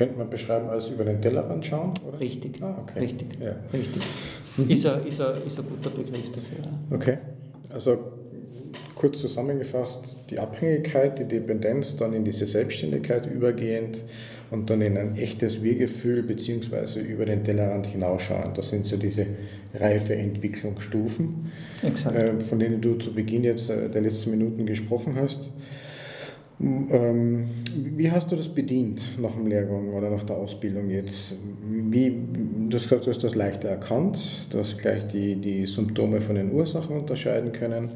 könnte 0.00 0.16
man 0.16 0.30
beschreiben 0.30 0.68
als 0.68 0.88
über 0.88 1.04
den 1.04 1.20
Tellerrand 1.20 1.66
schauen? 1.66 1.92
Oder? 2.08 2.20
Richtig, 2.20 2.62
ah, 2.62 2.74
okay. 2.80 3.00
richtig, 3.00 3.38
ja. 3.38 3.54
richtig. 3.70 4.02
Mhm. 4.56 4.70
Ist, 4.70 4.86
ein, 4.86 5.06
ist, 5.06 5.20
ein, 5.20 5.42
ist 5.46 5.58
ein 5.58 5.66
guter 5.68 5.90
Begriff 5.90 6.32
dafür. 6.32 6.64
Okay, 6.90 7.18
also 7.68 7.98
kurz 9.00 9.18
zusammengefasst, 9.18 10.18
die 10.28 10.38
Abhängigkeit, 10.38 11.18
die 11.18 11.24
Dependenz, 11.24 11.96
dann 11.96 12.12
in 12.12 12.22
diese 12.22 12.44
Selbstständigkeit 12.44 13.24
übergehend 13.24 14.04
und 14.50 14.68
dann 14.68 14.82
in 14.82 14.98
ein 14.98 15.16
echtes 15.16 15.62
Wir-Gefühl 15.62 16.22
beziehungsweise 16.22 17.00
über 17.00 17.24
den 17.24 17.42
Tellerrand 17.42 17.86
hinausschauen. 17.86 18.52
Das 18.54 18.68
sind 18.68 18.84
so 18.84 18.98
diese 18.98 19.24
reife 19.72 20.14
Entwicklungsstufen, 20.14 21.50
äh, 21.82 22.40
von 22.40 22.58
denen 22.58 22.82
du 22.82 22.96
zu 22.96 23.14
Beginn 23.14 23.42
jetzt 23.42 23.70
äh, 23.70 23.88
der 23.88 24.02
letzten 24.02 24.32
Minuten 24.32 24.66
gesprochen 24.66 25.14
hast. 25.16 25.48
Ähm, 26.60 27.46
wie 27.74 28.10
hast 28.10 28.30
du 28.30 28.36
das 28.36 28.48
bedient 28.48 29.18
nach 29.18 29.32
dem 29.32 29.46
Lehrgang 29.46 29.94
oder 29.94 30.10
nach 30.10 30.24
der 30.24 30.36
Ausbildung 30.36 30.90
jetzt? 30.90 31.38
Wie, 31.70 32.14
du 32.68 32.76
hast 32.76 32.82
gesagt, 32.82 33.06
du 33.06 33.10
hast 33.10 33.24
das 33.24 33.34
leichter 33.34 33.70
erkannt, 33.70 34.18
du 34.50 34.58
hast 34.58 34.76
gleich 34.76 35.06
die, 35.06 35.36
die 35.36 35.64
Symptome 35.64 36.20
von 36.20 36.34
den 36.34 36.52
Ursachen 36.52 36.98
unterscheiden 36.98 37.52
können. 37.52 37.92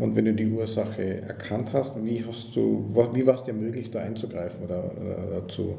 Und 0.00 0.16
wenn 0.16 0.24
du 0.24 0.32
die 0.32 0.50
Ursache 0.50 1.20
erkannt 1.20 1.72
hast, 1.72 2.02
wie, 2.02 2.24
hast 2.24 2.56
du, 2.56 2.86
wie 3.12 3.26
war 3.26 3.34
es 3.34 3.44
dir 3.44 3.52
möglich, 3.52 3.90
da 3.90 4.00
einzugreifen 4.00 4.64
oder, 4.64 4.90
oder, 5.28 5.48
zu 5.48 5.74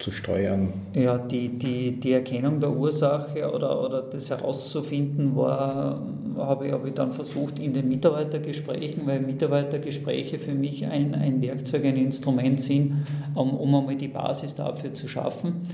zu 0.00 0.10
steuern? 0.10 0.72
Ja, 0.94 1.18
die, 1.18 1.58
die, 1.58 2.00
die 2.00 2.12
Erkennung 2.12 2.58
der 2.58 2.70
Ursache 2.70 3.52
oder, 3.52 3.84
oder 3.84 4.02
das 4.02 4.30
herauszufinden 4.30 5.36
war, 5.36 6.00
habe 6.38 6.66
ich, 6.66 6.72
habe 6.72 6.88
ich 6.88 6.94
dann 6.94 7.12
versucht 7.12 7.58
in 7.58 7.74
den 7.74 7.86
Mitarbeitergesprächen, 7.88 9.06
weil 9.06 9.20
Mitarbeitergespräche 9.20 10.38
für 10.38 10.54
mich 10.54 10.86
ein, 10.86 11.14
ein 11.14 11.42
Werkzeug, 11.42 11.84
ein 11.84 11.96
Instrument 11.96 12.60
sind, 12.60 13.06
um, 13.34 13.54
um 13.54 13.74
einmal 13.74 13.96
die 13.96 14.08
Basis 14.08 14.54
dafür 14.54 14.94
zu 14.94 15.06
schaffen. 15.06 15.68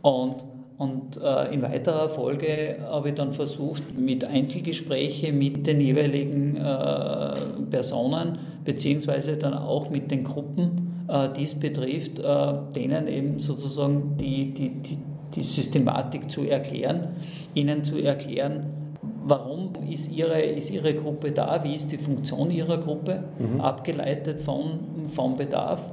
Und 0.00 0.36
und 0.78 1.20
äh, 1.22 1.54
in 1.54 1.62
weiterer 1.62 2.08
Folge 2.08 2.78
habe 2.82 3.10
ich 3.10 3.14
dann 3.14 3.32
versucht, 3.32 3.96
mit 3.96 4.24
Einzelgesprächen 4.24 5.38
mit 5.38 5.66
den 5.66 5.80
jeweiligen 5.80 6.56
äh, 6.56 7.34
Personen, 7.70 8.38
beziehungsweise 8.64 9.36
dann 9.36 9.54
auch 9.54 9.90
mit 9.90 10.10
den 10.10 10.24
Gruppen, 10.24 11.04
äh, 11.08 11.28
die 11.36 11.44
es 11.44 11.54
betrifft, 11.54 12.18
denen 12.18 13.06
eben 13.06 13.38
sozusagen 13.38 14.16
die, 14.18 14.52
die, 14.52 14.70
die, 14.70 14.98
die 15.34 15.42
Systematik 15.42 16.30
zu 16.30 16.44
erklären, 16.48 17.16
ihnen 17.54 17.84
zu 17.84 17.98
erklären, 17.98 18.66
warum 19.24 19.70
ist 19.88 20.10
ihre, 20.10 20.40
ist 20.40 20.70
ihre 20.70 20.94
Gruppe 20.94 21.32
da, 21.32 21.62
wie 21.64 21.74
ist 21.74 21.92
die 21.92 21.98
Funktion 21.98 22.50
ihrer 22.50 22.78
Gruppe, 22.78 23.24
mhm. 23.38 23.60
abgeleitet 23.60 24.40
von, 24.40 24.80
vom 25.08 25.36
Bedarf 25.36 25.90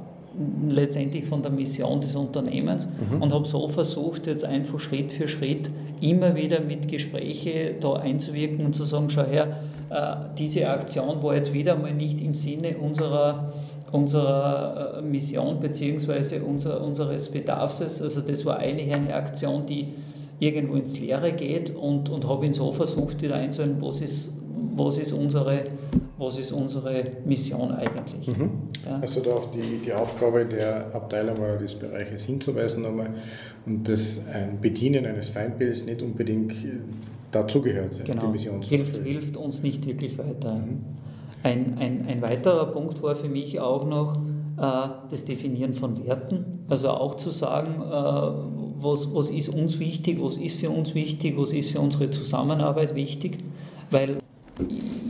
letztendlich 0.68 1.24
von 1.24 1.42
der 1.42 1.50
Mission 1.50 2.00
des 2.00 2.14
Unternehmens 2.16 2.86
mhm. 2.86 3.22
und 3.22 3.32
habe 3.32 3.46
so 3.46 3.68
versucht, 3.68 4.26
jetzt 4.26 4.44
einfach 4.44 4.78
Schritt 4.78 5.12
für 5.12 5.28
Schritt 5.28 5.70
immer 6.00 6.34
wieder 6.34 6.60
mit 6.60 6.88
Gesprächen 6.88 7.76
da 7.80 7.94
einzuwirken 7.94 8.64
und 8.64 8.74
zu 8.74 8.84
sagen, 8.84 9.10
schau 9.10 9.24
her, 9.24 9.60
äh, 9.90 10.16
diese 10.38 10.68
Aktion 10.68 11.22
war 11.22 11.34
jetzt 11.34 11.52
wieder 11.52 11.76
mal 11.76 11.92
nicht 11.92 12.20
im 12.20 12.34
Sinne 12.34 12.76
unserer, 12.78 13.52
unserer 13.92 14.98
äh, 14.98 15.02
Mission 15.02 15.60
bzw. 15.60 16.40
Unser, 16.40 16.82
unseres 16.82 17.30
Bedarfs. 17.30 17.82
Also 17.82 18.20
das 18.20 18.46
war 18.46 18.58
eigentlich 18.58 18.92
eine 18.92 19.14
Aktion, 19.14 19.66
die 19.66 19.88
irgendwo 20.38 20.76
ins 20.76 20.98
Leere 20.98 21.32
geht 21.32 21.74
und, 21.76 22.08
und 22.08 22.26
habe 22.26 22.46
ihn 22.46 22.52
so 22.52 22.72
versucht 22.72 23.22
wieder 23.22 23.36
einzuhören, 23.36 23.76
was 23.80 24.00
ist, 24.00 24.34
was 24.74 24.98
ist 24.98 25.12
unsere 25.12 25.64
was 26.20 26.38
ist 26.38 26.52
unsere 26.52 27.04
Mission 27.24 27.72
eigentlich. 27.72 28.28
Mhm. 28.28 28.50
Ja. 28.84 28.98
Also 29.00 29.20
da 29.20 29.32
auf 29.32 29.50
die, 29.50 29.78
die 29.84 29.92
Aufgabe 29.92 30.44
der 30.44 30.94
Abteilung 30.94 31.38
oder 31.38 31.56
des 31.56 31.74
Bereiches 31.74 32.24
hinzuweisen 32.24 32.82
nochmal 32.82 33.14
und 33.64 33.88
dass 33.88 34.20
ein 34.32 34.60
Bedienen 34.60 35.06
eines 35.06 35.30
Feindbilds 35.30 35.86
nicht 35.86 36.02
unbedingt 36.02 36.52
dazugehört, 37.30 38.04
genau. 38.04 38.26
die 38.26 38.32
Mission 38.32 38.62
zu 38.62 38.68
hilft, 38.68 39.02
hilft 39.02 39.36
uns 39.38 39.62
nicht 39.62 39.86
wirklich 39.86 40.18
weiter. 40.18 40.56
Mhm. 40.56 40.80
Ein, 41.42 41.78
ein, 41.78 42.06
ein 42.06 42.20
weiterer 42.20 42.66
Punkt 42.66 43.02
war 43.02 43.16
für 43.16 43.28
mich 43.30 43.58
auch 43.58 43.86
noch 43.86 44.16
äh, 44.58 44.88
das 45.10 45.24
Definieren 45.24 45.72
von 45.72 46.04
Werten. 46.04 46.66
Also 46.68 46.90
auch 46.90 47.14
zu 47.14 47.30
sagen, 47.30 47.80
äh, 47.80 48.82
was, 48.82 49.14
was 49.14 49.30
ist 49.30 49.48
uns 49.48 49.78
wichtig, 49.78 50.18
was 50.20 50.36
ist 50.36 50.60
für 50.60 50.68
uns 50.68 50.94
wichtig, 50.94 51.38
was 51.38 51.52
ist 51.52 51.70
für 51.70 51.80
unsere 51.80 52.10
Zusammenarbeit 52.10 52.94
wichtig. 52.94 53.38
Weil 53.90 54.19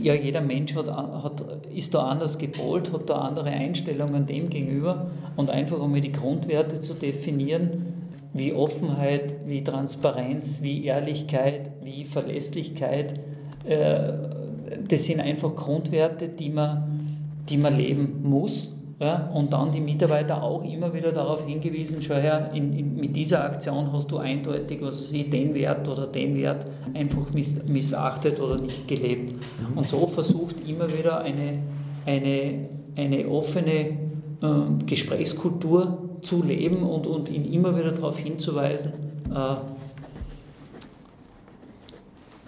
ja, 0.01 0.13
jeder 0.13 0.41
Mensch 0.41 0.75
hat, 0.75 0.87
hat, 0.87 1.43
ist 1.73 1.93
da 1.93 2.07
anders 2.07 2.37
gepolt, 2.37 2.91
hat 2.91 3.09
da 3.09 3.15
andere 3.15 3.49
Einstellungen 3.49 4.25
dem 4.25 4.49
gegenüber. 4.49 5.11
Und 5.35 5.49
einfach 5.49 5.81
einmal 5.81 6.01
die 6.01 6.11
Grundwerte 6.11 6.81
zu 6.81 6.93
definieren, 6.93 7.93
wie 8.33 8.53
Offenheit, 8.53 9.35
wie 9.45 9.63
Transparenz, 9.63 10.61
wie 10.61 10.85
Ehrlichkeit, 10.85 11.71
wie 11.83 12.05
Verlässlichkeit, 12.05 13.19
äh, 13.65 14.13
das 14.87 15.03
sind 15.05 15.19
einfach 15.19 15.55
Grundwerte, 15.55 16.27
die 16.27 16.49
man, 16.49 17.17
die 17.49 17.57
man 17.57 17.77
leben 17.77 18.21
muss 18.23 18.80
ja, 19.01 19.31
und 19.33 19.51
dann 19.51 19.71
die 19.71 19.81
Mitarbeiter 19.81 20.43
auch 20.43 20.63
immer 20.63 20.93
wieder 20.93 21.11
darauf 21.11 21.43
hingewiesen, 21.47 22.03
schau 22.03 22.13
her, 22.13 22.51
in, 22.53 22.71
in, 22.77 22.95
mit 22.97 23.15
dieser 23.15 23.43
Aktion 23.43 23.91
hast 23.91 24.11
du 24.11 24.19
eindeutig, 24.19 24.79
was 24.79 25.09
sie 25.09 25.27
den 25.27 25.55
Wert 25.55 25.87
oder 25.87 26.05
den 26.05 26.35
Wert 26.35 26.67
einfach 26.93 27.31
miss, 27.33 27.63
missachtet 27.63 28.39
oder 28.39 28.59
nicht 28.59 28.87
gelebt. 28.87 29.33
Mhm. 29.33 29.77
Und 29.79 29.87
so 29.87 30.05
versucht 30.05 30.57
immer 30.69 30.87
wieder 30.95 31.19
eine, 31.21 31.63
eine, 32.05 32.69
eine 32.95 33.27
offene 33.27 33.71
äh, 33.79 34.85
Gesprächskultur 34.85 36.19
zu 36.21 36.43
leben 36.43 36.83
und, 36.83 37.07
und 37.07 37.27
ihn 37.27 37.51
immer 37.51 37.75
wieder 37.75 37.93
darauf 37.93 38.19
hinzuweisen, 38.19 38.93
äh, 39.33 39.55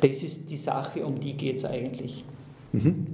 das 0.02 0.22
ist 0.22 0.52
die 0.52 0.58
Sache, 0.58 1.04
um 1.04 1.20
die 1.20 1.34
geht 1.34 1.56
es 1.56 1.66
eigentlich. 1.66 2.24
Mhm. 2.74 3.08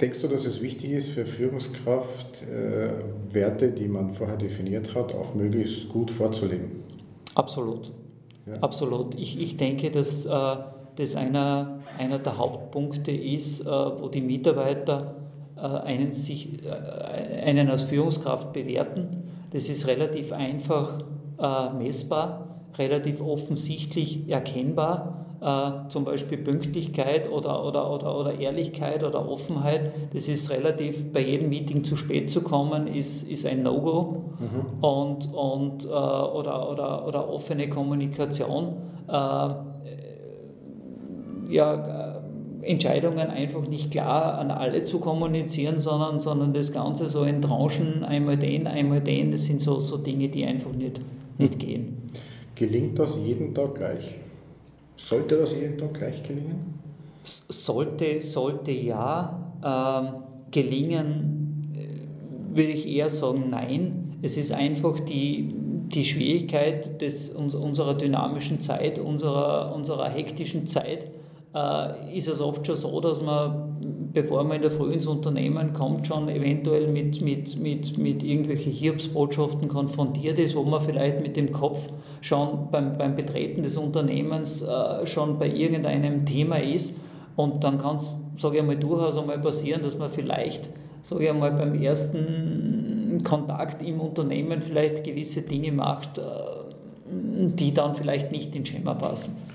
Denkst 0.00 0.20
du, 0.20 0.28
dass 0.28 0.44
es 0.44 0.60
wichtig 0.60 0.90
ist 0.90 1.08
für 1.08 1.24
Führungskraft, 1.24 2.42
äh, 2.42 2.90
Werte, 3.32 3.70
die 3.70 3.88
man 3.88 4.10
vorher 4.10 4.36
definiert 4.36 4.94
hat, 4.94 5.14
auch 5.14 5.34
möglichst 5.34 5.88
gut 5.88 6.10
vorzulegen? 6.10 6.82
Absolut. 7.34 7.92
Ja. 8.46 8.56
Absolut. 8.60 9.14
Ich, 9.14 9.40
ich 9.40 9.56
denke, 9.56 9.90
dass 9.90 10.26
äh, 10.26 10.56
das 10.96 11.16
einer, 11.16 11.80
einer 11.98 12.18
der 12.18 12.36
Hauptpunkte 12.36 13.10
ist, 13.10 13.62
äh, 13.62 13.66
wo 13.66 14.08
die 14.08 14.20
Mitarbeiter 14.20 15.16
äh, 15.56 15.60
einen, 15.60 16.12
sich, 16.12 16.62
äh, 16.64 16.70
einen 16.70 17.70
als 17.70 17.84
Führungskraft 17.84 18.52
bewerten. 18.52 19.24
Das 19.52 19.70
ist 19.70 19.86
relativ 19.86 20.32
einfach 20.32 21.04
äh, 21.38 21.72
messbar, 21.72 22.60
relativ 22.76 23.22
offensichtlich 23.22 24.28
erkennbar 24.28 25.25
äh, 25.40 25.88
zum 25.88 26.04
Beispiel 26.04 26.38
Pünktlichkeit 26.38 27.30
oder, 27.30 27.64
oder, 27.64 27.90
oder, 27.92 28.18
oder 28.18 28.38
Ehrlichkeit 28.38 29.04
oder 29.04 29.28
Offenheit, 29.28 29.92
das 30.12 30.28
ist 30.28 30.50
relativ 30.50 31.12
bei 31.12 31.20
jedem 31.20 31.48
Meeting 31.48 31.84
zu 31.84 31.96
spät 31.96 32.30
zu 32.30 32.42
kommen, 32.42 32.86
ist, 32.86 33.30
ist 33.30 33.46
ein 33.46 33.62
No-Go. 33.62 34.24
Mhm. 34.38 34.84
Und, 34.84 35.34
und, 35.34 35.84
äh, 35.84 35.88
oder, 35.88 36.70
oder, 36.70 37.06
oder 37.06 37.28
offene 37.28 37.68
Kommunikation. 37.68 38.74
Äh, 39.08 39.48
ja, 41.50 42.14
äh, 42.14 42.66
Entscheidungen 42.66 43.28
einfach 43.28 43.66
nicht 43.68 43.92
klar 43.92 44.38
an 44.38 44.50
alle 44.50 44.82
zu 44.84 44.98
kommunizieren, 44.98 45.78
sondern, 45.78 46.18
sondern 46.18 46.52
das 46.52 46.72
Ganze 46.72 47.08
so 47.08 47.22
in 47.22 47.40
Tranchen, 47.40 48.02
einmal 48.04 48.36
den, 48.36 48.66
einmal 48.66 49.00
den, 49.00 49.30
das 49.30 49.44
sind 49.44 49.60
so, 49.60 49.78
so 49.78 49.98
Dinge, 49.98 50.28
die 50.28 50.44
einfach 50.44 50.72
nicht, 50.72 51.00
nicht 51.38 51.58
gehen. 51.58 51.98
Gelingt 52.54 52.98
das 52.98 53.18
jeden 53.18 53.54
Tag 53.54 53.76
gleich? 53.76 54.16
Sollte 54.96 55.36
das 55.36 55.54
Tag 55.78 55.94
gleich 55.94 56.22
gelingen? 56.22 56.78
Sollte, 57.22 58.20
sollte 58.20 58.70
ja. 58.70 59.42
Ähm, 59.64 60.22
gelingen 60.50 61.72
äh, 61.74 62.56
würde 62.56 62.72
ich 62.72 62.88
eher 62.88 63.10
sagen 63.10 63.50
nein. 63.50 64.18
Es 64.22 64.36
ist 64.36 64.52
einfach 64.52 65.00
die, 65.00 65.54
die 65.54 66.04
Schwierigkeit 66.04 67.00
des, 67.00 67.30
unserer 67.30 67.94
dynamischen 67.94 68.60
Zeit, 68.60 68.98
unserer, 68.98 69.74
unserer 69.74 70.08
hektischen 70.08 70.66
Zeit, 70.66 71.08
äh, 71.56 72.16
ist 72.16 72.28
es 72.28 72.40
oft 72.40 72.66
schon 72.66 72.76
so, 72.76 73.00
dass 73.00 73.22
man, 73.22 74.10
bevor 74.12 74.44
man 74.44 74.56
in 74.56 74.62
der 74.62 74.70
Früh 74.70 74.92
ins 74.92 75.06
Unternehmen 75.06 75.72
kommt, 75.72 76.06
schon 76.06 76.28
eventuell 76.28 76.88
mit, 76.88 77.22
mit, 77.22 77.58
mit, 77.58 77.96
mit 77.96 78.22
irgendwelchen 78.22 78.72
Hiobsbotschaften 78.72 79.68
konfrontiert 79.68 80.38
ist, 80.38 80.54
wo 80.54 80.64
man 80.64 80.82
vielleicht 80.82 81.22
mit 81.22 81.36
dem 81.36 81.52
Kopf 81.52 81.88
schon 82.20 82.70
beim, 82.70 82.98
beim 82.98 83.16
Betreten 83.16 83.62
des 83.62 83.78
Unternehmens 83.78 84.62
äh, 84.62 85.06
schon 85.06 85.38
bei 85.38 85.48
irgendeinem 85.48 86.26
Thema 86.26 86.56
ist. 86.56 86.98
Und 87.36 87.64
dann 87.64 87.78
kann 87.78 87.96
es, 87.96 88.16
sage 88.36 88.56
ich 88.56 88.60
einmal, 88.60 88.76
durchaus 88.76 89.16
einmal 89.16 89.38
passieren, 89.38 89.82
dass 89.82 89.96
man 89.96 90.10
vielleicht, 90.10 90.68
sage 91.02 91.24
ich 91.24 91.30
einmal, 91.30 91.52
beim 91.52 91.80
ersten 91.80 93.22
Kontakt 93.24 93.82
im 93.82 94.00
Unternehmen 94.00 94.60
vielleicht 94.60 95.04
gewisse 95.04 95.42
Dinge 95.42 95.72
macht, 95.72 96.18
äh, 96.18 96.22
die 97.08 97.72
dann 97.72 97.94
vielleicht 97.94 98.30
nicht 98.32 98.54
ins 98.54 98.68
Schema 98.68 98.94
passen. 98.94 99.45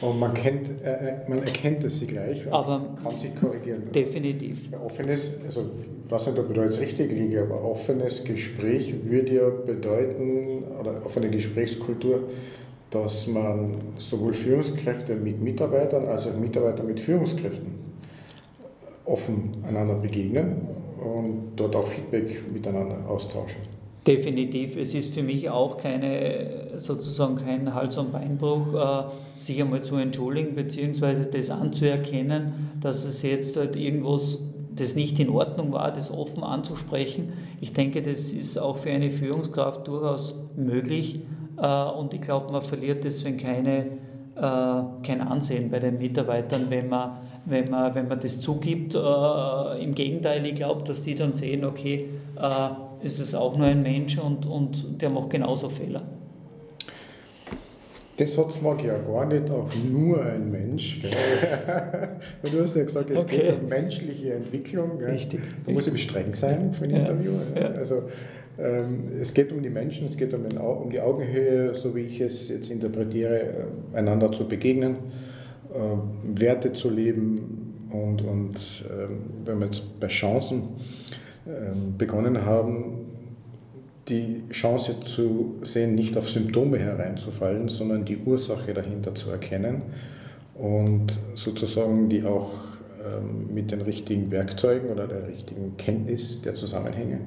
Und 0.00 0.18
man, 0.20 0.32
kennt, 0.32 0.82
äh, 0.82 0.92
äh 0.92 1.28
man 1.28 1.40
erkennt 1.42 1.82
es 1.84 1.98
sie 1.98 2.06
gleich 2.06 2.46
und 2.46 2.52
aber 2.52 2.94
kann 3.02 3.18
sie 3.18 3.30
korrigieren. 3.30 3.90
Definitiv. 3.92 4.70
Offenes, 4.84 5.32
also 5.44 5.70
was 6.08 6.26
nicht, 6.26 6.38
ob 6.38 6.50
ich 6.50 6.56
da 6.56 6.64
jetzt 6.64 6.80
richtig 6.80 7.12
liege, 7.12 7.42
aber 7.42 7.62
offenes 7.64 8.22
Gespräch 8.22 8.94
würde 9.04 9.34
ja 9.34 9.48
bedeuten, 9.48 10.64
oder 10.80 11.04
offene 11.04 11.28
Gesprächskultur, 11.30 12.28
dass 12.90 13.26
man 13.26 13.76
sowohl 13.98 14.32
Führungskräfte 14.32 15.16
mit 15.16 15.42
Mitarbeitern 15.42 16.06
als 16.06 16.26
auch 16.26 16.36
Mitarbeiter 16.36 16.84
mit 16.84 17.00
Führungskräften 17.00 17.88
offen 19.04 19.64
einander 19.66 19.94
begegnen 19.94 20.68
und 20.98 21.52
dort 21.56 21.74
auch 21.76 21.86
Feedback 21.86 22.42
miteinander 22.52 23.08
austauschen. 23.08 23.77
Definitiv. 24.08 24.78
Es 24.78 24.94
ist 24.94 25.12
für 25.12 25.22
mich 25.22 25.50
auch 25.50 25.76
keine, 25.76 26.78
sozusagen 26.78 27.36
kein 27.36 27.74
Hals- 27.74 27.98
und 27.98 28.10
Beinbruch, 28.10 28.72
äh, 28.72 29.38
sich 29.38 29.60
einmal 29.60 29.82
zu 29.82 29.96
entschuldigen, 29.96 30.54
beziehungsweise 30.54 31.26
das 31.26 31.50
anzuerkennen, 31.50 32.70
dass 32.80 33.04
es 33.04 33.20
jetzt 33.20 33.58
halt 33.58 33.76
irgendwas, 33.76 34.40
das 34.74 34.96
nicht 34.96 35.20
in 35.20 35.28
Ordnung 35.28 35.74
war, 35.74 35.92
das 35.92 36.10
offen 36.10 36.42
anzusprechen. 36.42 37.34
Ich 37.60 37.74
denke, 37.74 38.00
das 38.00 38.32
ist 38.32 38.56
auch 38.56 38.78
für 38.78 38.88
eine 38.88 39.10
Führungskraft 39.10 39.86
durchaus 39.86 40.42
möglich 40.56 41.20
äh, 41.58 41.84
und 41.84 42.14
ich 42.14 42.22
glaube, 42.22 42.50
man 42.50 42.62
verliert 42.62 43.04
deswegen 43.04 43.36
keine, 43.36 43.78
äh, 44.36 45.06
kein 45.06 45.20
Ansehen 45.20 45.70
bei 45.70 45.80
den 45.80 45.98
Mitarbeitern, 45.98 46.68
wenn 46.70 46.88
man, 46.88 47.18
wenn 47.44 47.68
man, 47.68 47.94
wenn 47.94 48.08
man 48.08 48.18
das 48.18 48.40
zugibt. 48.40 48.94
Im 48.94 49.94
Gegenteil, 49.94 50.46
ich 50.46 50.54
glaube, 50.54 50.82
dass 50.84 51.02
die 51.02 51.14
dann 51.14 51.34
sehen, 51.34 51.66
okay, 51.66 52.08
ist 53.02 53.18
es 53.18 53.34
auch 53.34 53.56
nur 53.56 53.66
ein 53.66 53.82
Mensch 53.82 54.18
und, 54.18 54.46
und 54.46 55.00
der 55.00 55.10
macht 55.10 55.30
genauso 55.30 55.68
Fehler. 55.68 56.02
Das 58.18 58.34
Satz 58.34 58.60
mag 58.60 58.82
ja 58.82 58.98
gar 58.98 59.26
nicht, 59.26 59.48
auch 59.48 59.70
nur 59.88 60.20
ein 60.24 60.50
Mensch. 60.50 61.00
Weil 62.42 62.50
du 62.50 62.60
hast 62.60 62.74
ja 62.74 62.82
gesagt, 62.82 63.10
es 63.10 63.20
okay. 63.20 63.36
geht 63.36 63.62
um 63.62 63.68
menschliche 63.68 64.34
Entwicklung. 64.34 65.00
Richtig. 65.00 65.40
Da 65.64 65.70
muss 65.70 65.86
ich 65.86 66.02
streng 66.02 66.34
sein 66.34 66.72
für 66.72 66.84
ein 66.84 66.90
ja. 66.90 66.98
Interview. 66.98 67.32
Ja. 67.54 67.68
Also, 67.68 68.02
ähm, 68.58 69.02
es 69.20 69.32
geht 69.32 69.52
um 69.52 69.62
die 69.62 69.70
Menschen, 69.70 70.08
es 70.08 70.16
geht 70.16 70.34
um, 70.34 70.42
den, 70.48 70.58
um, 70.58 70.90
die 70.90 71.00
Augenhöhe, 71.00 71.76
so 71.76 71.94
wie 71.94 72.00
ich 72.00 72.20
es 72.20 72.48
jetzt 72.48 72.72
interpretiere, 72.72 73.40
äh, 73.40 73.96
einander 73.96 74.32
zu 74.32 74.48
begegnen, 74.48 74.96
äh, 75.72 76.40
Werte 76.40 76.72
zu 76.72 76.90
leben 76.90 77.86
und, 77.92 78.22
und 78.22 78.56
äh, 78.56 79.12
wenn 79.44 79.60
wir 79.60 79.66
jetzt 79.66 80.00
bei 80.00 80.08
Chancen 80.08 80.62
begonnen 81.96 82.44
haben, 82.44 83.06
die 84.08 84.42
Chance 84.50 85.00
zu 85.00 85.56
sehen, 85.62 85.94
nicht 85.94 86.16
auf 86.16 86.28
Symptome 86.28 86.78
hereinzufallen, 86.78 87.68
sondern 87.68 88.04
die 88.04 88.18
Ursache 88.18 88.74
dahinter 88.74 89.14
zu 89.14 89.30
erkennen 89.30 89.82
und 90.54 91.18
sozusagen 91.34 92.08
die 92.08 92.24
auch 92.24 92.52
ähm, 93.04 93.54
mit 93.54 93.70
den 93.70 93.82
richtigen 93.82 94.30
Werkzeugen 94.30 94.90
oder 94.90 95.06
der 95.06 95.28
richtigen 95.28 95.76
Kenntnis 95.76 96.42
der 96.42 96.54
Zusammenhänge 96.54 97.20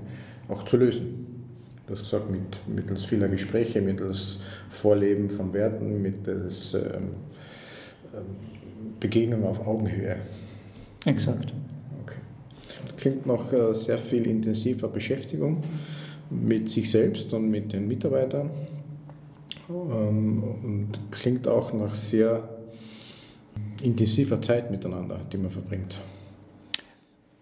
auch 0.49 0.63
zu 0.63 0.77
lösen. 0.77 1.45
Du 1.87 1.93
hast 1.93 2.03
gesagt, 2.03 2.31
mit, 2.31 2.67
mittels 2.67 3.05
vieler 3.05 3.27
Gespräche, 3.27 3.81
mittels 3.81 4.39
Vorleben 4.69 5.29
von 5.29 5.53
Werten, 5.53 6.01
mittels 6.01 6.73
ähm, 6.73 6.81
ähm 8.13 8.51
Begegnung 8.99 9.45
auf 9.45 9.65
Augenhöhe. 9.65 10.17
Exakt. 11.05 11.51
Klingt 12.97 13.25
nach 13.25 13.51
äh, 13.51 13.73
sehr 13.73 13.97
viel 13.97 14.27
intensiver 14.27 14.87
Beschäftigung 14.87 15.63
mit 16.29 16.69
sich 16.69 16.89
selbst 16.89 17.33
und 17.33 17.49
mit 17.49 17.73
den 17.73 17.87
Mitarbeitern 17.87 18.49
ähm, 19.69 20.43
und 20.63 20.99
klingt 21.11 21.47
auch 21.47 21.73
nach 21.73 21.95
sehr 21.95 22.47
intensiver 23.81 24.41
Zeit 24.41 24.71
miteinander, 24.71 25.19
die 25.31 25.37
man 25.37 25.51
verbringt. 25.51 25.99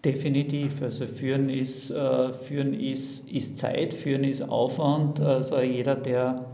Definitiv. 0.03 0.81
Also 0.81 1.05
Führen 1.05 1.49
ist, 1.49 1.91
äh, 1.91 2.33
Führen 2.33 2.73
ist, 2.73 3.29
ist 3.29 3.57
Zeit, 3.57 3.93
Führen 3.93 4.23
ist 4.23 4.41
Aufwand. 4.41 5.19
Also 5.19 5.59
jeder, 5.59 5.95
der, 5.95 6.45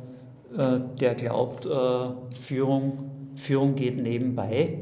äh, 0.57 0.79
der 0.99 1.15
glaubt, 1.15 1.67
Führung, 2.33 3.11
Führung 3.35 3.75
geht 3.75 4.01
nebenbei, 4.01 4.79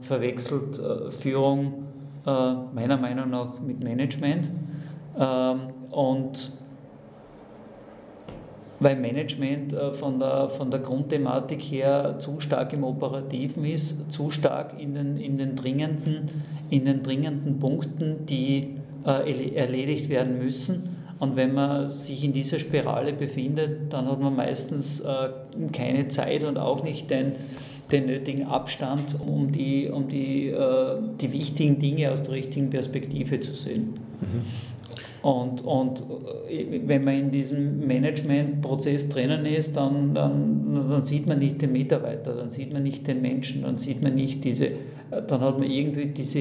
verwechselt 0.00 0.80
Führung 1.10 1.85
meiner 2.26 2.96
Meinung 2.96 3.30
nach 3.30 3.60
mit 3.60 3.82
Management. 3.82 4.50
Ähm, 5.18 5.60
und 5.90 6.52
weil 8.80 8.96
Management 8.96 9.72
äh, 9.72 9.92
von 9.92 10.18
der, 10.18 10.48
von 10.48 10.70
der 10.70 10.80
Grundthematik 10.80 11.62
her 11.62 12.16
zu 12.18 12.40
stark 12.40 12.72
im 12.72 12.84
Operativen 12.84 13.64
ist, 13.64 14.10
zu 14.12 14.30
stark 14.30 14.80
in 14.80 14.94
den, 14.94 15.16
in 15.16 15.38
den, 15.38 15.56
dringenden, 15.56 16.28
in 16.70 16.84
den 16.84 17.02
dringenden 17.02 17.58
Punkten, 17.58 18.26
die 18.26 18.76
äh, 19.06 19.54
erledigt 19.54 20.08
werden 20.08 20.38
müssen. 20.38 20.96
Und 21.18 21.36
wenn 21.36 21.54
man 21.54 21.92
sich 21.92 22.22
in 22.24 22.34
dieser 22.34 22.58
Spirale 22.58 23.14
befindet, 23.14 23.92
dann 23.92 24.06
hat 24.06 24.20
man 24.20 24.36
meistens 24.36 25.00
äh, 25.00 25.30
keine 25.72 26.08
Zeit 26.08 26.44
und 26.44 26.58
auch 26.58 26.84
nicht 26.84 27.10
den, 27.10 27.32
den 27.92 28.06
nötigen 28.06 28.44
Abstand, 28.46 29.16
um 29.20 29.52
die, 29.52 29.88
um 29.88 30.08
die, 30.08 30.52
die 31.20 31.32
wichtigen 31.32 31.78
Dinge 31.78 32.10
aus 32.10 32.22
der 32.24 32.32
richtigen 32.32 32.68
Perspektive 32.68 33.38
zu 33.38 33.54
sehen. 33.54 33.94
Mhm. 34.20 34.42
Und, 35.26 35.64
und 35.64 36.04
äh, 36.48 36.80
wenn 36.86 37.02
man 37.02 37.18
in 37.18 37.30
diesem 37.32 37.84
Managementprozess 37.84 39.08
drinnen 39.08 39.44
ist, 39.44 39.76
dann, 39.76 40.14
dann, 40.14 40.88
dann 40.88 41.02
sieht 41.02 41.26
man 41.26 41.40
nicht 41.40 41.60
den 41.60 41.72
Mitarbeiter, 41.72 42.32
dann 42.32 42.48
sieht 42.48 42.72
man 42.72 42.84
nicht 42.84 43.08
den 43.08 43.22
Menschen, 43.22 43.62
dann 43.62 43.76
sieht 43.76 44.00
man 44.02 44.14
nicht 44.14 44.44
diese, 44.44 44.66
äh, 44.66 44.76
dann 45.26 45.40
hat 45.40 45.58
man 45.58 45.68
irgendwie 45.68 46.06
diese, 46.06 46.38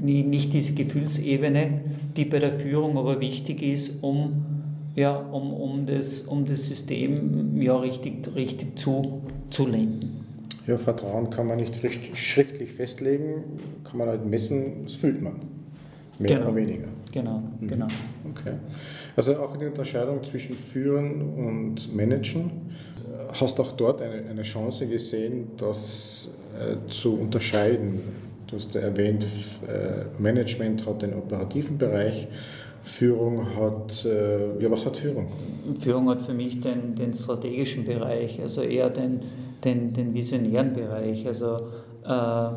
nicht 0.00 0.52
diese 0.52 0.74
Gefühlsebene, 0.74 1.80
die 2.16 2.26
bei 2.26 2.38
der 2.38 2.52
Führung 2.52 2.96
aber 2.96 3.20
wichtig 3.20 3.60
ist, 3.60 4.04
um, 4.04 4.44
ja, 4.94 5.16
um, 5.16 5.52
um, 5.52 5.86
das, 5.86 6.20
um 6.22 6.44
das 6.44 6.66
System 6.66 7.60
ja, 7.60 7.76
richtig, 7.76 8.36
richtig 8.36 8.78
zu, 8.78 9.22
zu 9.50 9.66
lenken. 9.66 10.17
Ja, 10.68 10.76
Vertrauen 10.76 11.30
kann 11.30 11.46
man 11.46 11.56
nicht 11.56 11.74
schriftlich 12.14 12.74
festlegen, 12.74 13.58
kann 13.84 13.96
man 13.96 14.08
halt 14.08 14.26
messen, 14.26 14.84
das 14.84 14.96
fühlt 14.96 15.22
man. 15.22 15.36
Mehr 16.18 16.28
genau. 16.28 16.42
oder 16.42 16.56
weniger. 16.56 16.88
Genau, 17.10 17.42
mhm. 17.58 17.68
genau. 17.68 17.86
Okay. 18.30 18.52
Also 19.16 19.36
auch 19.38 19.56
die 19.56 19.64
Unterscheidung 19.64 20.22
zwischen 20.24 20.56
Führen 20.56 21.22
und 21.22 21.96
Managen. 21.96 22.50
Hast 23.32 23.58
auch 23.60 23.72
dort 23.72 24.02
eine, 24.02 24.28
eine 24.28 24.42
Chance 24.42 24.86
gesehen, 24.86 25.52
das 25.56 26.30
äh, 26.58 26.76
zu 26.90 27.14
unterscheiden? 27.14 28.00
Du 28.46 28.56
hast 28.56 28.74
ja 28.74 28.82
erwähnt, 28.82 29.24
äh, 29.66 30.20
Management 30.20 30.84
hat 30.84 31.00
den 31.00 31.14
operativen 31.14 31.78
Bereich, 31.78 32.28
Führung 32.82 33.56
hat, 33.56 34.04
äh, 34.04 34.62
ja 34.62 34.70
was 34.70 34.84
hat 34.84 34.98
Führung? 34.98 35.28
Führung 35.80 36.10
hat 36.10 36.22
für 36.22 36.34
mich 36.34 36.60
den, 36.60 36.94
den 36.94 37.14
strategischen 37.14 37.86
Bereich, 37.86 38.40
also 38.42 38.62
eher 38.62 38.90
den, 38.90 39.20
den, 39.68 39.92
den 39.92 40.14
visionären 40.14 40.72
Bereich. 40.72 41.26
Also 41.26 41.68
äh, 42.04 42.48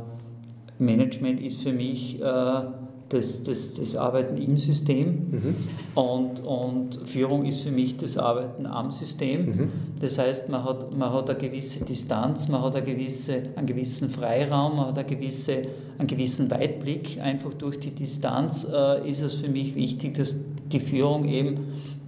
Management 0.80 1.42
ist 1.42 1.62
für 1.62 1.74
mich 1.74 2.22
äh, 2.22 2.62
das, 3.10 3.44
das, 3.44 3.74
das 3.74 3.96
Arbeiten 3.96 4.38
im 4.38 4.58
System 4.58 5.08
mhm. 5.32 5.56
und, 5.96 6.40
und 6.40 6.96
Führung 7.06 7.46
ist 7.46 7.62
für 7.62 7.72
mich 7.72 7.98
das 7.98 8.18
Arbeiten 8.18 8.66
am 8.66 8.90
System. 8.90 9.46
Mhm. 9.46 9.72
Das 10.00 10.18
heißt, 10.18 10.50
man 10.50 10.64
hat, 10.64 10.96
man 10.98 11.12
hat 11.12 11.30
eine 11.30 11.38
gewisse 11.38 11.84
Distanz, 11.84 12.48
man 12.48 12.62
hat 12.62 12.76
eine 12.76 12.86
gewisse, 12.86 13.44
einen 13.56 13.68
gewissen 13.68 14.10
Freiraum, 14.10 14.78
man 14.78 14.88
hat 14.88 14.98
eine 14.98 15.08
gewisse, 15.08 15.64
einen 15.98 16.08
gewissen 16.08 16.50
Weitblick. 16.50 17.20
Einfach 17.22 17.54
durch 17.54 17.80
die 17.80 17.92
Distanz 17.92 18.68
äh, 18.74 19.10
ist 19.10 19.22
es 19.22 19.36
für 19.36 19.50
mich 19.50 19.76
wichtig, 19.76 20.16
dass 20.16 20.36
die 20.72 20.80
Führung 20.80 21.28
eben 21.28 21.60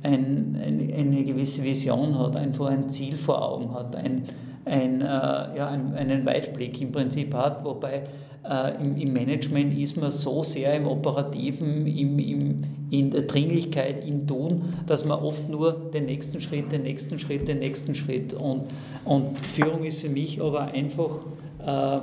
ein, 0.03 0.57
ein, 0.61 0.93
eine 0.93 1.23
gewisse 1.23 1.63
Vision 1.63 2.17
hat, 2.17 2.35
einfach 2.35 2.67
ein 2.67 2.87
Ziel 2.87 3.17
vor 3.17 3.41
Augen 3.41 3.73
hat, 3.73 3.95
ein, 3.95 4.23
ein, 4.65 5.01
äh, 5.01 5.05
ja, 5.05 5.67
einen 5.67 6.25
Weitblick 6.25 6.81
im 6.81 6.91
Prinzip 6.91 7.33
hat, 7.33 7.63
wobei 7.63 8.03
äh, 8.47 8.75
im, 8.81 8.97
im, 8.97 9.13
Management 9.13 9.77
ist 9.77 9.97
man 9.97 10.11
so 10.11 10.43
sehr 10.43 10.73
im 10.75 10.87
Operativen, 10.87 11.87
im, 11.87 12.19
im, 12.19 12.63
in 12.89 13.11
der 13.11 13.23
Dringlichkeit, 13.23 14.05
im 14.05 14.27
Tun, 14.27 14.73
dass 14.85 15.05
man 15.05 15.19
oft 15.19 15.49
nur 15.49 15.91
den 15.93 16.05
nächsten 16.05 16.41
Schritt, 16.41 16.71
den 16.71 16.83
nächsten 16.83 17.19
Schritt, 17.19 17.47
den 17.47 17.59
nächsten 17.59 17.95
Schritt. 17.95 18.33
Und, 18.33 18.63
und 19.05 19.37
Führung 19.45 19.83
ist 19.83 20.01
für 20.01 20.09
mich 20.09 20.41
aber 20.41 20.61
einfach, 20.61 21.19
äh, 21.65 21.99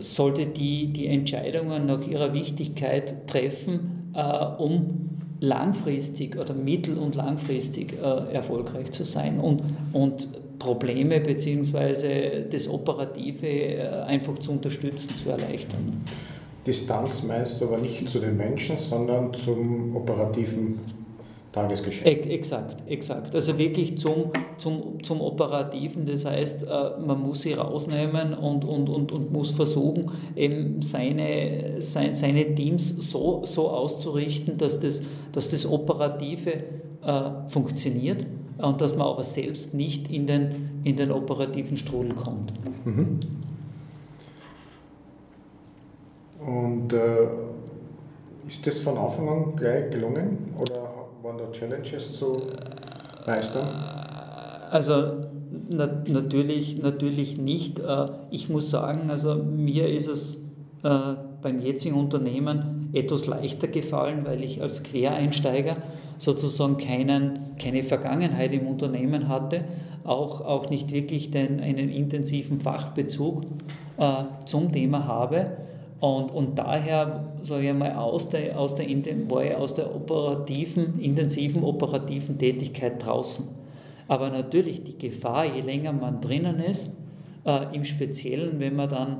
sollte 0.00 0.46
die, 0.46 0.86
die 0.86 1.06
Entscheidungen 1.06 1.86
nach 1.86 2.06
ihrer 2.06 2.32
Wichtigkeit 2.32 3.26
treffen, 3.28 4.12
äh, 4.14 4.44
um 4.56 5.10
langfristig 5.40 6.38
oder 6.38 6.54
mittel- 6.54 6.98
und 6.98 7.14
langfristig 7.14 7.94
äh, 7.94 8.32
erfolgreich 8.32 8.90
zu 8.92 9.04
sein. 9.04 9.38
Und, 9.38 9.62
und 9.92 10.28
Probleme 10.60 11.18
bzw. 11.20 12.44
das 12.48 12.68
Operative 12.68 13.48
äh, 13.48 13.88
einfach 14.06 14.38
zu 14.38 14.52
unterstützen, 14.52 15.16
zu 15.16 15.30
erleichtern. 15.30 16.04
Distanz 16.64 17.24
meinst 17.24 17.60
du 17.60 17.64
aber 17.64 17.78
nicht 17.78 18.08
zu 18.08 18.20
den 18.20 18.36
Menschen, 18.36 18.78
sondern 18.78 19.34
zum 19.34 19.96
operativen 19.96 20.78
Tagesgeschäft. 21.52 22.26
Exakt, 22.26 22.76
exakt. 22.88 23.34
Also 23.34 23.58
wirklich 23.58 23.98
zum, 23.98 24.30
zum, 24.56 25.02
zum 25.02 25.20
Operativen. 25.20 26.06
Das 26.06 26.24
heißt, 26.24 26.62
äh, 26.62 27.00
man 27.04 27.20
muss 27.20 27.40
sie 27.40 27.54
rausnehmen 27.54 28.34
und, 28.34 28.64
und, 28.64 28.88
und, 28.88 29.10
und 29.10 29.32
muss 29.32 29.50
versuchen, 29.50 30.12
eben 30.36 30.80
seine, 30.82 31.80
seine 31.80 32.54
Teams 32.54 32.88
so, 33.10 33.42
so 33.46 33.70
auszurichten, 33.70 34.58
dass 34.58 34.78
das, 34.78 35.02
dass 35.32 35.48
das 35.48 35.66
Operative 35.66 36.52
äh, 37.02 37.48
funktioniert 37.48 38.26
und 38.62 38.80
dass 38.80 38.96
man 38.96 39.06
aber 39.08 39.24
selbst 39.24 39.74
nicht 39.74 40.10
in 40.10 40.26
den, 40.26 40.80
in 40.84 40.96
den 40.96 41.10
operativen 41.10 41.76
Strudel 41.76 42.14
kommt. 42.14 42.52
Mhm. 42.84 43.18
Und 46.40 46.92
äh, 46.92 47.28
ist 48.46 48.66
das 48.66 48.78
von 48.78 48.96
Anfang 48.96 49.28
an 49.28 49.56
gleich 49.56 49.90
gelungen 49.90 50.54
oder 50.58 50.90
waren 51.22 51.38
da 51.38 51.50
Challenges 51.52 52.16
zu 52.16 52.40
meistern? 53.26 53.68
Also 54.70 55.28
na, 55.68 55.88
natürlich, 56.06 56.80
natürlich 56.80 57.38
nicht. 57.38 57.80
Äh, 57.80 58.08
ich 58.30 58.48
muss 58.48 58.70
sagen, 58.70 59.10
also 59.10 59.34
mir 59.34 59.88
ist 59.88 60.08
es 60.08 60.42
äh, 60.82 61.14
beim 61.42 61.60
jetzigen 61.60 61.96
Unternehmen 61.96 62.79
etwas 62.92 63.26
leichter 63.26 63.68
gefallen, 63.68 64.24
weil 64.24 64.42
ich 64.42 64.62
als 64.62 64.82
Quereinsteiger 64.82 65.76
sozusagen 66.18 66.76
keinen, 66.76 67.56
keine 67.58 67.82
Vergangenheit 67.82 68.52
im 68.52 68.66
Unternehmen 68.66 69.28
hatte, 69.28 69.64
auch, 70.04 70.40
auch 70.40 70.70
nicht 70.70 70.92
wirklich 70.92 71.30
den, 71.30 71.60
einen 71.60 71.88
intensiven 71.88 72.60
Fachbezug 72.60 73.44
äh, 73.98 74.24
zum 74.44 74.72
Thema 74.72 75.06
habe. 75.06 75.56
Und, 76.00 76.30
und 76.30 76.58
daher, 76.58 77.34
sage 77.42 77.68
ich 77.68 77.74
mal, 77.74 77.92
aus 77.92 78.30
der, 78.30 78.58
aus 78.58 78.74
der, 78.74 78.86
war 79.28 79.44
ich 79.44 79.54
aus 79.54 79.74
der 79.74 79.94
operativen, 79.94 80.98
intensiven 80.98 81.62
operativen 81.62 82.38
Tätigkeit 82.38 83.04
draußen. 83.04 83.48
Aber 84.08 84.30
natürlich 84.30 84.82
die 84.82 84.98
Gefahr, 84.98 85.44
je 85.44 85.60
länger 85.60 85.92
man 85.92 86.20
drinnen 86.20 86.58
ist, 86.58 86.96
äh, 87.44 87.74
im 87.74 87.84
Speziellen, 87.84 88.58
wenn 88.58 88.76
man 88.76 88.88
dann 88.88 89.16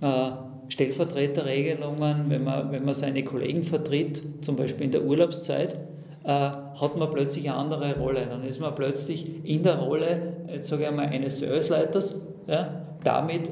äh, 0.00 0.30
Stellvertreterregelungen, 0.68 2.30
wenn 2.30 2.44
man, 2.44 2.72
wenn 2.72 2.84
man 2.84 2.94
seine 2.94 3.24
Kollegen 3.24 3.64
vertritt, 3.64 4.22
zum 4.44 4.56
Beispiel 4.56 4.86
in 4.86 4.92
der 4.92 5.04
Urlaubszeit, 5.04 5.76
äh, 6.24 6.28
hat 6.28 6.96
man 6.96 7.10
plötzlich 7.10 7.48
eine 7.50 7.58
andere 7.58 7.98
Rolle. 7.98 8.26
Dann 8.26 8.44
ist 8.44 8.60
man 8.60 8.74
plötzlich 8.74 9.44
in 9.44 9.62
der 9.62 9.78
Rolle, 9.78 10.36
sage 10.60 10.82
ich 10.82 10.88
einmal, 10.88 11.06
eines 11.06 11.38
Serviceleiters, 11.38 12.20
ja, 12.46 12.86
damit 13.02 13.50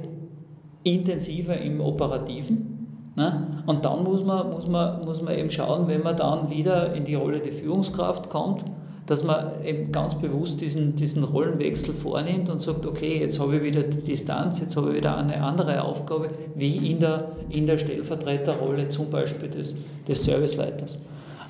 intensiver 0.85 1.57
im 1.59 1.81
Operativen. 1.81 3.13
Ne? 3.15 3.63
Und 3.67 3.85
dann 3.85 4.03
muss 4.05 4.25
man, 4.25 4.51
muss, 4.51 4.67
man, 4.67 5.05
muss 5.05 5.23
man 5.23 5.37
eben 5.37 5.51
schauen, 5.51 5.87
wenn 5.87 6.03
man 6.03 6.17
dann 6.17 6.51
wieder 6.51 6.95
in 6.95 7.05
die 7.05 7.15
Rolle 7.15 7.41
der 7.41 7.53
Führungskraft 7.53 8.31
kommt, 8.31 8.65
dass 9.13 9.23
man 9.25 9.63
eben 9.63 9.93
ganz 9.93 10.15
bewusst 10.15 10.63
diesen, 10.63 10.97
diesen 10.97 11.23
Rollenwechsel 11.23 11.93
vornimmt 11.93 12.49
und 12.49 12.63
sagt, 12.63 12.87
okay, 12.87 13.21
jetzt 13.21 13.39
habe 13.39 13.57
ich 13.57 13.63
wieder 13.63 13.83
die 13.83 14.01
Distanz, 14.01 14.59
jetzt 14.59 14.75
habe 14.75 14.89
ich 14.89 14.97
wieder 14.97 15.19
eine 15.19 15.43
andere 15.43 15.85
Aufgabe, 15.85 16.31
wie 16.55 16.91
in 16.91 17.01
der, 17.01 17.33
in 17.51 17.67
der 17.67 17.77
Stellvertreterrolle 17.77 18.89
zum 18.89 19.11
Beispiel 19.11 19.51
des, 19.51 19.79
des 20.09 20.25
Serviceleiters. 20.25 20.99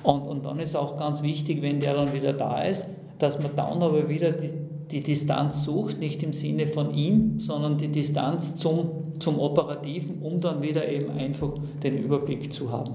Und, 0.03 0.23
und 0.23 0.45
dann 0.45 0.59
ist 0.59 0.75
auch 0.75 0.97
ganz 0.97 1.23
wichtig, 1.23 1.61
wenn 1.61 1.79
der 1.79 1.93
dann 1.93 2.11
wieder 2.11 2.33
da 2.33 2.63
ist, 2.63 2.89
dass 3.17 3.41
man 3.41 3.55
dann 3.55 3.81
aber 3.81 4.09
wieder 4.09 4.33
die, 4.33 4.49
die 4.91 4.99
Distanz 4.99 5.63
sucht, 5.63 6.01
nicht 6.01 6.21
im 6.21 6.33
Sinne 6.33 6.67
von 6.67 6.93
ihm, 6.93 7.39
sondern 7.39 7.77
die 7.77 7.87
Distanz 7.87 8.57
zum, 8.57 9.19
zum 9.19 9.39
Operativen, 9.39 10.21
um 10.21 10.41
dann 10.41 10.61
wieder 10.61 10.85
eben 10.89 11.11
einfach 11.11 11.53
den 11.81 11.97
Überblick 11.97 12.51
zu 12.51 12.73
haben. 12.73 12.91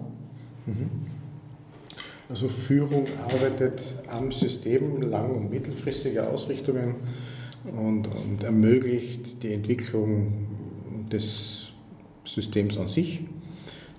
Mhm. 0.67 0.91
Also 2.29 2.49
Führung 2.49 3.07
arbeitet 3.27 3.81
am 4.09 4.31
System 4.33 5.01
lang- 5.03 5.35
und 5.35 5.51
mittelfristige 5.51 6.29
Ausrichtungen 6.29 6.97
und, 7.65 8.07
und 8.07 8.45
ermöglicht 8.45 9.43
die 9.43 9.55
Entwicklung 9.55 10.47
des 11.11 11.69
Systems 12.25 12.77
an 12.77 12.89
sich 12.89 13.21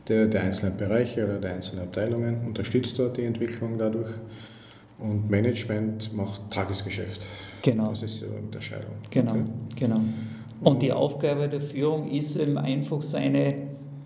der, 0.10 0.26
der 0.26 0.44
einzelnen 0.44 0.76
Bereiche 0.76 1.24
oder 1.24 1.39
der 1.39 1.54
einzelnen 1.54 1.84
Abteilungen, 1.84 2.46
unterstützt 2.46 2.98
dort 3.00 3.18
die 3.18 3.24
Entwicklung 3.24 3.78
dadurch. 3.78 4.12
Und 4.98 5.30
Management 5.30 6.13
macht 6.13 6.42
Tagesgeschäft. 6.52 7.28
Genau. 7.62 7.89
Das 7.89 8.04
ist 8.04 8.22
die 8.22 8.26
Unterscheidung. 8.26 8.96
Genau, 9.10 9.32
okay. 9.32 9.46
genau. 9.78 10.02
Und 10.62 10.82
die 10.82 10.92
Aufgabe 10.92 11.48
der 11.48 11.62
Führung 11.62 12.10
ist 12.10 12.36
eben 12.36 12.58
einfach 12.58 13.02
seine, 13.02 13.54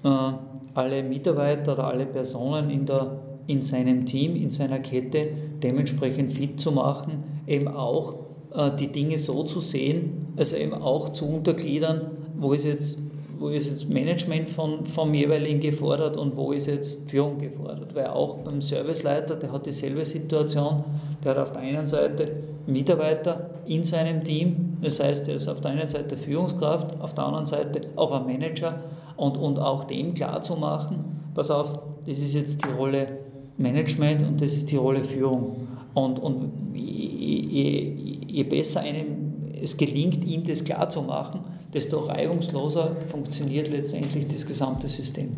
äh, 0.03 0.31
alle 0.75 1.01
Mitarbeiter 1.01 1.73
oder 1.73 1.87
alle 1.87 2.05
Personen 2.05 2.69
in, 2.69 2.85
der, 2.85 3.19
in 3.47 3.61
seinem 3.61 4.05
Team, 4.05 4.35
in 4.35 4.49
seiner 4.49 4.79
Kette 4.79 5.27
dementsprechend 5.61 6.31
fit 6.31 6.59
zu 6.59 6.71
machen, 6.71 7.23
eben 7.47 7.67
auch 7.67 8.15
äh, 8.53 8.71
die 8.77 8.87
Dinge 8.87 9.17
so 9.17 9.43
zu 9.43 9.59
sehen, 9.59 10.33
also 10.37 10.55
eben 10.55 10.73
auch 10.73 11.09
zu 11.09 11.27
untergliedern, 11.27 12.11
wo 12.37 12.53
ist 12.53 12.65
jetzt 12.65 12.97
wo 13.43 13.49
ist 13.49 13.67
jetzt 13.67 13.89
Management 13.89 14.47
von, 14.47 14.85
vom 14.85 15.13
jeweiligen 15.13 15.59
gefordert 15.59 16.15
und 16.15 16.37
wo 16.37 16.53
ist 16.53 16.67
jetzt 16.67 17.09
Führung 17.09 17.39
gefordert. 17.39 17.93
Weil 17.93 18.07
auch 18.07 18.37
beim 18.37 18.61
Serviceleiter, 18.61 19.35
der 19.35 19.51
hat 19.51 19.65
dieselbe 19.65 20.05
Situation, 20.05 20.85
der 21.21 21.31
hat 21.31 21.37
auf 21.39 21.51
der 21.51 21.61
einen 21.61 21.85
Seite 21.85 22.31
Mitarbeiter 22.67 23.49
in 23.65 23.83
seinem 23.83 24.23
Team, 24.23 24.77
das 24.81 25.01
heißt, 25.01 25.27
er 25.27 25.35
ist 25.35 25.49
auf 25.49 25.59
der 25.59 25.71
einen 25.71 25.89
Seite 25.89 26.15
Führungskraft, 26.15 27.01
auf 27.01 27.15
der 27.15 27.25
anderen 27.25 27.45
Seite 27.45 27.81
auch 27.97 28.13
ein 28.13 28.25
Manager 28.25 28.81
und, 29.17 29.35
und 29.35 29.59
auch 29.59 29.83
dem 29.83 30.13
klarzumachen, 30.13 31.03
pass 31.35 31.51
auf, 31.51 31.79
das 32.05 32.19
ist 32.19 32.33
jetzt 32.33 32.63
die 32.63 32.69
Rolle 32.69 33.22
Management 33.57 34.27
und 34.27 34.41
das 34.41 34.53
ist 34.53 34.71
die 34.71 34.75
Rolle 34.75 35.03
Führung. 35.03 35.67
Und, 35.93 36.19
und 36.19 36.73
je, 36.73 37.93
je, 38.27 38.43
besser 38.43 38.81
einem 38.81 39.23
es 39.61 39.77
gelingt, 39.77 40.25
ihm 40.25 40.43
das 40.43 40.63
klarzumachen, 40.63 41.41
desto 41.73 41.99
reibungsloser 41.99 42.97
funktioniert 43.07 43.69
letztendlich 43.69 44.27
das 44.27 44.45
gesamte 44.45 44.87
System. 44.87 45.29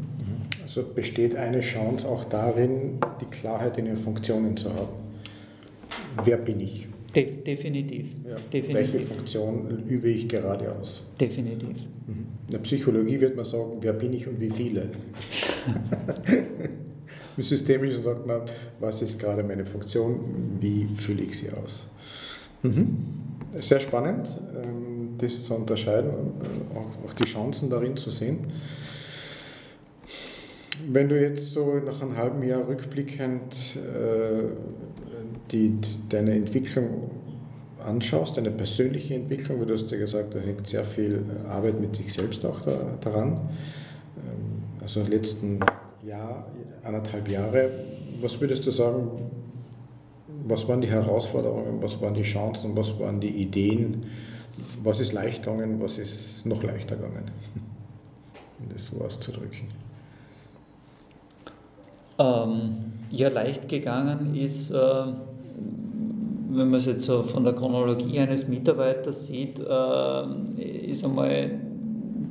Also 0.63 0.83
besteht 0.83 1.35
eine 1.35 1.59
Chance 1.59 2.07
auch 2.07 2.25
darin, 2.25 2.99
die 3.21 3.25
Klarheit 3.25 3.77
in 3.77 3.85
den 3.85 3.97
Funktionen 3.97 4.57
zu 4.57 4.69
haben. 4.69 5.05
Wer 6.23 6.37
bin 6.37 6.59
ich? 6.59 6.87
De 7.15 7.43
definitiv. 7.43 8.07
Ja. 8.27 8.35
definitiv. 8.51 8.93
Welche 8.93 8.99
Funktion 8.99 9.83
übe 9.87 10.09
ich 10.09 10.27
gerade 10.27 10.75
aus? 10.75 11.07
Definitiv. 11.19 11.85
Mhm. 12.07 12.25
In 12.47 12.51
der 12.51 12.57
Psychologie 12.59 13.21
wird 13.21 13.35
man 13.35 13.45
sagen, 13.45 13.77
wer 13.81 13.93
bin 13.93 14.13
ich 14.13 14.27
und 14.27 14.39
wie 14.41 14.49
viele. 14.49 14.89
Im 17.37 17.43
Systemischen 17.43 18.01
sagt 18.01 18.25
man, 18.25 18.41
was 18.79 19.01
ist 19.01 19.19
gerade 19.19 19.43
meine 19.43 19.65
Funktion, 19.65 20.57
wie 20.59 20.87
fühle 20.95 21.23
ich 21.23 21.37
sie 21.37 21.51
aus. 21.51 21.85
Mhm. 22.63 22.97
Sehr 23.59 23.79
spannend. 23.79 24.27
Ähm, 24.63 24.95
das 25.17 25.43
zu 25.43 25.55
unterscheiden 25.55 26.11
und 26.11 26.43
äh, 26.43 26.77
auch, 27.07 27.13
die 27.13 27.23
Chancen 27.23 27.69
darin 27.69 27.95
zu 27.97 28.11
sehen. 28.11 28.39
Wenn 30.87 31.07
du 31.07 31.19
jetzt 31.19 31.51
so 31.51 31.75
nach 31.75 32.01
einem 32.01 32.17
halben 32.17 32.43
Jahr 32.43 32.67
rückblickend 32.67 33.77
äh, 33.77 34.43
die, 35.51 35.73
deine 36.09 36.35
Entwicklung 36.35 37.11
anschaust, 37.79 38.37
deine 38.37 38.51
persönliche 38.51 39.13
Entwicklung, 39.13 39.59
weil 39.59 39.67
du 39.67 39.73
hast 39.75 39.89
ja 39.91 39.97
gesagt, 39.97 40.35
da 40.35 40.39
hängt 40.39 40.67
sehr 40.67 40.83
viel 40.83 41.23
Arbeit 41.49 41.79
mit 41.79 41.95
sich 41.95 42.11
selbst 42.11 42.45
auch 42.45 42.61
da, 42.61 42.97
daran. 43.01 43.49
Ähm, 44.17 44.63
also 44.81 45.01
im 45.01 45.07
letzten 45.07 45.59
Jahr, 46.05 46.45
anderthalb 46.83 47.27
Jahre, 47.29 47.71
was 48.21 48.39
würdest 48.39 48.65
du 48.65 48.71
sagen, 48.71 49.31
was 50.47 50.67
waren 50.67 50.81
die 50.81 50.87
Herausforderungen, 50.87 51.81
was 51.81 51.99
waren 51.99 52.13
die 52.13 52.21
Chancen, 52.21 52.77
was 52.77 52.99
waren 52.99 53.19
die 53.19 53.29
Ideen, 53.29 54.05
was 54.83 54.99
ist 54.99 55.13
leicht 55.13 55.43
gegangen, 55.43 55.81
was 55.81 55.97
ist 55.97 56.45
noch 56.45 56.61
leichter 56.61 56.95
gegangen, 56.95 57.31
um 58.59 58.69
das 58.71 58.87
so 58.87 59.01
auszudrücken. 59.01 59.67
Ähm, 62.19 62.75
ja, 63.09 63.29
leicht 63.29 63.67
gegangen 63.67 64.35
ist, 64.35 64.71
äh, 64.71 64.75
wenn 64.75 66.69
man 66.69 66.79
es 66.79 66.85
jetzt 66.85 67.05
so 67.05 67.23
von 67.23 67.43
der 67.43 67.53
Chronologie 67.53 68.19
eines 68.19 68.47
Mitarbeiters 68.47 69.25
sieht, 69.25 69.59
äh, 69.59 70.61
ist 70.87 71.03
einmal 71.03 71.49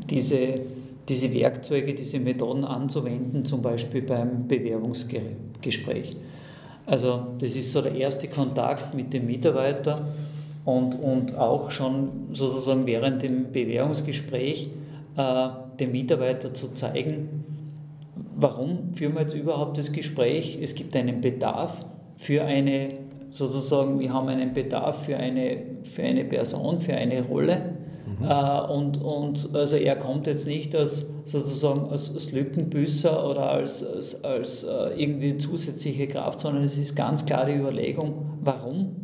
diese, 0.09 0.61
diese 1.09 1.33
Werkzeuge, 1.33 1.95
diese 1.95 2.19
Methoden 2.19 2.65
anzuwenden, 2.65 3.45
zum 3.45 3.63
Beispiel 3.63 4.03
beim 4.03 4.49
Bewerbungsgespräch. 4.49 6.17
Also 6.87 7.27
das 7.39 7.55
ist 7.55 7.73
so 7.73 7.81
der 7.83 7.95
erste 7.95 8.29
Kontakt 8.29 8.95
mit 8.95 9.13
dem 9.13 9.27
Mitarbeiter 9.27 10.09
und, 10.65 10.95
und 10.95 11.35
auch 11.37 11.71
schon 11.71 12.29
sozusagen 12.33 12.87
während 12.87 13.23
dem 13.23 13.53
Bewährungsgespräch 13.53 14.71
äh, 15.17 15.49
dem 15.79 15.93
Mitarbeiter 15.93 16.53
zu 16.55 16.73
zeigen, 16.73 17.45
warum 18.37 18.95
führen 18.95 19.15
wir 19.15 19.23
jetzt 19.23 19.35
überhaupt 19.35 19.79
das 19.79 19.93
Gespräch? 19.93 20.59
Es 20.61 20.75
gibt 20.75 20.95
einen 20.97 21.21
Bedarf 21.21 21.85
für 22.17 22.45
eine, 22.45 22.95
sozusagen, 23.31 23.99
wir 23.99 24.13
haben 24.13 24.29
einen 24.29 24.53
Bedarf 24.53 25.05
für 25.05 25.17
eine, 25.17 25.59
für 25.83 26.03
eine 26.03 26.25
Person, 26.25 26.81
für 26.81 26.95
eine 26.95 27.23
Rolle. 27.23 27.77
Mhm. 28.07 28.27
Äh, 28.27 28.61
und, 28.73 29.03
und 29.03 29.55
also 29.55 29.77
er 29.77 29.97
kommt 29.97 30.27
jetzt 30.27 30.47
nicht 30.47 30.75
als 30.75 31.11
sozusagen 31.25 31.89
als, 31.91 32.13
als 32.13 32.33
Lückenbüßer 32.33 33.29
oder 33.29 33.51
als, 33.51 33.85
als, 33.85 34.23
als 34.25 34.65
äh, 34.65 35.01
irgendwie 35.01 35.37
zusätzliche 35.39 36.07
Kraft, 36.07 36.41
sondern 36.41 36.65
es 36.65 36.77
ist 36.77 36.95
ganz 36.95 37.25
klar 37.25 37.47
die 37.47 37.55
Überlegung, 37.55 38.39
warum 38.43 38.97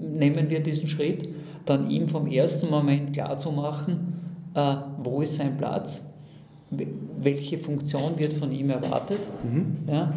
nehmen 0.00 0.48
wir 0.48 0.60
diesen 0.60 0.88
Schritt, 0.88 1.28
dann 1.64 1.90
ihm 1.90 2.08
vom 2.08 2.26
ersten 2.26 2.70
Moment 2.70 3.12
klarzumachen, 3.12 4.14
äh, 4.54 4.76
wo 5.02 5.22
ist 5.22 5.36
sein 5.36 5.56
Platz, 5.56 6.10
welche 7.20 7.58
Funktion 7.58 8.18
wird 8.18 8.32
von 8.32 8.52
ihm 8.52 8.70
erwartet 8.70 9.20
mhm. 9.42 9.76
ja, 9.88 10.12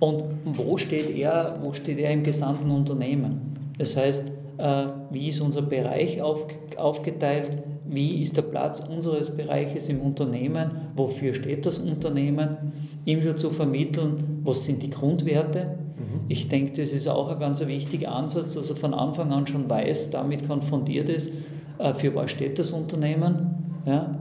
und 0.00 0.24
wo 0.44 0.76
steht, 0.76 1.16
er, 1.16 1.58
wo 1.62 1.72
steht 1.72 1.98
er 1.98 2.10
im 2.10 2.24
gesamten 2.24 2.70
Unternehmen. 2.70 3.54
Das 3.78 3.96
heißt, 3.96 4.30
wie 4.56 5.28
ist 5.28 5.40
unser 5.40 5.62
Bereich 5.62 6.22
auf, 6.22 6.46
aufgeteilt, 6.76 7.64
wie 7.86 8.22
ist 8.22 8.36
der 8.36 8.42
Platz 8.42 8.80
unseres 8.80 9.36
Bereiches 9.36 9.88
im 9.88 10.00
Unternehmen, 10.00 10.92
wofür 10.94 11.34
steht 11.34 11.66
das 11.66 11.78
Unternehmen, 11.78 12.72
ihm 13.04 13.22
schon 13.22 13.36
zu 13.36 13.50
vermitteln, 13.50 14.40
was 14.44 14.64
sind 14.64 14.82
die 14.82 14.90
Grundwerte, 14.90 15.78
ich 16.28 16.48
denke, 16.48 16.80
das 16.80 16.92
ist 16.92 17.08
auch 17.08 17.28
ein 17.30 17.38
ganz 17.38 17.64
wichtiger 17.66 18.12
Ansatz, 18.12 18.54
dass 18.54 18.70
er 18.70 18.76
von 18.76 18.94
Anfang 18.94 19.32
an 19.32 19.46
schon 19.46 19.68
weiß, 19.68 20.10
damit 20.10 20.46
konfrontiert 20.46 21.08
ist, 21.08 21.32
äh, 21.78 21.94
für 21.94 22.14
was 22.14 22.30
steht 22.30 22.58
das 22.58 22.72
Unternehmen. 22.72 23.82
Ja? 23.84 24.18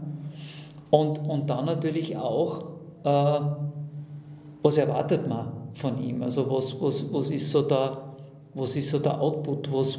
Und, 0.89 1.19
und 1.19 1.49
dann 1.49 1.65
natürlich 1.65 2.17
auch, 2.17 2.65
äh, 3.03 3.39
was 4.61 4.77
erwartet 4.77 5.27
man 5.27 5.47
von 5.73 6.01
ihm? 6.03 6.21
Also 6.23 6.49
was, 6.51 6.79
was, 6.81 7.11
was, 7.13 7.29
ist, 7.29 7.49
so 7.49 7.61
der, 7.61 7.97
was 8.53 8.75
ist 8.75 8.89
so 8.89 8.99
der 8.99 9.19
Output? 9.19 9.71
Was, 9.71 9.97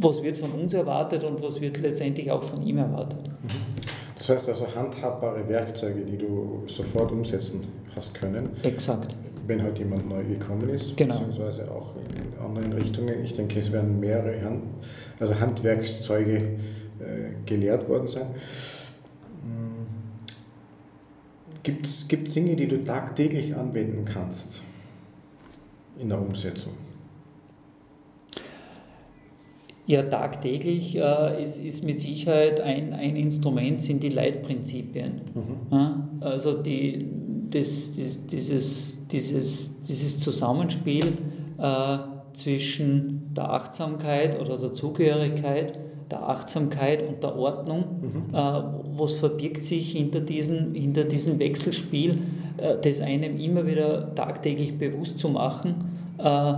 was 0.00 0.22
wird 0.22 0.36
von 0.36 0.52
uns 0.52 0.74
erwartet 0.74 1.24
und 1.24 1.42
was 1.42 1.60
wird 1.60 1.78
letztendlich 1.78 2.30
auch 2.30 2.42
von 2.42 2.62
ihm 2.62 2.78
erwartet? 2.78 3.18
Das 4.16 4.28
heißt 4.28 4.48
also 4.48 4.74
handhabbare 4.74 5.48
Werkzeuge, 5.48 6.04
die 6.04 6.18
du 6.18 6.64
sofort 6.66 7.12
umsetzen 7.12 7.66
hast 7.94 8.14
können. 8.14 8.50
Exakt. 8.62 9.14
Wenn 9.46 9.62
halt 9.62 9.78
jemand 9.78 10.08
neu 10.08 10.24
gekommen 10.24 10.68
ist, 10.68 10.96
genau. 10.96 11.14
beziehungsweise 11.14 11.70
auch 11.70 11.94
in 11.96 12.44
anderen 12.44 12.72
Richtungen. 12.72 13.24
Ich 13.24 13.34
denke, 13.34 13.58
es 13.60 13.72
werden 13.72 13.98
mehrere 13.98 14.42
Hand, 14.42 14.64
also 15.18 15.38
Handwerkszeuge 15.38 16.36
äh, 16.36 17.46
gelehrt 17.46 17.88
worden 17.88 18.06
sein. 18.06 18.26
Hm. 19.42 19.86
Gibt 21.62 21.86
es 21.86 22.06
Dinge, 22.08 22.56
die 22.56 22.68
du 22.68 22.84
tagtäglich 22.84 23.54
anwenden 23.54 24.04
kannst 24.04 24.62
in 25.98 26.08
der 26.08 26.20
Umsetzung? 26.20 26.72
Ja, 29.88 30.02
tagtäglich 30.02 30.96
äh, 30.96 31.42
ist, 31.42 31.56
ist 31.64 31.82
mit 31.82 31.98
Sicherheit 31.98 32.60
ein, 32.60 32.92
ein 32.92 33.16
Instrument, 33.16 33.80
sind 33.80 34.02
die 34.02 34.10
Leitprinzipien. 34.10 35.22
Mhm. 35.34 35.72
Ja, 35.72 36.08
also 36.20 36.62
die, 36.62 37.06
das, 37.48 37.96
das, 37.96 38.26
dieses, 38.26 39.08
dieses, 39.08 39.80
dieses 39.80 40.20
Zusammenspiel 40.20 41.14
äh, 41.56 41.98
zwischen 42.34 43.32
der 43.34 43.50
Achtsamkeit 43.50 44.38
oder 44.38 44.58
der 44.58 44.74
Zugehörigkeit, 44.74 45.78
der 46.10 46.28
Achtsamkeit 46.28 47.02
und 47.08 47.22
der 47.22 47.34
Ordnung, 47.34 47.84
mhm. 48.02 48.34
äh, 48.34 48.62
was 48.94 49.14
verbirgt 49.14 49.64
sich 49.64 49.92
hinter, 49.92 50.20
diesen, 50.20 50.74
hinter 50.74 51.04
diesem 51.04 51.38
Wechselspiel, 51.38 52.20
äh, 52.58 52.74
das 52.82 53.00
einem 53.00 53.40
immer 53.40 53.66
wieder 53.66 54.14
tagtäglich 54.14 54.76
bewusst 54.76 55.18
zu 55.18 55.30
machen 55.30 55.76
äh, 56.18 56.52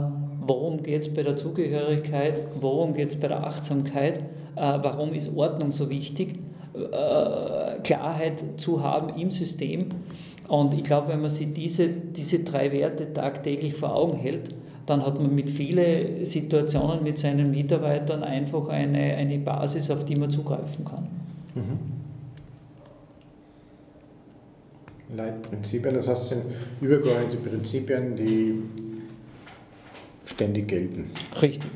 worum 0.51 0.83
geht 0.83 1.03
es 1.03 1.15
bei 1.15 1.23
der 1.23 1.37
Zugehörigkeit, 1.37 2.41
worum 2.61 2.93
geht 2.93 3.11
es 3.11 3.21
bei 3.21 3.29
der 3.29 3.47
Achtsamkeit, 3.47 4.19
äh, 4.57 4.79
warum 4.83 5.13
ist 5.15 5.31
Ordnung 5.37 5.71
so 5.71 5.89
wichtig, 5.89 6.41
äh, 6.75 7.81
Klarheit 7.85 8.43
zu 8.57 8.83
haben 8.83 9.17
im 9.17 9.31
System. 9.31 9.87
Und 10.49 10.75
ich 10.75 10.83
glaube, 10.83 11.07
wenn 11.09 11.21
man 11.21 11.31
sich 11.31 11.53
diese, 11.53 11.89
diese 11.89 12.41
drei 12.41 12.73
Werte 12.73 13.13
tagtäglich 13.13 13.75
vor 13.75 13.95
Augen 13.95 14.19
hält, 14.19 14.53
dann 14.87 15.07
hat 15.07 15.21
man 15.21 15.33
mit 15.33 15.51
vielen 15.51 16.25
Situationen 16.25 17.05
mit 17.05 17.17
seinen 17.17 17.53
Mitarbeitern 17.53 18.25
einfach 18.25 18.67
eine, 18.67 19.15
eine 19.15 19.39
Basis, 19.39 19.89
auf 19.89 20.05
die 20.05 20.17
man 20.17 20.33
zugreifen 20.33 20.85
kann. 20.85 21.07
Mhm. 21.55 21.79
Leitprinzipien, 25.17 25.95
das 25.95 26.09
heißt, 26.09 26.29
sind 26.31 26.43
übergeordnete 26.81 27.37
Prinzipien, 27.37 28.17
die 28.17 28.90
ständig 30.31 30.69
gelten. 30.69 31.11
Richtig. 31.41 31.71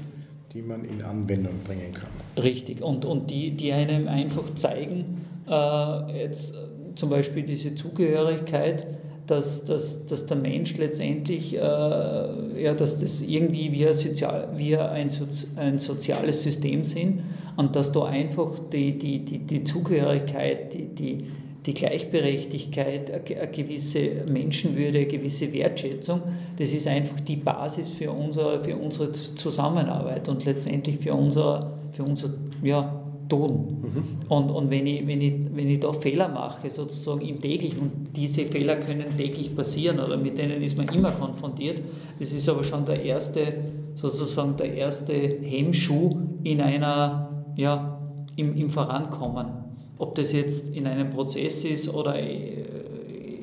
Die 0.53 0.63
man 0.63 0.85
in 0.85 1.03
Anwendung 1.03 1.61
bringen 1.65 1.93
kann. 1.93 2.09
Richtig. 2.43 2.81
Und, 2.83 3.05
und 3.05 3.29
die, 3.31 3.51
die 3.51 3.73
einem 3.73 4.09
einfach 4.09 4.55
zeigen, 4.55 5.27
äh, 5.49 6.23
jetzt 6.23 6.55
zum 6.95 7.11
Beispiel 7.11 7.43
diese 7.43 7.75
Zugehörigkeit, 7.75 8.87
dass, 9.27 9.65
dass, 9.65 10.07
dass 10.07 10.27
der 10.27 10.37
Mensch 10.37 10.77
letztendlich, 10.77 11.57
äh, 11.57 11.59
ja, 11.61 12.75
dass 12.75 13.01
das 13.01 13.23
irgendwie 13.23 13.73
wir, 13.73 13.95
sozial, 13.95 14.51
wir 14.57 14.91
ein, 14.91 15.09
Sozi 15.09 15.49
ein 15.57 15.79
soziales 15.79 16.43
System 16.43 16.85
sind 16.85 17.23
und 17.57 17.75
dass 17.75 17.91
da 17.93 18.05
einfach 18.05 18.59
die, 18.73 18.99
die, 18.99 19.25
die, 19.25 19.39
die 19.39 19.65
Zugehörigkeit, 19.65 20.75
die, 20.75 20.87
die, 20.87 21.31
die 21.67 21.73
Gleichberechtigkeit, 21.73 23.11
eine 23.11 23.51
gewisse 23.51 24.25
Menschenwürde, 24.27 24.99
eine 24.99 25.07
gewisse 25.07 25.51
Wertschätzung, 25.53 26.21
das 26.59 26.73
ist 26.73 26.87
einfach 26.87 27.21
die 27.21 27.37
Basis 27.37 27.89
für 27.89 28.11
unsere, 28.11 28.61
für 28.61 28.77
unsere 28.77 29.13
Zusammenarbeit 29.13 30.29
und 30.29 30.45
letztendlich 30.45 30.99
für 30.99 31.15
unser, 31.15 31.73
für 31.93 32.03
unser 32.03 32.35
ja, 32.63 33.01
Tun. 33.27 33.79
Mhm. 33.81 34.05
Und, 34.29 34.51
und 34.51 34.71
wenn, 34.71 34.87
ich, 34.87 35.07
wenn, 35.07 35.23
ich, 35.23 35.33
wenn 35.55 35.71
ich 35.71 35.81
da 35.81 35.95
Fehler 35.95 36.29
mache, 36.29 36.69
sozusagen 36.69 37.23
im 37.23 37.41
täglichen, 37.41 37.79
und 37.79 37.93
diese 38.15 38.45
Fehler 38.45 38.77
können 38.77 39.17
täglich 39.17 39.57
passieren 39.57 39.99
oder 39.99 40.19
mit 40.19 40.37
denen 40.37 40.61
ist 40.63 40.77
man 40.77 40.89
immer 40.89 41.11
konfrontiert, 41.11 41.81
das 42.19 42.33
ist 42.33 42.47
aber 42.47 42.63
schon 42.63 42.85
der 42.85 43.03
erste, 43.03 43.55
sozusagen 43.95 44.59
der 44.59 44.75
erste 44.75 45.15
Hemmschuh 45.15 46.19
in 46.43 46.61
einer, 46.61 47.47
ja, 47.57 47.99
im, 48.37 48.55
im 48.55 48.69
Vorankommen 48.69 49.64
ob 49.99 50.15
das 50.15 50.33
jetzt 50.33 50.75
in 50.75 50.87
einem 50.87 51.11
Prozess 51.11 51.65
ist 51.65 51.93
oder 51.93 52.17
äh, 52.17 52.65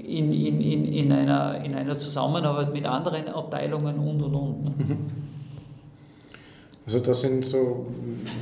in, 0.07 0.31
in, 0.33 0.61
in, 0.61 0.85
in, 0.85 1.11
einer, 1.11 1.63
in 1.63 1.73
einer 1.73 1.97
Zusammenarbeit 1.97 2.73
mit 2.73 2.85
anderen 2.85 3.27
Abteilungen 3.29 3.97
und 3.97 4.21
und 4.21 4.35
und. 4.35 4.77
Mhm. 4.77 4.97
Also 6.85 6.99
das 6.99 7.21
sind 7.21 7.45
so, 7.45 7.85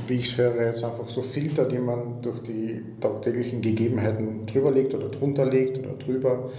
wie 0.08 0.14
ich 0.14 0.32
es 0.32 0.38
höre, 0.38 0.66
jetzt 0.66 0.82
einfach 0.82 1.08
so 1.08 1.22
Filter, 1.22 1.66
die 1.66 1.78
man 1.78 2.22
durch 2.22 2.40
die 2.40 2.82
tagtäglichen 3.00 3.60
Gegebenheiten 3.60 4.46
drüber 4.46 4.72
legt 4.72 4.94
oder 4.94 5.08
drunter 5.08 5.44
legt 5.44 5.78
oder 5.78 5.94
drüber 5.94 6.50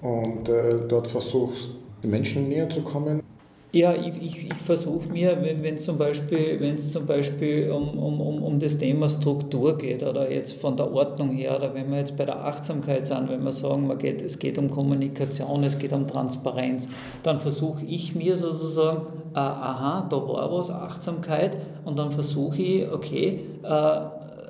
und 0.00 0.48
äh, 0.48 0.86
dort 0.88 1.08
versuchst, 1.08 1.70
Menschen 2.02 2.48
näher 2.48 2.70
zu 2.70 2.82
kommen. 2.82 3.22
Ja, 3.70 3.94
ich, 3.94 4.16
ich, 4.22 4.50
ich 4.50 4.54
versuche 4.54 5.10
mir, 5.10 5.42
wenn 5.42 5.74
es 5.74 5.84
zum 5.84 5.98
Beispiel, 5.98 6.58
wenn's 6.58 6.90
zum 6.90 7.04
Beispiel 7.04 7.70
um, 7.70 7.98
um, 7.98 8.42
um, 8.42 8.58
das 8.58 8.78
Thema 8.78 9.10
Struktur 9.10 9.76
geht 9.76 10.02
oder 10.02 10.32
jetzt 10.32 10.54
von 10.58 10.78
der 10.78 10.90
Ordnung 10.90 11.28
her 11.32 11.54
oder 11.54 11.74
wenn 11.74 11.90
wir 11.90 11.98
jetzt 11.98 12.16
bei 12.16 12.24
der 12.24 12.46
Achtsamkeit 12.46 13.04
sind, 13.04 13.28
wenn 13.28 13.44
wir 13.44 13.52
sagen, 13.52 13.86
man 13.86 13.98
geht, 13.98 14.22
es 14.22 14.38
geht 14.38 14.56
um 14.56 14.70
Kommunikation, 14.70 15.64
es 15.64 15.78
geht 15.78 15.92
um 15.92 16.06
Transparenz, 16.06 16.88
dann 17.22 17.40
versuche 17.40 17.84
ich 17.84 18.14
mir 18.14 18.38
sozusagen, 18.38 19.02
äh, 19.34 19.38
aha, 19.38 20.06
da 20.08 20.16
war 20.16 20.50
was, 20.50 20.70
Achtsamkeit 20.70 21.54
und 21.84 21.98
dann 21.98 22.10
versuche 22.10 22.62
ich, 22.62 22.90
okay, 22.90 23.40
äh, 23.64 24.00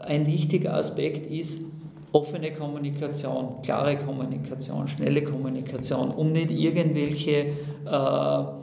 ein 0.07 0.29
wichtiger 0.29 0.75
Aspekt 0.75 1.27
ist, 1.27 1.62
offene 2.12 2.53
Kommunikation, 2.53 3.62
klare 3.64 3.97
Kommunikation, 3.97 4.87
schnelle 4.87 5.23
Kommunikation, 5.23 6.12
um 6.12 6.31
nicht 6.31 6.53
irgendwelche 6.53 7.47
äh, 7.85 8.59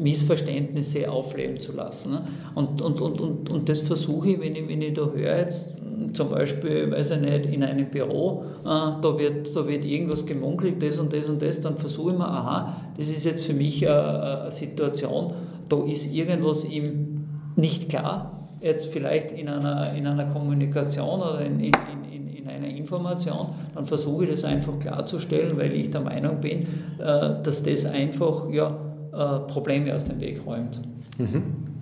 Missverständnisse 0.00 1.10
aufleben 1.10 1.58
zu 1.58 1.72
lassen. 1.72 2.12
Ne? 2.12 2.22
Und, 2.54 2.80
und, 2.80 3.00
und, 3.00 3.20
und, 3.20 3.50
und 3.50 3.68
das 3.68 3.80
versuche 3.80 4.30
ich, 4.30 4.40
wenn 4.40 4.56
ich, 4.56 4.68
wenn 4.68 4.82
ich 4.82 4.94
da 4.94 5.06
höre, 5.06 5.38
jetzt 5.38 5.74
zum 6.12 6.30
Beispiel, 6.30 6.90
weiß 6.90 7.12
ich 7.12 7.20
nicht, 7.20 7.46
in 7.46 7.62
einem 7.62 7.86
Büro, 7.86 8.44
äh, 8.62 8.64
da, 8.64 9.18
wird, 9.18 9.54
da 9.54 9.66
wird 9.66 9.84
irgendwas 9.84 10.26
gemunkelt, 10.26 10.82
das 10.82 10.98
und 10.98 11.12
das 11.12 11.28
und 11.28 11.40
das, 11.40 11.60
dann 11.60 11.76
versuche 11.76 12.12
ich 12.12 12.18
mir, 12.18 12.28
aha, 12.28 12.76
das 12.96 13.08
ist 13.08 13.24
jetzt 13.24 13.46
für 13.46 13.54
mich 13.54 13.88
eine, 13.88 14.42
eine 14.42 14.52
Situation, 14.52 15.32
da 15.68 15.84
ist 15.84 16.12
irgendwas 16.12 16.64
ihm 16.64 17.24
nicht 17.56 17.88
klar, 17.88 18.48
jetzt 18.60 18.92
vielleicht 18.92 19.32
in 19.32 19.48
einer, 19.48 19.92
in 19.94 20.06
einer 20.06 20.26
Kommunikation 20.26 21.20
oder 21.20 21.40
in, 21.40 21.60
in, 21.60 21.72
in, 22.10 22.28
in 22.28 22.48
einer 22.48 22.68
Information, 22.68 23.48
dann 23.74 23.86
versuche 23.86 24.24
ich 24.24 24.30
das 24.30 24.44
einfach 24.44 24.78
klarzustellen, 24.78 25.56
weil 25.56 25.72
ich 25.72 25.90
der 25.90 26.00
Meinung 26.00 26.40
bin, 26.40 26.66
äh, 26.98 27.42
dass 27.42 27.62
das 27.62 27.86
einfach, 27.86 28.48
ja, 28.50 28.68
äh, 28.68 28.91
Probleme 29.12 29.94
aus 29.94 30.06
dem 30.06 30.20
Weg 30.20 30.40
räumt. 30.46 30.80
Mhm. 31.18 31.72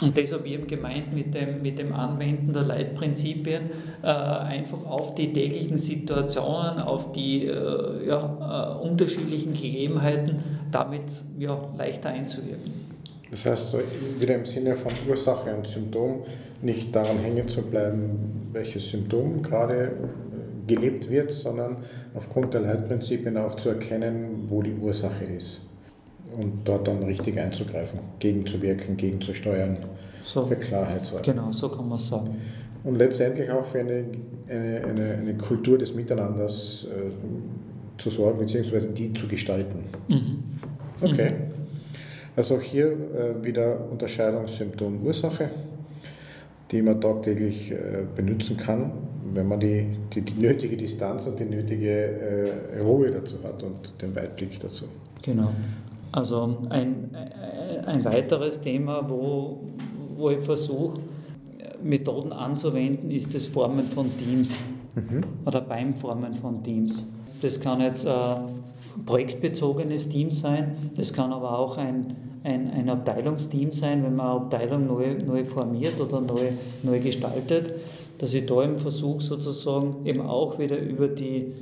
Und 0.00 0.16
das 0.16 0.32
habe 0.32 0.46
ich 0.46 0.54
eben 0.54 0.66
gemeint 0.68 1.12
mit 1.12 1.34
dem, 1.34 1.60
mit 1.60 1.78
dem 1.78 1.92
Anwenden 1.92 2.52
der 2.52 2.62
Leitprinzipien, 2.62 3.62
äh, 4.02 4.06
einfach 4.06 4.84
auf 4.86 5.16
die 5.16 5.32
täglichen 5.32 5.76
Situationen, 5.76 6.78
auf 6.78 7.10
die 7.10 7.46
äh, 7.46 8.06
ja, 8.06 8.78
äh, 8.80 8.86
unterschiedlichen 8.86 9.54
Gegebenheiten 9.54 10.36
damit 10.70 11.02
ja, 11.36 11.60
leichter 11.76 12.10
einzuwirken. 12.10 12.72
Das 13.30 13.44
heißt, 13.44 13.72
so 13.72 13.80
wieder 14.20 14.36
im 14.36 14.46
Sinne 14.46 14.76
von 14.76 14.92
Ursache 15.08 15.54
und 15.54 15.66
Symptom 15.66 16.22
nicht 16.62 16.94
daran 16.94 17.18
hängen 17.18 17.48
zu 17.48 17.62
bleiben, 17.62 18.50
welches 18.52 18.88
Symptom 18.90 19.42
gerade 19.42 19.82
äh, 19.82 19.90
gelebt 20.68 21.10
wird, 21.10 21.32
sondern 21.32 21.78
aufgrund 22.14 22.54
der 22.54 22.60
Leitprinzipien 22.60 23.36
auch 23.36 23.56
zu 23.56 23.70
erkennen, 23.70 24.44
wo 24.48 24.62
die 24.62 24.74
Ursache 24.74 25.24
ist 25.24 25.67
und 26.36 26.60
dort 26.64 26.86
dann 26.88 27.02
richtig 27.02 27.38
einzugreifen, 27.38 28.00
gegenzuwirken, 28.18 28.96
gegenzusteuern, 28.96 29.78
so, 30.22 30.46
für 30.46 30.56
Klarheit 30.56 31.04
sorgen. 31.04 31.24
Genau, 31.24 31.52
so 31.52 31.68
kann 31.68 31.88
man 31.88 31.98
sagen. 31.98 32.36
Und 32.84 32.96
letztendlich 32.96 33.50
auch 33.50 33.64
für 33.64 33.80
eine, 33.80 34.04
eine, 34.48 34.84
eine, 34.84 35.14
eine 35.20 35.34
Kultur 35.34 35.78
des 35.78 35.94
Miteinanders 35.94 36.86
äh, 36.90 38.00
zu 38.00 38.10
sorgen, 38.10 38.38
beziehungsweise 38.38 38.88
die 38.88 39.12
zu 39.12 39.26
gestalten. 39.26 39.84
Mhm. 40.08 40.42
Okay. 41.00 41.30
Mhm. 41.30 41.58
Also 42.36 42.56
auch 42.56 42.62
hier 42.62 42.92
äh, 42.92 43.44
wieder 43.44 43.90
Unterscheidung 43.90 44.46
Symptom-Ursache, 44.46 45.50
die 46.70 46.82
man 46.82 47.00
tagtäglich 47.00 47.72
äh, 47.72 47.76
benutzen 48.14 48.56
kann, 48.56 48.92
wenn 49.34 49.48
man 49.48 49.58
die, 49.58 49.86
die, 50.14 50.20
die, 50.20 50.40
nötige 50.40 50.76
Distanz 50.76 51.26
und 51.26 51.40
die 51.40 51.46
nötige 51.46 51.90
äh, 51.90 52.80
Ruhe 52.80 53.10
dazu 53.10 53.42
hat 53.42 53.62
und 53.62 53.92
den 54.00 54.14
Weitblick 54.14 54.60
dazu. 54.60 54.84
Genau. 55.22 55.52
Also 56.12 56.58
ein, 56.70 57.10
ein 57.86 58.04
weiteres 58.04 58.60
Thema, 58.60 59.08
wo, 59.08 59.60
wo 60.16 60.30
ich 60.30 60.40
versuche, 60.40 61.00
Methoden 61.82 62.32
anzuwenden, 62.32 63.10
ist 63.10 63.34
das 63.34 63.46
Formen 63.46 63.84
von 63.84 64.10
Teams 64.18 64.60
mhm. 64.94 65.20
oder 65.44 65.60
beim 65.60 65.94
Formen 65.94 66.34
von 66.34 66.62
Teams. 66.62 67.08
Das 67.40 67.60
kann 67.60 67.80
jetzt 67.80 68.06
ein 68.06 68.46
projektbezogenes 69.06 70.08
Team 70.08 70.32
sein, 70.32 70.90
das 70.96 71.12
kann 71.12 71.32
aber 71.32 71.58
auch 71.58 71.76
ein, 71.76 72.16
ein, 72.42 72.70
ein 72.70 72.88
Abteilungsteam 72.88 73.72
sein, 73.72 74.02
wenn 74.02 74.16
man 74.16 74.26
eine 74.26 74.40
Abteilung 74.40 74.86
neu, 74.86 75.14
neu 75.24 75.44
formiert 75.44 76.00
oder 76.00 76.20
neu, 76.20 76.52
neu 76.82 76.98
gestaltet. 77.00 77.74
dass 78.18 78.34
ich 78.34 78.46
da 78.46 78.62
im 78.62 78.76
Versuch 78.76 79.20
sozusagen 79.20 80.04
eben 80.04 80.20
auch 80.20 80.58
wieder 80.58 80.78
über 80.78 81.06
die, 81.06 81.52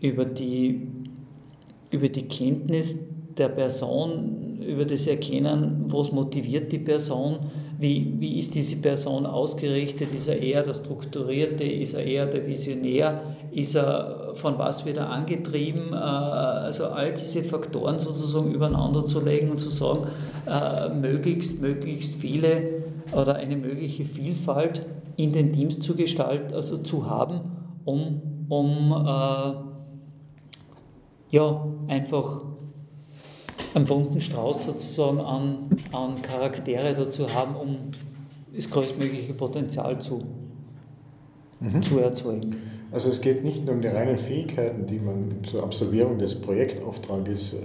über 0.00 0.24
die, 0.24 0.86
über 1.90 2.08
die 2.08 2.28
Kenntnis 2.28 3.00
der 3.38 3.48
Person, 3.48 4.58
über 4.66 4.84
das 4.84 5.06
Erkennen, 5.06 5.84
was 5.86 6.12
motiviert 6.12 6.70
die 6.72 6.78
Person, 6.78 7.38
wie, 7.78 8.14
wie 8.18 8.38
ist 8.38 8.54
diese 8.54 8.82
Person 8.82 9.24
ausgerichtet, 9.24 10.12
ist 10.12 10.28
er 10.28 10.40
eher 10.40 10.62
der 10.64 10.74
Strukturierte, 10.74 11.62
ist 11.62 11.94
er 11.94 12.04
eher 12.04 12.26
der 12.26 12.44
Visionär, 12.46 13.22
ist 13.52 13.76
er 13.76 14.32
von 14.34 14.58
was 14.58 14.84
wieder 14.84 15.08
angetrieben, 15.08 15.92
äh, 15.92 15.96
also 15.96 16.86
all 16.86 17.14
diese 17.14 17.44
Faktoren 17.44 18.00
sozusagen 18.00 18.52
übereinander 18.52 19.04
zu 19.04 19.24
legen 19.24 19.50
und 19.50 19.58
zu 19.58 19.70
sagen, 19.70 20.08
äh, 20.46 20.88
möglichst, 20.88 21.62
möglichst 21.62 22.16
viele 22.16 22.82
oder 23.12 23.36
eine 23.36 23.56
mögliche 23.56 24.04
Vielfalt 24.04 24.82
in 25.16 25.32
den 25.32 25.52
Teams 25.52 25.78
zu 25.78 25.94
gestalten, 25.94 26.54
also 26.54 26.78
zu 26.78 27.08
haben, 27.08 27.40
um, 27.84 28.46
um 28.48 28.92
äh, 28.92 29.52
ja, 31.30 31.66
einfach 31.86 32.42
einen 33.74 33.86
bunten 33.86 34.20
Strauß 34.20 34.64
sozusagen 34.64 35.20
an, 35.20 35.58
an 35.92 36.20
Charaktere 36.22 36.94
dazu 36.94 37.32
haben, 37.32 37.54
um 37.56 37.76
das 38.54 38.68
größtmögliche 38.70 39.34
Potenzial 39.34 40.00
zu, 40.00 40.22
mhm. 41.60 41.82
zu 41.82 41.98
erzeugen. 41.98 42.56
Also 42.90 43.10
es 43.10 43.20
geht 43.20 43.44
nicht 43.44 43.66
nur 43.66 43.74
um 43.74 43.82
die 43.82 43.88
reinen 43.88 44.18
Fähigkeiten, 44.18 44.86
die 44.86 44.98
man 44.98 45.44
zur 45.44 45.62
Absolvierung 45.62 46.18
des 46.18 46.40
Projektauftrages 46.40 47.54
äh, 47.54 47.58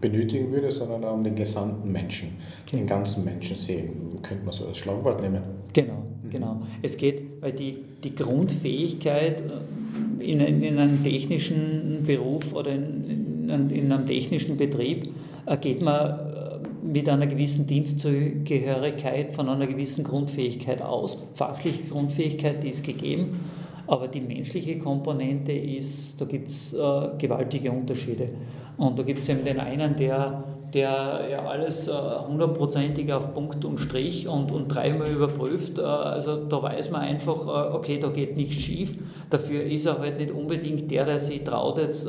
benötigen 0.00 0.52
würde, 0.52 0.70
sondern 0.70 1.04
auch 1.04 1.14
um 1.14 1.24
den 1.24 1.34
gesamten 1.34 1.90
Menschen, 1.90 2.36
den 2.70 2.80
genau. 2.80 2.96
ganzen 2.96 3.24
Menschen 3.24 3.56
sehen. 3.56 3.90
Könnte 4.22 4.44
man 4.44 4.52
so 4.52 4.66
als 4.66 4.76
Schlagwort 4.76 5.22
nehmen. 5.22 5.40
Genau, 5.72 6.04
mhm. 6.22 6.30
genau. 6.30 6.62
Es 6.82 6.98
geht, 6.98 7.40
weil 7.40 7.52
die, 7.52 7.78
die 8.04 8.14
Grundfähigkeit 8.14 9.40
äh, 9.40 10.22
in, 10.22 10.40
in 10.40 10.78
einem 10.78 11.02
technischen 11.02 12.04
Beruf 12.06 12.52
oder 12.52 12.72
in, 12.72 13.48
in, 13.48 13.70
in 13.70 13.90
einem 13.90 14.06
technischen 14.06 14.58
Betrieb 14.58 15.08
geht 15.56 15.82
man 15.82 16.64
mit 16.82 17.08
einer 17.08 17.26
gewissen 17.26 17.66
Dienstzugehörigkeit 17.66 19.34
von 19.34 19.48
einer 19.48 19.66
gewissen 19.66 20.04
Grundfähigkeit 20.04 20.82
aus. 20.82 21.26
Fachliche 21.34 21.84
Grundfähigkeit, 21.84 22.62
die 22.62 22.70
ist 22.70 22.84
gegeben 22.84 23.40
aber 23.88 24.06
die 24.06 24.20
menschliche 24.20 24.78
Komponente 24.78 25.52
ist, 25.52 26.20
da 26.20 26.26
gibt 26.26 26.50
es 26.50 26.74
äh, 26.74 27.08
gewaltige 27.18 27.72
Unterschiede. 27.72 28.28
Und 28.76 28.98
da 28.98 29.02
gibt 29.02 29.20
es 29.20 29.28
eben 29.30 29.44
den 29.44 29.58
einen, 29.58 29.96
der, 29.96 30.44
der 30.74 31.28
ja 31.30 31.44
alles 31.44 31.88
äh, 31.88 31.92
hundertprozentig 31.92 33.12
auf 33.12 33.32
Punkt 33.32 33.64
und 33.64 33.78
Strich 33.78 34.28
und, 34.28 34.52
und 34.52 34.68
dreimal 34.68 35.08
überprüft. 35.08 35.78
Äh, 35.78 35.82
also 35.82 36.44
da 36.44 36.62
weiß 36.62 36.90
man 36.90 37.02
einfach, 37.02 37.46
äh, 37.46 37.74
okay, 37.74 37.98
da 37.98 38.08
geht 38.08 38.36
nichts 38.36 38.56
schief. 38.56 38.96
Dafür 39.30 39.62
ist 39.62 39.86
er 39.86 39.98
halt 39.98 40.18
nicht 40.18 40.32
unbedingt 40.32 40.90
der, 40.90 41.04
der 41.04 41.18
sich 41.18 41.44
traut, 41.44 41.76
jetzt 41.78 42.08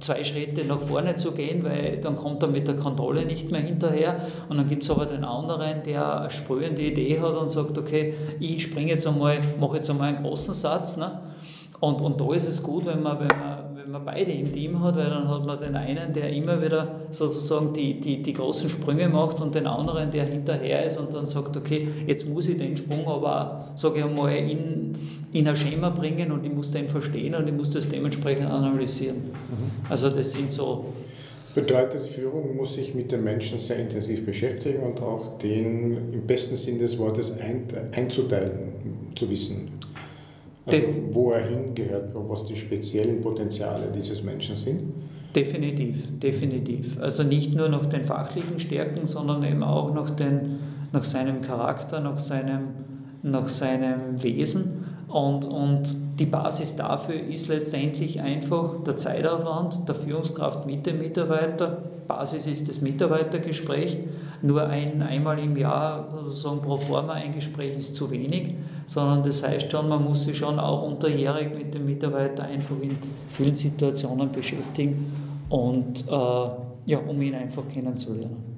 zwei 0.00 0.24
Schritte 0.24 0.66
nach 0.66 0.80
vorne 0.80 1.14
zu 1.14 1.30
gehen, 1.30 1.62
weil 1.62 1.98
dann 1.98 2.16
kommt 2.16 2.42
er 2.42 2.48
mit 2.48 2.66
der 2.66 2.74
Kontrolle 2.74 3.24
nicht 3.24 3.52
mehr 3.52 3.60
hinterher. 3.60 4.22
Und 4.48 4.56
dann 4.56 4.68
gibt 4.68 4.82
es 4.82 4.90
aber 4.90 5.06
den 5.06 5.22
anderen, 5.22 5.84
der 5.84 6.22
eine 6.22 6.30
sprühende 6.30 6.82
Idee 6.82 7.20
hat 7.20 7.36
und 7.36 7.48
sagt, 7.48 7.78
okay, 7.78 8.14
ich 8.40 8.62
springe 8.64 8.90
jetzt 8.90 9.06
einmal, 9.06 9.38
mache 9.60 9.76
jetzt 9.76 9.88
einmal 9.88 10.08
einen 10.08 10.24
großen 10.24 10.52
Satz. 10.52 10.96
Ne? 10.96 11.20
Und, 11.80 12.00
und 12.00 12.20
da 12.20 12.32
ist 12.34 12.48
es 12.48 12.62
gut, 12.62 12.86
wenn 12.86 13.02
man, 13.02 13.20
wenn 13.20 13.28
man 13.28 13.57
wenn 13.88 13.92
man 13.92 14.04
beide 14.04 14.30
im 14.32 14.52
Team 14.52 14.82
hat, 14.82 14.96
weil 14.96 15.08
dann 15.08 15.26
hat 15.26 15.46
man 15.46 15.58
den 15.58 15.74
einen, 15.74 16.12
der 16.12 16.30
immer 16.30 16.62
wieder 16.62 17.06
sozusagen 17.10 17.72
die, 17.72 17.98
die, 17.98 18.22
die 18.22 18.34
großen 18.34 18.68
Sprünge 18.68 19.08
macht 19.08 19.40
und 19.40 19.54
den 19.54 19.66
anderen, 19.66 20.10
der 20.10 20.26
hinterher 20.26 20.84
ist 20.84 20.98
und 20.98 21.14
dann 21.14 21.26
sagt, 21.26 21.56
okay, 21.56 21.88
jetzt 22.06 22.28
muss 22.28 22.50
ich 22.50 22.58
den 22.58 22.76
Sprung 22.76 23.06
aber, 23.06 23.70
sage 23.76 24.00
ich 24.00 24.04
einmal, 24.04 24.36
in, 24.36 24.94
in 25.32 25.48
ein 25.48 25.56
Schema 25.56 25.88
bringen 25.88 26.30
und 26.32 26.44
ich 26.44 26.52
muss 26.52 26.70
den 26.70 26.86
verstehen 26.86 27.34
und 27.34 27.48
ich 27.48 27.54
muss 27.54 27.70
das 27.70 27.88
dementsprechend 27.88 28.50
analysieren. 28.50 29.16
Mhm. 29.16 29.86
Also 29.88 30.10
das 30.10 30.34
sind 30.34 30.50
so 30.50 30.84
Bedeutet, 31.54 32.02
Führung 32.02 32.56
muss 32.56 32.74
sich 32.74 32.94
mit 32.94 33.10
den 33.10 33.24
Menschen 33.24 33.58
sehr 33.58 33.78
intensiv 33.78 34.26
beschäftigen 34.26 34.82
und 34.82 35.00
auch 35.00 35.38
den 35.38 36.12
im 36.12 36.26
besten 36.26 36.56
Sinn 36.56 36.78
des 36.78 36.98
Wortes 36.98 37.32
ein, 37.40 37.64
einzuteilen 37.96 39.12
zu 39.16 39.30
wissen. 39.30 39.70
Also 40.70 40.86
wo 41.12 41.32
er 41.32 41.46
hingehört, 41.46 42.10
was 42.14 42.44
die 42.44 42.56
speziellen 42.56 43.20
Potenziale 43.20 43.90
dieses 43.94 44.22
Menschen 44.22 44.56
sind? 44.56 44.92
Definitiv, 45.34 46.08
definitiv. 46.18 46.98
Also 47.00 47.22
nicht 47.22 47.54
nur 47.54 47.68
nach 47.68 47.86
den 47.86 48.04
fachlichen 48.04 48.58
Stärken, 48.58 49.06
sondern 49.06 49.44
eben 49.44 49.62
auch 49.62 49.92
nach, 49.94 50.10
den, 50.10 50.58
nach 50.92 51.04
seinem 51.04 51.42
Charakter, 51.42 52.00
nach 52.00 52.18
seinem, 52.18 52.68
nach 53.22 53.48
seinem 53.48 54.22
Wesen. 54.22 54.84
Und, 55.08 55.44
und 55.44 55.94
die 56.18 56.26
Basis 56.26 56.76
dafür 56.76 57.20
ist 57.20 57.48
letztendlich 57.48 58.20
einfach 58.20 58.82
der 58.84 58.96
Zeitaufwand 58.96 59.88
der 59.88 59.94
Führungskraft 59.94 60.66
mit 60.66 60.86
dem 60.86 60.98
Mitarbeiter. 60.98 61.82
Basis 62.06 62.46
ist 62.46 62.68
das 62.68 62.80
Mitarbeitergespräch. 62.80 63.98
Nur 64.42 64.66
ein, 64.66 65.02
einmal 65.02 65.38
im 65.38 65.56
Jahr 65.56 66.08
sozusagen 66.22 66.62
pro 66.62 66.76
forma 66.76 67.14
ein 67.14 67.34
Gespräch 67.34 67.78
ist 67.78 67.96
zu 67.96 68.10
wenig 68.10 68.54
sondern 68.88 69.22
das 69.22 69.42
heißt 69.42 69.70
schon, 69.70 69.88
man 69.88 70.02
muss 70.02 70.24
sich 70.24 70.36
schon 70.36 70.58
auch 70.58 70.82
unterjährig 70.82 71.54
mit 71.54 71.72
dem 71.72 71.84
Mitarbeiter 71.84 72.44
einfach 72.44 72.74
in 72.80 72.96
vielen 73.28 73.54
Situationen 73.54 74.32
beschäftigen 74.32 75.12
und 75.50 76.08
äh, 76.08 76.10
ja, 76.10 76.98
um 77.06 77.20
ihn 77.20 77.34
einfach 77.34 77.68
kennenzulernen. 77.68 78.56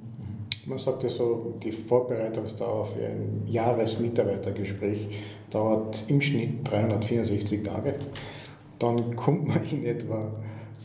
Man 0.65 0.77
sagt 0.77 1.03
ja 1.03 1.09
so, 1.09 1.55
die 1.61 1.71
Vorbereitungsdauer 1.71 2.85
für 2.85 3.05
ein 3.05 3.41
Jahresmitarbeitergespräch 3.45 5.09
dauert 5.49 6.01
im 6.07 6.21
Schnitt 6.21 6.65
364 6.69 7.63
Tage. 7.63 7.95
Dann 8.79 9.15
kommt 9.17 9.47
man 9.47 9.69
in 9.69 9.85
etwa 9.85 10.31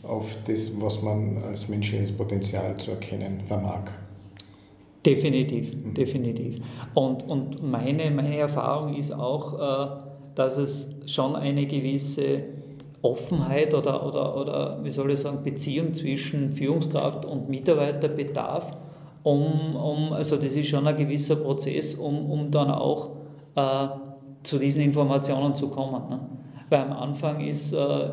auf 0.03 0.35
das, 0.45 0.71
was 0.81 1.01
man 1.01 1.41
als 1.47 1.69
menschliches 1.69 2.11
Potenzial 2.11 2.75
zu 2.77 2.91
erkennen 2.91 3.41
vermag. 3.45 3.91
Definitiv, 5.07 5.73
mhm. 5.73 5.93
definitiv. 5.93 6.57
Und, 6.93 7.23
und 7.23 7.63
meine, 7.63 8.11
meine 8.11 8.37
Erfahrung 8.37 8.93
ist 8.93 9.13
auch, 9.13 9.53
äh, 9.53 9.87
dass 10.35 10.57
es 10.57 10.99
schon 11.05 11.37
eine 11.37 11.65
gewisse 11.65 12.43
Offenheit 13.01 13.73
oder, 13.73 14.05
oder, 14.05 14.35
oder 14.35 14.79
wie 14.83 14.89
soll 14.89 15.11
ich 15.11 15.19
sagen, 15.19 15.43
Beziehung 15.45 15.93
zwischen 15.93 16.51
Führungskraft 16.51 17.25
und 17.25 17.47
Mitarbeiter 17.47 18.09
bedarf, 18.09 18.75
um, 19.23 19.77
um 19.77 20.11
also 20.11 20.35
das 20.35 20.53
ist 20.55 20.67
schon 20.67 20.85
ein 20.85 20.97
gewisser 20.97 21.37
Prozess, 21.37 21.95
um, 21.95 22.29
um 22.29 22.51
dann 22.51 22.69
auch 22.69 23.11
äh, 23.55 23.87
zu 24.43 24.57
diesen 24.57 24.81
Informationen 24.81 25.55
zu 25.55 25.69
kommen. 25.69 26.09
Ne? 26.09 26.19
Weil 26.69 26.81
am 26.81 26.91
Anfang 26.91 27.39
ist 27.39 27.71
äh, 27.71 28.09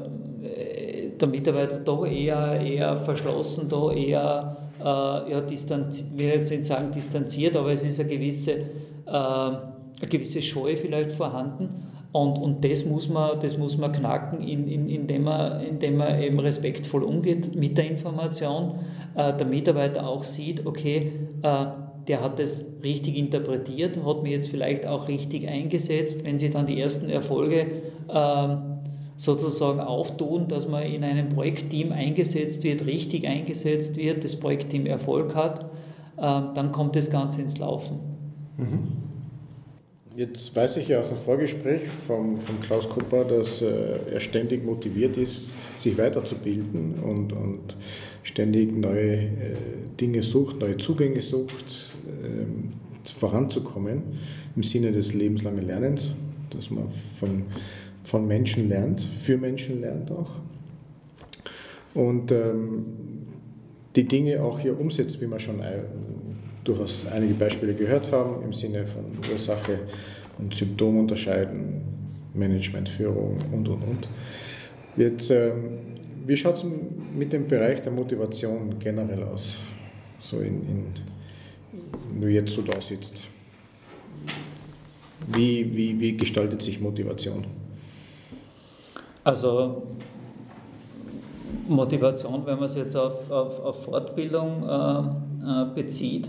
der 1.20 1.28
Mitarbeiter 1.28 1.78
doch 1.78 2.06
eher, 2.06 2.60
eher 2.60 2.96
verschlossen, 2.96 3.68
da 3.68 3.90
eher 3.90 4.63
ja, 4.86 5.40
distanziert, 5.40 6.10
ich 6.12 6.18
will 6.18 6.28
jetzt 6.28 6.50
nicht 6.50 6.64
sagen 6.66 6.90
distanziert, 6.92 7.56
aber 7.56 7.72
es 7.72 7.82
ist 7.82 8.00
eine 8.00 8.08
gewisse, 8.08 8.52
äh, 8.52 8.60
eine 9.06 10.08
gewisse 10.08 10.42
Scheu 10.42 10.76
vielleicht 10.76 11.12
vorhanden. 11.12 11.84
Und, 12.12 12.38
und 12.38 12.64
das, 12.64 12.84
muss 12.84 13.08
man, 13.08 13.40
das 13.40 13.58
muss 13.58 13.76
man 13.76 13.90
knacken, 13.90 14.40
in, 14.40 14.68
in, 14.68 14.88
indem, 14.88 15.24
man, 15.24 15.60
indem 15.62 15.96
man 15.96 16.22
eben 16.22 16.38
respektvoll 16.38 17.02
umgeht 17.02 17.56
mit 17.56 17.76
der 17.76 17.90
Information. 17.90 18.78
Äh, 19.16 19.36
der 19.36 19.46
Mitarbeiter 19.46 20.06
auch 20.06 20.22
sieht, 20.22 20.64
okay, 20.64 21.12
äh, 21.42 21.66
der 22.06 22.20
hat 22.20 22.38
das 22.38 22.70
richtig 22.84 23.16
interpretiert, 23.16 23.98
hat 24.04 24.22
mir 24.22 24.32
jetzt 24.32 24.48
vielleicht 24.48 24.86
auch 24.86 25.08
richtig 25.08 25.48
eingesetzt. 25.48 26.24
Wenn 26.24 26.38
Sie 26.38 26.50
dann 26.50 26.66
die 26.66 26.80
ersten 26.80 27.08
Erfolge 27.08 27.66
äh, 28.08 28.73
sozusagen 29.16 29.80
auftun, 29.80 30.48
dass 30.48 30.68
man 30.68 30.82
in 30.82 31.04
einem 31.04 31.28
Projektteam 31.28 31.92
eingesetzt 31.92 32.64
wird, 32.64 32.86
richtig 32.86 33.26
eingesetzt 33.26 33.96
wird, 33.96 34.24
das 34.24 34.36
Projektteam 34.36 34.86
Erfolg 34.86 35.34
hat, 35.34 35.70
ähm, 36.18 36.48
dann 36.54 36.72
kommt 36.72 36.96
das 36.96 37.10
Ganze 37.10 37.42
ins 37.42 37.58
Laufen. 37.58 37.98
Mhm. 38.56 39.04
Jetzt 40.16 40.54
weiß 40.54 40.76
ich 40.76 40.88
ja 40.88 41.00
aus 41.00 41.08
dem 41.08 41.18
Vorgespräch 41.18 41.88
von, 41.88 42.38
von 42.38 42.60
Klaus 42.60 42.88
Kupper, 42.88 43.24
dass 43.24 43.62
äh, 43.62 44.12
er 44.12 44.20
ständig 44.20 44.64
motiviert 44.64 45.16
ist, 45.16 45.50
sich 45.76 45.98
weiterzubilden 45.98 47.00
und, 47.02 47.32
und 47.32 47.76
ständig 48.22 48.76
neue 48.76 49.24
äh, 49.24 49.28
Dinge 50.00 50.22
sucht, 50.22 50.60
neue 50.60 50.76
Zugänge 50.76 51.20
sucht, 51.20 51.90
ähm, 52.22 52.70
voranzukommen 53.04 54.02
im 54.54 54.62
Sinne 54.62 54.92
des 54.92 55.14
lebenslangen 55.14 55.66
Lernens, 55.66 56.14
dass 56.50 56.70
man 56.70 56.84
von 57.18 57.42
von 58.04 58.28
Menschen 58.28 58.68
lernt, 58.68 59.00
für 59.00 59.36
Menschen 59.36 59.80
lernt 59.80 60.10
auch. 60.10 60.30
Und 61.94 62.30
ähm, 62.30 62.84
die 63.96 64.04
Dinge 64.04 64.42
auch 64.42 64.60
hier 64.60 64.78
umsetzt, 64.78 65.20
wie 65.20 65.26
wir 65.26 65.38
schon 65.38 65.60
durchaus 66.64 67.06
einige 67.12 67.34
Beispiele 67.34 67.74
gehört 67.74 68.10
haben, 68.10 68.42
im 68.42 68.52
Sinne 68.52 68.86
von 68.86 69.04
Ursache 69.30 69.80
und 70.38 70.54
Symptom 70.54 70.98
unterscheiden, 70.98 71.82
Managementführung 72.34 73.38
und, 73.52 73.68
und, 73.68 73.82
und. 73.82 74.08
Jetzt, 74.96 75.30
ähm, 75.30 75.78
wie 76.26 76.36
schaut 76.36 76.56
es 76.56 76.64
mit 77.16 77.32
dem 77.32 77.46
Bereich 77.46 77.82
der 77.82 77.92
Motivation 77.92 78.78
generell 78.78 79.22
aus, 79.22 79.56
so 80.20 80.40
in, 80.40 80.46
in, 80.46 80.86
wenn 82.10 82.20
du 82.20 82.28
jetzt 82.28 82.52
so 82.52 82.62
da 82.62 82.80
sitzt? 82.80 83.22
Wie, 85.28 85.74
wie, 85.74 85.98
wie 86.00 86.16
gestaltet 86.16 86.62
sich 86.62 86.80
Motivation? 86.80 87.44
Also 89.24 89.82
Motivation, 91.66 92.42
wenn 92.44 92.56
man 92.56 92.64
es 92.64 92.74
jetzt 92.74 92.94
auf, 92.94 93.30
auf, 93.30 93.60
auf 93.60 93.84
Fortbildung 93.84 94.68
äh, 94.68 94.98
äh 95.62 95.66
bezieht, 95.74 96.28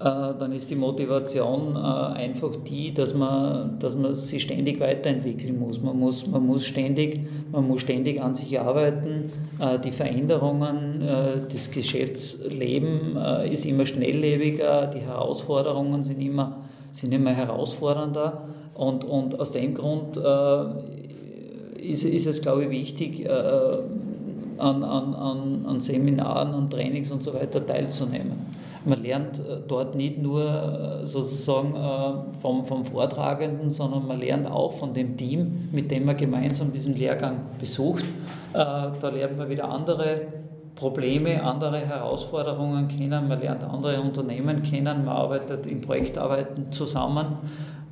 äh, 0.00 0.32
dann 0.38 0.52
ist 0.52 0.70
die 0.70 0.76
Motivation 0.76 1.76
äh, 1.76 1.78
einfach 1.78 2.56
die, 2.66 2.94
dass 2.94 3.12
man, 3.12 3.78
dass 3.78 3.94
man 3.94 4.16
sich 4.16 4.42
ständig 4.42 4.80
weiterentwickeln 4.80 5.58
muss. 5.58 5.82
Man 5.82 5.98
muss, 5.98 6.26
man 6.26 6.46
muss, 6.46 6.64
ständig, 6.64 7.20
man 7.52 7.68
muss 7.68 7.82
ständig 7.82 8.22
an 8.22 8.34
sich 8.34 8.58
arbeiten. 8.58 9.30
Äh, 9.58 9.78
die 9.78 9.92
Veränderungen, 9.92 11.06
das 11.52 11.70
Geschäftsleben 11.70 13.16
ist 13.50 13.66
immer 13.66 13.84
schnelllebiger, 13.84 14.86
die 14.86 15.00
Herausforderungen 15.00 16.02
sind 16.02 16.20
immer, 16.20 16.58
sind 16.92 17.12
immer 17.12 17.32
herausfordernder. 17.32 18.44
Und, 18.72 19.04
und 19.04 19.38
aus 19.38 19.52
dem 19.52 19.74
Grund 19.74 20.18
ist, 21.82 22.04
ist 22.04 22.26
es, 22.26 22.42
glaube 22.42 22.64
ich, 22.64 22.70
wichtig, 22.70 23.28
an, 24.60 24.84
an, 24.84 25.14
an, 25.14 25.64
an 25.66 25.80
Seminaren, 25.80 26.52
an 26.52 26.70
Trainings 26.70 27.10
und 27.10 27.22
so 27.22 27.34
weiter 27.34 27.64
teilzunehmen. 27.64 28.46
Man 28.84 29.02
lernt 29.02 29.38
äh, 29.40 29.60
dort 29.66 29.94
nicht 29.94 30.18
nur 30.18 30.42
äh, 31.02 31.06
sozusagen 31.06 31.74
äh, 31.74 32.40
vom, 32.40 32.64
vom 32.64 32.84
Vortragenden, 32.84 33.70
sondern 33.70 34.06
man 34.06 34.18
lernt 34.18 34.50
auch 34.50 34.72
von 34.72 34.94
dem 34.94 35.16
Team, 35.16 35.68
mit 35.72 35.90
dem 35.90 36.06
man 36.06 36.16
gemeinsam 36.16 36.72
diesen 36.72 36.94
Lehrgang 36.96 37.42
besucht. 37.58 38.04
Da 38.52 39.08
lernt 39.14 39.38
man 39.38 39.48
wieder 39.48 39.68
andere 39.68 40.22
Probleme, 40.74 41.40
andere 41.40 41.78
Herausforderungen 41.78 42.88
kennen, 42.88 43.28
man 43.28 43.40
lernt 43.40 43.62
andere 43.62 44.00
Unternehmen 44.00 44.62
kennen, 44.64 45.04
man 45.04 45.14
arbeitet 45.14 45.66
in 45.66 45.80
Projektarbeiten 45.80 46.72
zusammen 46.72 47.36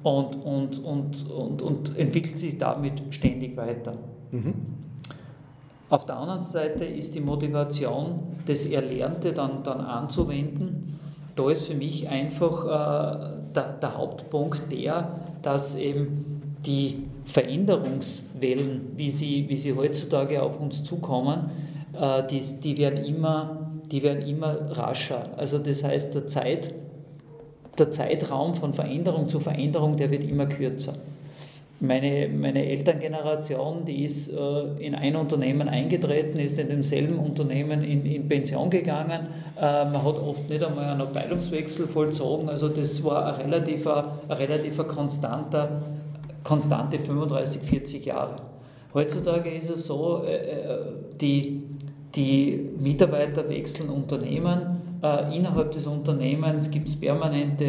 und, 0.08 0.36
und, 0.36 0.84
und, 0.84 1.30
und, 1.30 1.62
und 1.62 1.96
entwickelt 1.96 2.38
sich 2.38 2.58
damit 2.58 3.02
ständig 3.10 3.56
weiter. 3.56 3.94
Mhm. 4.30 4.54
Auf 5.90 6.04
der 6.04 6.18
anderen 6.18 6.42
Seite 6.42 6.84
ist 6.84 7.14
die 7.14 7.20
Motivation, 7.20 8.20
das 8.46 8.66
Erlernte 8.66 9.32
dann, 9.32 9.62
dann 9.62 9.80
anzuwenden. 9.80 10.98
Da 11.34 11.50
ist 11.50 11.68
für 11.68 11.74
mich 11.74 12.08
einfach 12.08 12.64
äh, 12.64 13.54
der, 13.54 13.78
der 13.80 13.96
Hauptpunkt 13.96 14.70
der, 14.70 15.20
dass 15.40 15.76
eben 15.76 16.42
die 16.66 17.04
Veränderungswellen, 17.24 18.92
wie 18.96 19.10
sie, 19.10 19.48
wie 19.48 19.56
sie 19.56 19.74
heutzutage 19.74 20.42
auf 20.42 20.60
uns 20.60 20.84
zukommen, 20.84 21.50
äh, 21.98 22.26
die, 22.26 22.42
die, 22.62 22.76
werden 22.76 23.04
immer, 23.04 23.70
die 23.90 24.02
werden 24.02 24.22
immer 24.26 24.76
rascher. 24.76 25.30
Also 25.36 25.58
das 25.58 25.84
heißt, 25.84 26.14
der, 26.14 26.26
Zeit, 26.26 26.74
der 27.78 27.90
Zeitraum 27.90 28.54
von 28.54 28.74
Veränderung 28.74 29.28
zu 29.28 29.40
Veränderung, 29.40 29.96
der 29.96 30.10
wird 30.10 30.24
immer 30.24 30.46
kürzer. 30.46 30.94
Meine, 31.80 32.28
meine 32.28 32.66
Elterngeneration, 32.66 33.84
die 33.84 34.04
ist 34.04 34.32
äh, 34.32 34.84
in 34.84 34.96
ein 34.96 35.14
Unternehmen 35.14 35.68
eingetreten, 35.68 36.40
ist 36.40 36.58
in 36.58 36.68
demselben 36.68 37.20
Unternehmen 37.20 37.84
in, 37.84 38.04
in 38.04 38.28
Pension 38.28 38.68
gegangen. 38.68 39.28
Äh, 39.56 39.84
man 39.84 40.02
hat 40.02 40.16
oft 40.16 40.48
nicht 40.48 40.64
einmal 40.64 40.86
einen 40.86 41.02
Abteilungswechsel 41.02 41.86
vollzogen. 41.86 42.48
Also 42.48 42.68
das 42.68 43.04
war 43.04 43.26
ein 43.26 43.42
relativer, 43.42 44.18
ein 44.26 44.36
relativer 44.36 44.84
konstanter, 44.84 45.82
konstante 46.42 46.98
35, 46.98 47.62
40 47.62 48.06
Jahre. 48.06 48.36
Heutzutage 48.92 49.50
ist 49.50 49.70
es 49.70 49.86
so, 49.86 50.24
äh, 50.24 50.34
äh, 50.34 50.78
die, 51.20 51.62
die 52.16 52.70
Mitarbeiter 52.76 53.48
wechseln 53.48 53.88
Unternehmen. 53.90 54.87
Äh, 55.02 55.36
innerhalb 55.36 55.72
des 55.72 55.86
Unternehmens 55.86 56.70
gibt 56.70 56.88
es 56.88 56.98
permanente 56.98 57.64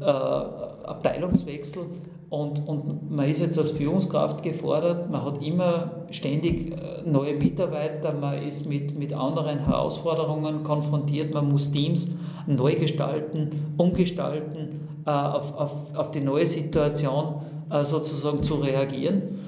äh, 0.00 0.04
Abteilungswechsel. 0.04 1.84
Und, 2.28 2.66
und 2.66 3.10
man 3.10 3.28
ist 3.28 3.40
jetzt 3.40 3.58
als 3.58 3.70
Führungskraft 3.70 4.42
gefordert, 4.42 5.08
man 5.10 5.24
hat 5.24 5.40
immer 5.40 6.06
ständig 6.10 6.72
äh, 6.72 7.08
neue 7.08 7.34
Mitarbeiter, 7.34 8.12
man 8.12 8.42
ist 8.42 8.68
mit, 8.68 8.98
mit 8.98 9.12
anderen 9.12 9.60
Herausforderungen 9.60 10.64
konfrontiert, 10.64 11.32
man 11.32 11.48
muss 11.48 11.70
Teams 11.70 12.12
neu 12.46 12.74
gestalten, 12.74 13.74
umgestalten, 13.76 14.88
äh, 15.06 15.10
auf, 15.10 15.56
auf, 15.56 15.72
auf 15.94 16.10
die 16.10 16.20
neue 16.20 16.46
Situation 16.46 17.36
äh, 17.70 17.84
sozusagen 17.84 18.42
zu 18.42 18.56
reagieren. 18.56 19.38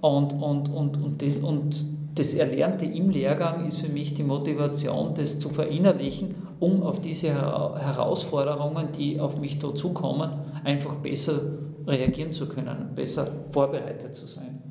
Und, 0.00 0.34
und, 0.34 0.68
und, 0.68 1.02
und, 1.02 1.22
das, 1.22 1.40
und 1.40 1.86
das 2.14 2.34
Erlernte 2.34 2.84
im 2.84 3.10
Lehrgang 3.10 3.66
ist 3.66 3.80
für 3.80 3.88
mich 3.88 4.14
die 4.14 4.22
Motivation, 4.22 5.14
das 5.14 5.40
zu 5.40 5.48
verinnerlichen, 5.48 6.34
um 6.60 6.82
auf 6.82 7.00
diese 7.00 7.28
Herausforderungen, 7.34 8.88
die 8.96 9.18
auf 9.18 9.38
mich 9.38 9.58
dazukommen, 9.58 10.30
einfach 10.62 10.94
besser 10.96 11.40
reagieren 11.86 12.32
zu 12.32 12.48
können, 12.48 12.90
besser 12.94 13.30
vorbereitet 13.50 14.14
zu 14.14 14.26
sein. 14.26 14.62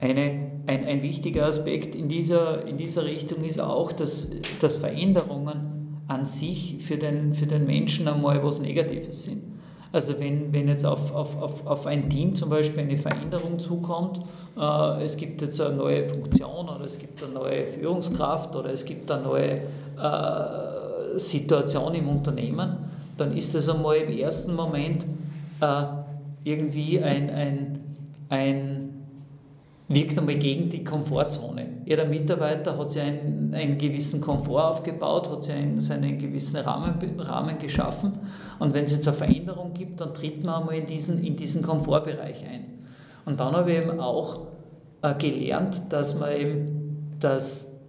Eine, 0.00 0.50
ein, 0.66 0.84
ein 0.84 1.02
wichtiger 1.02 1.46
Aspekt 1.46 1.94
in 1.94 2.08
dieser, 2.08 2.66
in 2.66 2.76
dieser 2.76 3.04
Richtung 3.04 3.44
ist 3.44 3.60
auch, 3.60 3.92
dass, 3.92 4.30
dass 4.60 4.78
Veränderungen 4.78 6.00
an 6.08 6.26
sich 6.26 6.78
für 6.80 6.96
den, 6.96 7.34
für 7.34 7.46
den 7.46 7.66
Menschen 7.66 8.08
einmal 8.08 8.42
was 8.42 8.60
Negatives 8.60 9.22
sind. 9.24 9.51
Also 9.92 10.18
wenn, 10.18 10.52
wenn 10.52 10.68
jetzt 10.68 10.86
auf, 10.86 11.14
auf, 11.14 11.40
auf, 11.40 11.66
auf 11.66 11.86
ein 11.86 12.08
Team 12.08 12.34
zum 12.34 12.48
Beispiel 12.48 12.80
eine 12.80 12.96
Veränderung 12.96 13.58
zukommt, 13.58 14.22
äh, 14.58 15.04
es 15.04 15.16
gibt 15.18 15.42
jetzt 15.42 15.60
eine 15.60 15.76
neue 15.76 16.08
Funktion 16.08 16.68
oder 16.68 16.84
es 16.86 16.98
gibt 16.98 17.22
eine 17.22 17.34
neue 17.34 17.66
Führungskraft 17.66 18.56
oder 18.56 18.72
es 18.72 18.84
gibt 18.86 19.10
eine 19.10 19.22
neue 19.22 19.60
äh, 20.00 21.18
Situation 21.18 21.94
im 21.94 22.08
Unternehmen, 22.08 22.76
dann 23.18 23.36
ist 23.36 23.54
das 23.54 23.68
einmal 23.68 23.96
im 23.96 24.16
ersten 24.16 24.54
Moment 24.54 25.04
äh, 25.60 25.84
irgendwie 26.44 27.00
ein, 27.00 27.28
ein, 27.28 27.80
ein 28.30 28.91
wirkt 29.94 30.18
einmal 30.18 30.36
gegen 30.36 30.68
die 30.70 30.84
Komfortzone. 30.84 31.66
Jeder 31.84 32.04
Mitarbeiter 32.04 32.78
hat 32.78 32.90
sich 32.90 33.02
einen, 33.02 33.52
einen 33.54 33.78
gewissen 33.78 34.20
Komfort 34.20 34.62
aufgebaut, 34.62 35.28
hat 35.30 35.42
sich 35.42 35.54
einen, 35.54 35.80
seinen 35.80 36.18
gewissen 36.18 36.60
Rahmen, 36.60 36.94
Rahmen 37.18 37.58
geschaffen 37.58 38.12
und 38.58 38.74
wenn 38.74 38.84
es 38.84 38.92
jetzt 38.92 39.08
eine 39.08 39.16
Veränderung 39.16 39.74
gibt, 39.74 40.00
dann 40.00 40.14
tritt 40.14 40.44
man 40.44 40.62
einmal 40.62 40.76
in 40.76 40.86
diesen, 40.86 41.22
in 41.24 41.36
diesen 41.36 41.62
Komfortbereich 41.62 42.44
ein. 42.48 42.64
Und 43.24 43.40
dann 43.40 43.54
habe 43.54 43.72
ich 43.72 43.78
eben 43.78 44.00
auch 44.00 44.40
äh, 45.02 45.14
gelernt, 45.14 45.82
dass 45.90 46.18
man 46.18 46.32
eben, 46.32 47.16
dass 47.20 47.80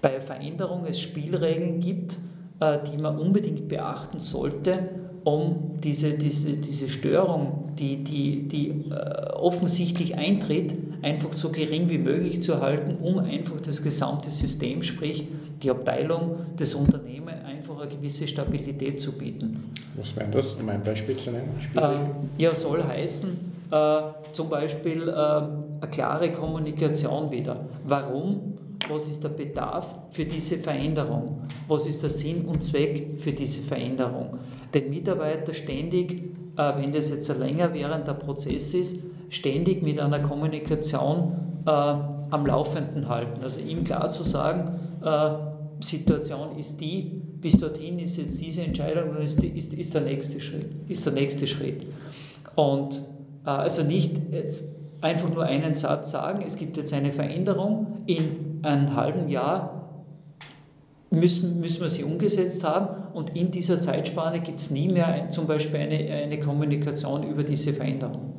bei 0.00 0.20
Veränderung 0.20 0.86
es 0.86 1.00
Spielregeln 1.00 1.80
gibt, 1.80 2.16
äh, 2.60 2.78
die 2.90 2.96
man 2.96 3.18
unbedingt 3.18 3.68
beachten 3.68 4.20
sollte, 4.20 4.88
um 5.26 5.80
diese, 5.82 6.12
diese, 6.12 6.52
diese 6.52 6.88
Störung, 6.88 7.72
die, 7.76 8.04
die, 8.04 8.46
die 8.46 8.68
äh, 8.92 9.32
offensichtlich 9.32 10.14
eintritt, 10.14 10.72
einfach 11.02 11.32
so 11.32 11.50
gering 11.50 11.88
wie 11.90 11.98
möglich 11.98 12.42
zu 12.42 12.60
halten, 12.60 12.96
um 13.02 13.18
einfach 13.18 13.60
das 13.60 13.82
gesamte 13.82 14.30
System, 14.30 14.84
sprich 14.84 15.26
die 15.60 15.68
Abteilung, 15.68 16.36
das 16.56 16.74
Unternehmen, 16.74 17.34
einfach 17.44 17.80
eine 17.80 17.90
gewisse 17.90 18.28
Stabilität 18.28 19.00
zu 19.00 19.18
bieten. 19.18 19.64
Was 19.96 20.14
wäre 20.14 20.30
das, 20.30 20.54
um 20.54 20.68
ein 20.68 20.84
Beispiel 20.84 21.16
zu 21.16 21.32
nennen? 21.32 21.58
Äh, 21.74 22.42
ja, 22.42 22.54
soll 22.54 22.84
heißen, 22.84 23.36
äh, 23.72 23.98
zum 24.30 24.48
Beispiel 24.48 25.08
äh, 25.08 25.12
eine 25.12 25.90
klare 25.90 26.30
Kommunikation 26.30 27.32
wieder. 27.32 27.64
Warum 27.84 28.58
was 28.88 29.08
ist 29.08 29.22
der 29.24 29.30
Bedarf 29.30 29.94
für 30.10 30.24
diese 30.24 30.58
Veränderung, 30.58 31.42
was 31.68 31.86
ist 31.86 32.02
der 32.02 32.10
Sinn 32.10 32.44
und 32.44 32.62
Zweck 32.62 33.18
für 33.18 33.32
diese 33.32 33.62
Veränderung. 33.62 34.38
Den 34.72 34.90
Mitarbeiter 34.90 35.54
ständig, 35.54 36.22
äh, 36.56 36.72
wenn 36.76 36.92
das 36.92 37.10
jetzt 37.10 37.30
ein 37.30 37.40
länger 37.40 37.72
währender 37.74 38.14
Prozess 38.14 38.74
ist, 38.74 38.98
ständig 39.28 39.82
mit 39.82 39.98
einer 40.00 40.20
Kommunikation 40.20 41.32
äh, 41.66 41.70
am 41.70 42.46
Laufenden 42.46 43.08
halten. 43.08 43.42
Also 43.42 43.60
ihm 43.60 43.84
klar 43.84 44.10
zu 44.10 44.22
sagen, 44.22 44.78
äh, 45.02 45.30
Situation 45.80 46.56
ist 46.58 46.80
die, 46.80 47.22
bis 47.40 47.58
dorthin 47.58 47.98
ist 47.98 48.16
jetzt 48.16 48.40
diese 48.40 48.62
Entscheidung 48.62 49.10
und 49.10 49.22
ist, 49.22 49.42
ist, 49.42 49.74
ist, 49.74 49.94
der, 49.94 50.02
nächste 50.02 50.40
Schritt, 50.40 50.66
ist 50.88 51.04
der 51.04 51.12
nächste 51.12 51.46
Schritt. 51.46 51.86
Und 52.54 53.02
also 53.44 53.82
nicht 53.84 54.32
jetzt 54.32 54.74
einfach 55.00 55.28
nur 55.32 55.44
einen 55.44 55.74
Satz 55.74 56.10
sagen, 56.10 56.42
es 56.46 56.56
gibt 56.56 56.76
jetzt 56.76 56.92
eine 56.92 57.12
Veränderung, 57.12 57.98
in 58.06 58.45
einem 58.62 58.94
halben 58.96 59.28
Jahr 59.28 59.76
müssen, 61.10 61.60
müssen 61.60 61.82
wir 61.82 61.88
sie 61.88 62.04
umgesetzt 62.04 62.64
haben 62.64 63.14
und 63.14 63.36
in 63.36 63.50
dieser 63.50 63.80
Zeitspanne 63.80 64.40
gibt 64.40 64.60
es 64.60 64.70
nie 64.70 64.88
mehr 64.88 65.06
ein, 65.06 65.30
zum 65.30 65.46
Beispiel 65.46 65.80
eine, 65.80 65.98
eine 65.98 66.40
Kommunikation 66.40 67.22
über 67.22 67.42
diese 67.42 67.72
Veränderung. 67.72 68.32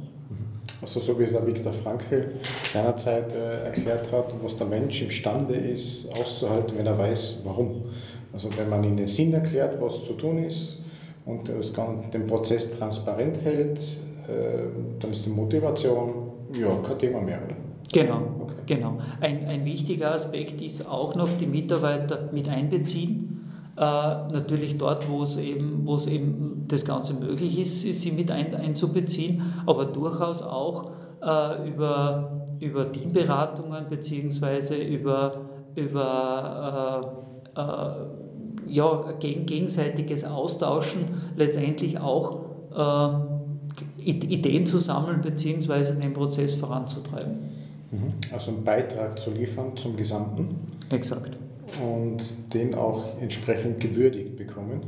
Also 0.82 1.00
so 1.00 1.18
wie 1.20 1.24
es 1.24 1.32
der 1.32 1.46
Viktor 1.46 1.74
Frankl 1.74 2.34
seinerzeit 2.72 3.34
äh, 3.34 3.64
erklärt 3.66 4.12
hat, 4.12 4.32
was 4.44 4.58
der 4.58 4.68
Mensch 4.68 5.02
imstande 5.02 5.56
ist 5.56 6.14
auszuhalten, 6.14 6.78
wenn 6.78 6.86
er 6.86 6.98
weiß, 6.98 7.42
warum. 7.44 7.86
Also 8.32 8.50
wenn 8.56 8.70
man 8.70 8.84
ihnen 8.84 9.08
Sinn 9.08 9.34
erklärt, 9.34 9.82
was 9.82 10.06
zu 10.06 10.14
tun 10.14 10.44
ist 10.44 10.84
und 11.26 11.50
das 11.50 11.74
den 12.14 12.28
Prozess 12.28 12.78
transparent 12.78 13.44
hält, 13.44 13.80
äh, 14.28 15.00
dann 15.00 15.12
ist 15.12 15.26
die 15.26 15.32
Motivation 15.32 16.32
ja 16.54 16.70
kein 16.88 17.00
Thema 17.00 17.22
mehr, 17.22 17.40
oder? 17.44 17.56
Genau, 17.92 18.50
genau. 18.66 19.00
Ein, 19.22 19.46
ein 19.48 19.66
wichtiger 19.66 20.14
Aspekt 20.14 20.62
ist 20.62 20.88
auch 20.88 21.16
noch 21.16 21.30
die 21.40 21.48
Mitarbeiter 21.48 22.30
mit 22.32 22.50
einbeziehen. 22.50 23.34
äh, 23.78 23.80
natürlich 23.80 24.78
dort, 24.78 25.08
wo 25.10 25.22
es 25.24 25.38
eben, 25.38 25.86
wo 25.86 25.96
es 25.96 26.08
eben 26.08 26.66
das 26.68 26.84
Ganze 26.84 27.14
möglich 27.14 27.60
ist, 27.60 27.82
sie 27.82 28.12
mit 28.12 28.32
ein, 28.32 28.54
einzubeziehen, 28.56 29.54
aber 29.68 29.86
durchaus 29.86 30.42
auch 30.42 30.92
äh, 31.22 31.70
über, 31.70 32.48
über 32.60 32.92
Teamberatungen 32.92 33.88
beziehungsweise 33.88 34.78
über, 34.78 35.34
über 35.76 37.14
äh, 37.56 37.62
äh, 37.62 38.74
ja, 38.74 39.12
gegen, 39.20 39.46
gegenseitiges 39.46 40.26
Austauschen 40.26 41.06
letztendlich 41.36 42.00
auch 42.00 42.40
äh, 42.76 44.10
Ideen 44.10 44.66
zu 44.66 44.80
sammeln 44.80 45.22
beziehungsweise 45.22 45.96
den 45.96 46.14
Prozess 46.14 46.56
voranzutreiben. 46.56 47.57
Mhm. 47.92 48.14
Also 48.32 48.52
einen 48.52 48.64
Beitrag 48.64 49.18
zu 49.20 49.32
liefern 49.32 49.76
zum 49.78 49.96
Gesamten. 49.96 50.56
Exakt 50.90 51.38
und 51.82 52.18
den 52.54 52.76
auch 52.76 53.20
entsprechend 53.22 53.80
gewürdigt 53.80 54.36
bekommen. 54.38 54.82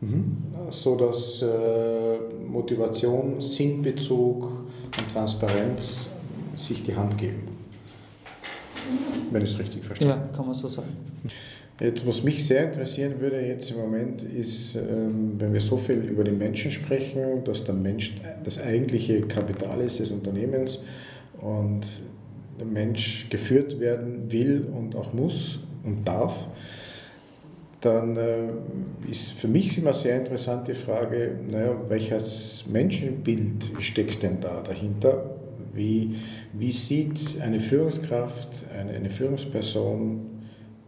Mhm. 0.00 0.36
So 0.70 0.96
dass 0.96 1.42
äh, 1.42 2.18
Motivation, 2.46 3.40
Sinnbezug 3.40 4.44
und 4.44 5.12
Transparenz 5.12 6.06
sich 6.56 6.82
die 6.82 6.94
Hand 6.94 7.18
geben. 7.18 7.48
Wenn 9.30 9.42
ich 9.42 9.52
es 9.52 9.58
richtig 9.58 9.84
verstehe. 9.84 10.08
Ja, 10.08 10.16
kann 10.34 10.46
man 10.46 10.54
so 10.54 10.68
sagen. 10.68 10.88
Jetzt, 11.80 12.06
was 12.06 12.24
mich 12.24 12.44
sehr 12.44 12.64
interessieren 12.64 13.20
würde 13.20 13.40
jetzt 13.40 13.70
im 13.70 13.76
Moment, 13.76 14.22
ist, 14.22 14.74
ähm, 14.76 15.34
wenn 15.38 15.52
wir 15.52 15.60
so 15.60 15.76
viel 15.76 15.98
über 15.98 16.24
den 16.24 16.38
Menschen 16.38 16.70
sprechen, 16.70 17.44
dass 17.44 17.64
der 17.64 17.74
Mensch 17.74 18.16
das 18.42 18.60
eigentliche 18.60 19.22
Kapital 19.22 19.80
ist 19.80 20.00
des 20.00 20.10
Unternehmens 20.10 20.80
und 21.40 21.86
der 22.58 22.66
Mensch 22.66 23.28
geführt 23.30 23.78
werden 23.80 24.30
will 24.30 24.66
und 24.74 24.96
auch 24.96 25.12
muss 25.12 25.60
und 25.84 26.06
darf, 26.06 26.46
dann 27.80 28.16
äh, 28.16 28.48
ist 29.08 29.32
für 29.32 29.46
mich 29.46 29.78
immer 29.78 29.92
sehr 29.92 30.16
interessant 30.16 30.66
die 30.66 30.74
Frage, 30.74 31.38
naja, 31.48 31.76
welches 31.88 32.66
Menschenbild 32.66 33.70
steckt 33.78 34.22
denn 34.22 34.40
da 34.40 34.62
dahinter? 34.62 35.30
Wie, 35.72 36.16
wie 36.52 36.72
sieht 36.72 37.40
eine 37.40 37.60
Führungskraft, 37.60 38.48
eine, 38.76 38.92
eine 38.92 39.10
Führungsperson 39.10 40.26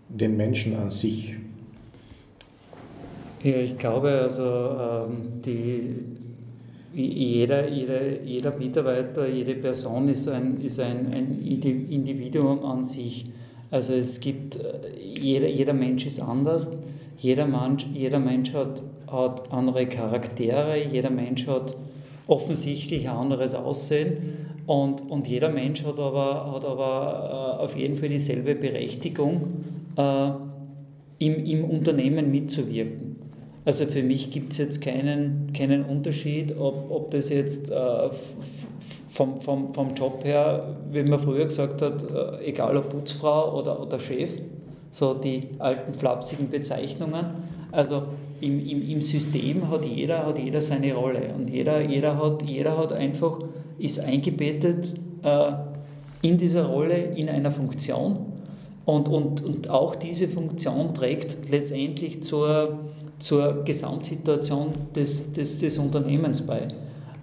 den 0.09 0.36
Menschen 0.36 0.76
an 0.76 0.90
sich? 0.90 1.36
Ja, 3.42 3.57
ich 3.57 3.78
glaube, 3.78 4.11
also 4.11 4.44
ähm, 4.44 5.40
die, 5.44 5.94
jeder, 6.93 7.68
jeder, 7.68 8.22
jeder 8.22 8.57
Mitarbeiter, 8.57 9.28
jede 9.28 9.55
Person 9.55 10.09
ist 10.09 10.28
ein, 10.28 10.61
ist 10.61 10.80
ein, 10.80 11.12
ein 11.14 11.43
Individuum 11.43 12.64
an 12.64 12.84
sich. 12.84 13.26
Also 13.70 13.95
es 13.95 14.20
gibt, 14.20 14.57
äh, 14.57 14.80
jeder, 14.99 15.49
jeder 15.49 15.72
Mensch 15.72 16.07
ist 16.07 16.20
anders, 16.20 16.72
jeder 17.18 17.47
Mensch, 17.47 17.86
jeder 17.93 18.18
Mensch 18.18 18.53
hat, 18.53 18.82
hat 19.07 19.53
andere 19.53 19.86
Charaktere, 19.86 20.76
jeder 20.91 21.11
Mensch 21.11 21.47
hat 21.47 21.76
offensichtlich 22.26 23.09
ein 23.09 23.16
anderes 23.16 23.55
Aussehen 23.55 24.51
und, 24.66 25.03
und 25.11 25.28
jeder 25.28 25.49
Mensch 25.51 25.84
hat 25.84 25.99
aber, 25.99 26.53
hat 26.53 26.64
aber 26.64 27.59
äh, 27.59 27.62
auf 27.62 27.76
jeden 27.76 27.97
Fall 27.97 28.09
dieselbe 28.09 28.55
Berechtigung, 28.55 29.64
äh, 29.97 30.30
im, 31.18 31.45
im 31.45 31.64
Unternehmen 31.64 32.30
mitzuwirken. 32.30 33.09
Also 33.64 33.86
für 33.86 34.02
mich 34.02 34.30
gibt 34.30 34.52
es 34.52 34.58
jetzt 34.58 34.80
keinen, 34.80 35.52
keinen 35.52 35.84
Unterschied, 35.84 36.56
ob, 36.58 36.90
ob 36.90 37.11
das 37.11 37.28
jetzt 37.28 37.70
äh, 37.70 38.08
vom, 39.11 39.40
vom, 39.40 39.74
vom 39.74 39.94
Job 39.94 40.24
her, 40.24 40.76
wie 40.90 41.02
man 41.02 41.18
früher 41.18 41.44
gesagt 41.44 41.82
hat, 41.82 42.02
äh, 42.02 42.48
egal 42.48 42.76
ob 42.76 42.88
Putzfrau 42.88 43.58
oder, 43.58 43.80
oder 43.80 43.98
Chef, 43.98 44.32
so 44.90 45.14
die 45.14 45.48
alten 45.58 45.92
flapsigen 45.92 46.48
Bezeichnungen. 46.48 47.26
Also 47.70 48.04
im, 48.40 48.66
im, 48.66 48.88
im 48.88 49.02
System 49.02 49.68
hat 49.68 49.84
jeder, 49.84 50.26
hat 50.26 50.38
jeder 50.38 50.61
seine 50.61 50.94
Rolle 50.94 51.34
und 51.36 51.50
jeder, 51.50 51.82
jeder, 51.82 52.16
hat, 52.16 52.42
jeder 52.42 52.78
hat 52.78 52.92
einfach, 52.92 53.40
ist 53.78 54.00
eingebettet 54.00 54.94
äh, 55.22 55.52
in 56.22 56.38
dieser 56.38 56.64
Rolle, 56.64 56.96
in 56.96 57.28
einer 57.28 57.50
Funktion 57.50 58.26
und, 58.84 59.08
und, 59.08 59.42
und 59.42 59.68
auch 59.68 59.94
diese 59.94 60.28
Funktion 60.28 60.94
trägt 60.94 61.50
letztendlich 61.50 62.22
zur 62.22 62.78
zur 63.21 63.64
Gesamtsituation 63.64 64.73
des, 64.95 65.33
des, 65.33 65.61
des 65.61 65.79
Unternehmens 65.79 66.41
bei. 66.41 66.68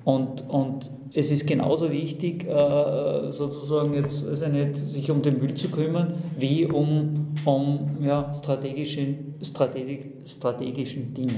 Und, 0.05 0.47
und 0.49 0.89
es 1.13 1.31
ist 1.31 1.47
genauso 1.47 1.91
wichtig, 1.91 2.45
äh, 2.45 3.31
sozusagen 3.31 3.93
jetzt 3.93 4.25
also 4.25 4.47
nicht 4.47 4.77
sich 4.77 5.11
um 5.11 5.21
den 5.21 5.39
Müll 5.39 5.53
zu 5.53 5.69
kümmern, 5.69 6.13
wie 6.37 6.65
um, 6.65 7.33
um 7.43 7.97
ja, 8.01 8.31
strategische, 8.33 9.15
strategisch, 9.41 10.05
strategischen 10.25 11.13
Dinge. 11.13 11.33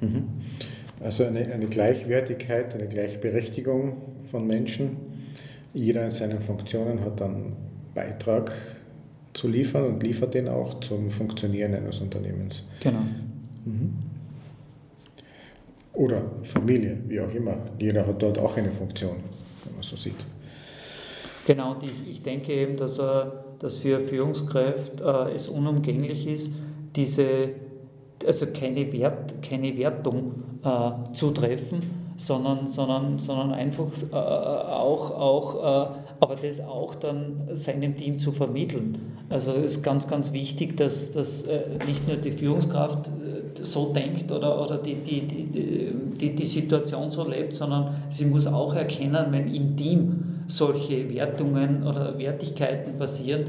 Mhm. 0.00 0.24
Also 1.00 1.24
eine, 1.24 1.40
eine 1.52 1.66
Gleichwertigkeit, 1.66 2.74
eine 2.74 2.88
Gleichberechtigung 2.88 3.96
von 4.30 4.46
Menschen. 4.46 4.96
Jeder 5.72 6.04
in 6.04 6.10
seinen 6.10 6.40
Funktionen 6.40 7.00
hat 7.00 7.20
dann 7.20 7.54
Beitrag 7.94 8.52
zu 9.32 9.48
liefern 9.48 9.84
und 9.84 10.02
liefert 10.02 10.34
den 10.34 10.48
auch 10.48 10.80
zum 10.80 11.10
Funktionieren 11.10 11.74
eines 11.74 12.00
Unternehmens. 12.00 12.62
Genau. 12.80 13.00
Mhm. 13.64 13.92
Oder 15.94 16.22
Familie, 16.42 16.98
wie 17.06 17.20
auch 17.20 17.32
immer. 17.34 17.56
Jeder 17.78 18.06
hat 18.06 18.22
dort 18.22 18.38
auch 18.38 18.56
eine 18.56 18.70
Funktion, 18.70 19.16
wenn 19.64 19.74
man 19.74 19.82
so 19.82 19.96
sieht. 19.96 20.24
Genau, 21.46 21.72
und 21.72 21.82
ich, 21.82 22.22
denke 22.22 22.52
eben, 22.52 22.76
dass, 22.76 22.98
äh, 22.98 23.24
dass 23.58 23.78
für 23.78 24.00
Führungskräfte 24.00 25.02
äh, 25.02 25.34
es 25.34 25.48
unumgänglich 25.48 26.26
ist, 26.26 26.54
diese, 26.94 27.50
also 28.24 28.46
keine, 28.46 28.92
Wert, 28.92 29.42
keine 29.42 29.76
Wertung 29.76 30.34
äh, 30.64 31.12
zu 31.12 31.32
treffen, 31.32 32.14
sondern, 32.16 32.66
sondern, 32.68 33.18
sondern 33.18 33.52
einfach 33.52 33.88
äh, 34.10 34.14
auch, 34.14 35.10
auch 35.10 35.90
äh, 35.90 36.01
aber 36.22 36.36
das 36.36 36.60
auch 36.60 36.94
dann 36.94 37.48
seinem 37.52 37.96
Team 37.96 38.16
zu 38.16 38.30
vermitteln. 38.30 38.96
Also 39.28 39.50
es 39.54 39.78
ist 39.78 39.82
ganz, 39.82 40.06
ganz 40.06 40.32
wichtig, 40.32 40.76
dass, 40.76 41.10
dass 41.10 41.42
äh, 41.48 41.62
nicht 41.84 42.06
nur 42.06 42.16
die 42.16 42.30
Führungskraft 42.30 43.10
so 43.60 43.92
denkt 43.92 44.30
oder, 44.30 44.62
oder 44.62 44.78
die, 44.78 44.94
die, 44.94 45.22
die, 45.26 45.92
die, 46.20 46.36
die 46.36 46.46
Situation 46.46 47.10
so 47.10 47.28
lebt, 47.28 47.54
sondern 47.54 47.96
sie 48.10 48.24
muss 48.24 48.46
auch 48.46 48.72
erkennen, 48.72 49.26
wenn 49.30 49.52
im 49.52 49.76
Team 49.76 50.44
solche 50.46 51.12
Wertungen 51.12 51.84
oder 51.84 52.16
Wertigkeiten 52.16 52.96
passieren, 52.96 53.44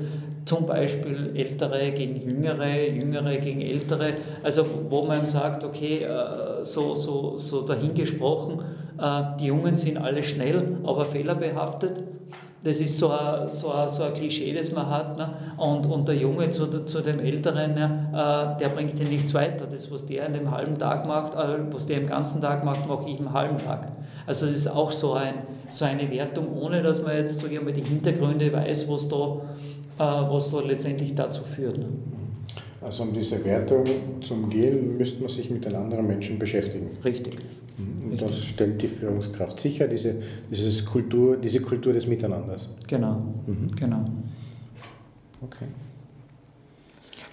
zum 0.46 0.66
Beispiel 0.66 1.32
Ältere 1.36 1.92
gegen 1.92 2.16
Jüngere, 2.20 2.90
Jüngere 2.90 3.38
gegen 3.38 3.62
Ältere, 3.62 4.14
also 4.42 4.66
wo 4.90 5.04
man 5.04 5.28
sagt, 5.28 5.64
okay, 5.64 6.06
äh, 6.06 6.66
so, 6.66 6.96
so, 6.96 7.38
so 7.38 7.62
dahingesprochen, 7.62 8.62
äh, 9.00 9.22
die 9.40 9.46
Jungen 9.46 9.76
sind 9.78 10.00
alle 10.00 10.24
schnell, 10.24 10.80
aber 10.84 11.06
fehlerbehaftet 11.06 12.13
das 12.64 12.80
ist 12.80 12.98
so 12.98 13.10
ein, 13.10 13.50
so 13.50 13.72
ein, 13.72 13.90
so 13.90 14.04
ein 14.04 14.14
Klischee, 14.14 14.54
das 14.54 14.72
man 14.72 14.90
hat. 14.90 15.18
Ne? 15.18 15.30
Und, 15.58 15.86
und 15.86 16.08
der 16.08 16.16
Junge 16.16 16.50
zu, 16.50 16.86
zu 16.86 17.02
dem 17.02 17.20
Älteren, 17.20 17.74
ne? 17.74 18.58
der 18.60 18.70
bringt 18.70 18.98
dir 18.98 19.06
nichts 19.06 19.34
weiter. 19.34 19.68
Das, 19.70 19.92
was 19.92 20.06
der 20.06 20.28
in 20.28 20.34
dem 20.34 20.50
halben 20.50 20.78
Tag 20.78 21.06
macht, 21.06 21.34
äh, 21.36 21.60
was 21.72 21.86
der 21.88 21.98
im 21.98 22.08
ganzen 22.08 22.42
Tag 22.42 22.64
macht, 22.64 22.88
mache 22.88 23.10
ich 23.10 23.20
im 23.20 23.34
halben 23.34 23.58
Tag. 23.58 23.92
Also 24.26 24.46
das 24.46 24.56
ist 24.56 24.68
auch 24.68 24.92
so, 24.92 25.14
ein, 25.14 25.34
so 25.70 25.84
eine 25.84 26.10
Wertung, 26.10 26.58
ohne 26.58 26.82
dass 26.82 27.02
man 27.02 27.18
jetzt 27.18 27.40
so 27.40 27.48
die 27.48 27.58
Hintergründe 27.58 28.54
weiß, 28.54 28.88
was 28.88 29.10
da, 29.10 29.42
äh, 30.00 30.32
was 30.32 30.52
da 30.52 30.62
letztendlich 30.62 31.14
dazu 31.16 31.44
führt. 31.44 31.78
Ne? 31.78 31.88
Also 32.82 33.04
um 33.04 33.14
diese 33.14 33.44
Wertung 33.44 33.86
zu 34.22 34.34
umgehen, 34.34 34.98
müsste 34.98 35.20
man 35.22 35.30
sich 35.30 35.50
mit 35.50 35.66
den 35.66 35.76
anderen 35.76 36.08
Menschen 36.08 36.40
beschäftigen. 36.40 36.92
Richtig. 37.04 37.38
Mhm. 37.78 38.12
Und 38.12 38.22
das 38.22 38.44
stellt 38.44 38.82
die 38.82 38.88
Führungskraft 38.88 39.60
sicher, 39.60 39.88
diese, 39.88 40.16
dieses 40.52 40.86
Kultur, 40.86 41.38
diese 41.38 41.62
Kultur 41.62 41.94
des 41.94 42.08
Miteinanders. 42.08 42.70
Genau, 42.88 43.22
mhm. 43.46 43.68
genau. 43.76 44.06
Okay. 45.42 45.66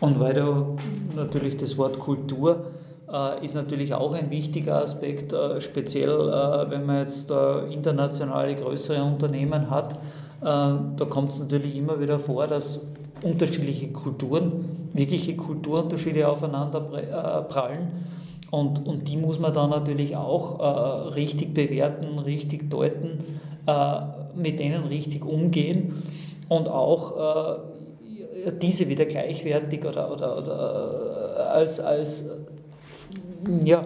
Und 0.00 0.18
weil 0.18 0.34
du 0.34 0.76
natürlich 1.14 1.56
das 1.58 1.76
Wort 1.76 1.98
Kultur 1.98 2.70
äh, 3.12 3.44
ist 3.44 3.54
natürlich 3.54 3.92
auch 3.92 4.12
ein 4.14 4.30
wichtiger 4.30 4.82
Aspekt, 4.82 5.32
äh, 5.32 5.60
speziell 5.60 6.08
äh, 6.10 6.70
wenn 6.70 6.86
man 6.86 7.00
jetzt 7.00 7.30
äh, 7.30 7.72
internationale 7.72 8.56
größere 8.56 9.02
Unternehmen 9.04 9.68
hat. 9.70 9.94
Äh, 9.94 9.96
da 10.40 11.04
kommt 11.08 11.32
es 11.32 11.38
natürlich 11.40 11.76
immer 11.76 12.00
wieder 12.00 12.18
vor, 12.18 12.46
dass 12.46 12.80
unterschiedliche 13.22 13.88
Kulturen, 13.88 14.88
wirkliche 14.94 15.36
Kulturunterschiede 15.36 16.26
aufeinander 16.26 16.88
äh, 16.94 17.42
prallen 17.42 17.88
und, 18.50 18.86
und 18.86 19.08
die 19.08 19.16
muss 19.16 19.38
man 19.38 19.54
dann 19.54 19.70
natürlich 19.70 20.16
auch 20.16 20.58
äh, 20.58 21.08
richtig 21.10 21.54
bewerten, 21.54 22.18
richtig 22.18 22.68
deuten, 22.70 23.40
äh, 23.66 24.00
mit 24.34 24.58
denen 24.58 24.84
richtig 24.84 25.24
umgehen 25.24 26.02
und 26.48 26.68
auch 26.68 27.58
äh, 28.46 28.52
diese 28.60 28.88
wieder 28.88 29.04
gleichwertig 29.04 29.84
oder, 29.84 30.10
oder, 30.12 30.38
oder 30.38 31.36
äh, 31.36 31.42
als, 31.42 31.80
als 31.80 32.30
ja, 33.64 33.84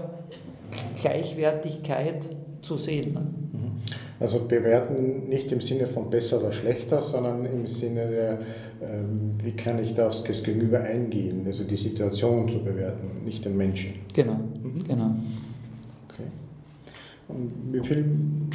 Gleichwertigkeit 1.01 2.27
zu 2.63 2.77
sehen. 2.77 3.13
Mhm. 3.53 3.74
Also 4.21 4.47
bewerten 4.47 5.29
nicht 5.29 5.51
im 5.51 5.61
Sinne 5.61 5.87
von 5.87 6.09
besser 6.09 6.41
oder 6.41 6.53
schlechter, 6.53 7.03
sondern 7.03 7.45
im 7.47 7.67
Sinne 7.67 8.07
der, 8.07 8.39
ähm, 8.81 9.33
wie 9.43 9.53
kann 9.53 9.83
ich 9.83 9.95
da 9.95 10.07
aufs 10.07 10.23
Gegenüber 10.23 10.81
eingehen, 10.81 11.43
also 11.47 11.65
die 11.65 11.77
Situation 11.77 12.49
zu 12.49 12.63
bewerten, 12.63 13.25
nicht 13.25 13.45
den 13.45 13.57
Menschen. 13.57 13.95
Genau, 14.13 14.35
mhm. 14.35 14.85
genau. 14.87 15.11
Okay. 16.09 16.29
Und 17.29 17.51
wie 17.73 17.87
viele 17.87 18.05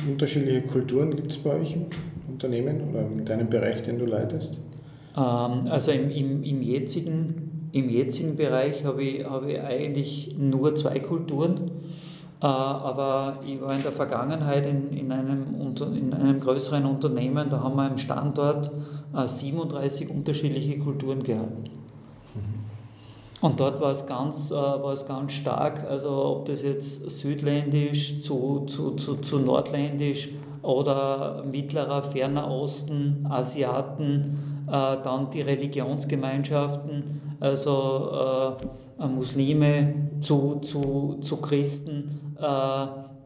unterschiedliche 0.10 0.62
Kulturen 0.62 1.16
gibt 1.16 1.32
es 1.32 1.38
bei 1.40 1.60
euch 1.60 1.74
im 1.74 1.88
Unternehmen 2.32 2.82
oder 2.90 3.02
in 3.02 3.26
deinem 3.26 3.50
Bereich, 3.50 3.82
den 3.82 4.00
du 4.00 4.06
leitest? 4.06 4.60
Ähm, 5.18 5.68
also 5.70 5.92
im, 5.92 6.10
im, 6.10 6.44
im, 6.44 6.62
jetzigen, 6.62 7.70
im 7.74 7.90
jetzigen 7.90 8.38
Bereich 8.38 8.86
habe 8.86 9.04
ich, 9.04 9.26
habe 9.26 9.52
ich 9.52 9.60
eigentlich 9.60 10.36
nur 10.38 10.74
zwei 10.76 11.00
Kulturen. 11.00 11.72
Äh, 12.42 12.46
aber 12.46 13.40
ich 13.46 13.60
war 13.62 13.76
in 13.76 13.84
der 13.84 13.92
Vergangenheit 13.92 14.66
in, 14.66 14.94
in, 14.94 15.12
einem, 15.12 15.74
in 15.94 16.14
einem 16.14 16.40
größeren 16.40 16.86
Unternehmen, 16.86 17.50
da 17.50 17.62
haben 17.62 17.76
wir 17.76 17.88
im 17.88 17.98
Standort 17.98 18.72
37 19.14 20.10
äh, 20.10 20.14
unterschiedliche 20.14 20.80
Kulturen 20.80 21.22
gehabt. 21.22 21.70
Mhm. 22.34 22.66
Und 23.42 23.60
dort 23.60 23.82
war 23.82 23.92
es 23.92 24.06
ganz, 24.06 24.52
äh, 24.52 24.56
war 24.56 24.94
es 24.94 25.06
ganz 25.06 25.34
stark, 25.34 25.86
also 25.90 26.10
ob 26.12 26.46
das 26.46 26.62
jetzt 26.62 27.10
südländisch 27.10 28.22
zu, 28.22 28.66
zu, 28.68 28.92
zu, 28.92 29.16
zu 29.18 29.40
nordländisch 29.40 30.30
oder 30.62 31.44
mittlerer, 31.44 32.04
ferner 32.04 32.50
Osten, 32.50 33.26
Asiaten, 33.30 34.66
dann 34.68 35.32
die 35.32 35.42
Religionsgemeinschaften, 35.42 37.22
also 37.40 38.58
Muslime 39.00 40.10
zu, 40.20 40.60
zu, 40.62 41.18
zu 41.22 41.38
Christen, 41.38 42.29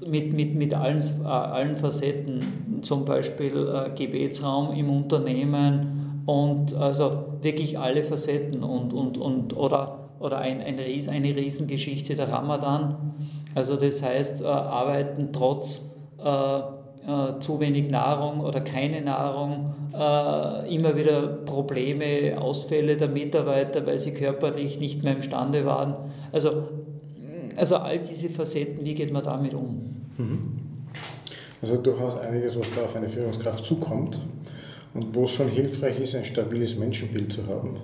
mit, 0.07 0.33
mit, 0.33 0.55
mit 0.55 0.73
allen, 0.73 0.99
äh, 1.23 1.27
allen 1.27 1.75
Facetten, 1.75 2.81
zum 2.81 3.05
Beispiel 3.05 3.55
äh, 3.55 3.89
Gebetsraum 3.95 4.73
im 4.75 4.89
Unternehmen 4.89 6.23
und 6.25 6.73
also 6.75 7.25
wirklich 7.41 7.77
alle 7.77 8.03
Facetten 8.03 8.63
und, 8.63 8.93
und, 8.93 9.17
und 9.17 9.55
oder, 9.55 10.09
oder 10.19 10.37
ein, 10.39 10.61
ein 10.61 10.79
Ries, 10.79 11.07
eine 11.09 11.35
Riesengeschichte 11.35 12.15
der 12.15 12.31
Ramadan. 12.31 13.13
Also 13.55 13.75
das 13.75 14.01
heißt, 14.01 14.43
arbeiten 14.43 15.29
trotz 15.31 15.93
äh, 17.05 17.39
zu 17.39 17.59
wenig 17.59 17.89
Nahrung 17.89 18.39
oder 18.39 18.61
keine 18.61 19.01
Nahrung, 19.01 19.73
äh, 19.93 20.73
immer 20.73 20.95
wieder 20.95 21.21
Probleme, 21.21 22.39
Ausfälle 22.39 22.95
der 22.95 23.09
Mitarbeiter, 23.09 23.85
weil 23.85 23.99
sie 23.99 24.13
körperlich 24.13 24.79
nicht 24.79 25.03
mehr 25.03 25.13
imstande 25.13 25.65
waren. 25.65 25.95
Also 26.31 26.63
also 27.57 27.77
all 27.77 27.99
diese 27.99 28.29
Facetten, 28.29 28.83
wie 28.83 28.93
geht 28.93 29.11
man 29.11 29.23
damit 29.23 29.53
um? 29.53 30.07
Mhm. 30.17 30.59
Also 31.61 31.77
durchaus 31.77 32.17
einiges, 32.17 32.59
was 32.59 32.67
da 32.75 32.83
auf 32.83 32.95
eine 32.95 33.07
Führungskraft 33.07 33.65
zukommt 33.65 34.19
und 34.93 35.15
wo 35.15 35.23
es 35.23 35.31
schon 35.31 35.47
hilfreich 35.47 35.99
ist, 35.99 36.15
ein 36.15 36.25
stabiles 36.25 36.77
Menschenbild 36.77 37.31
zu 37.31 37.47
haben, 37.47 37.77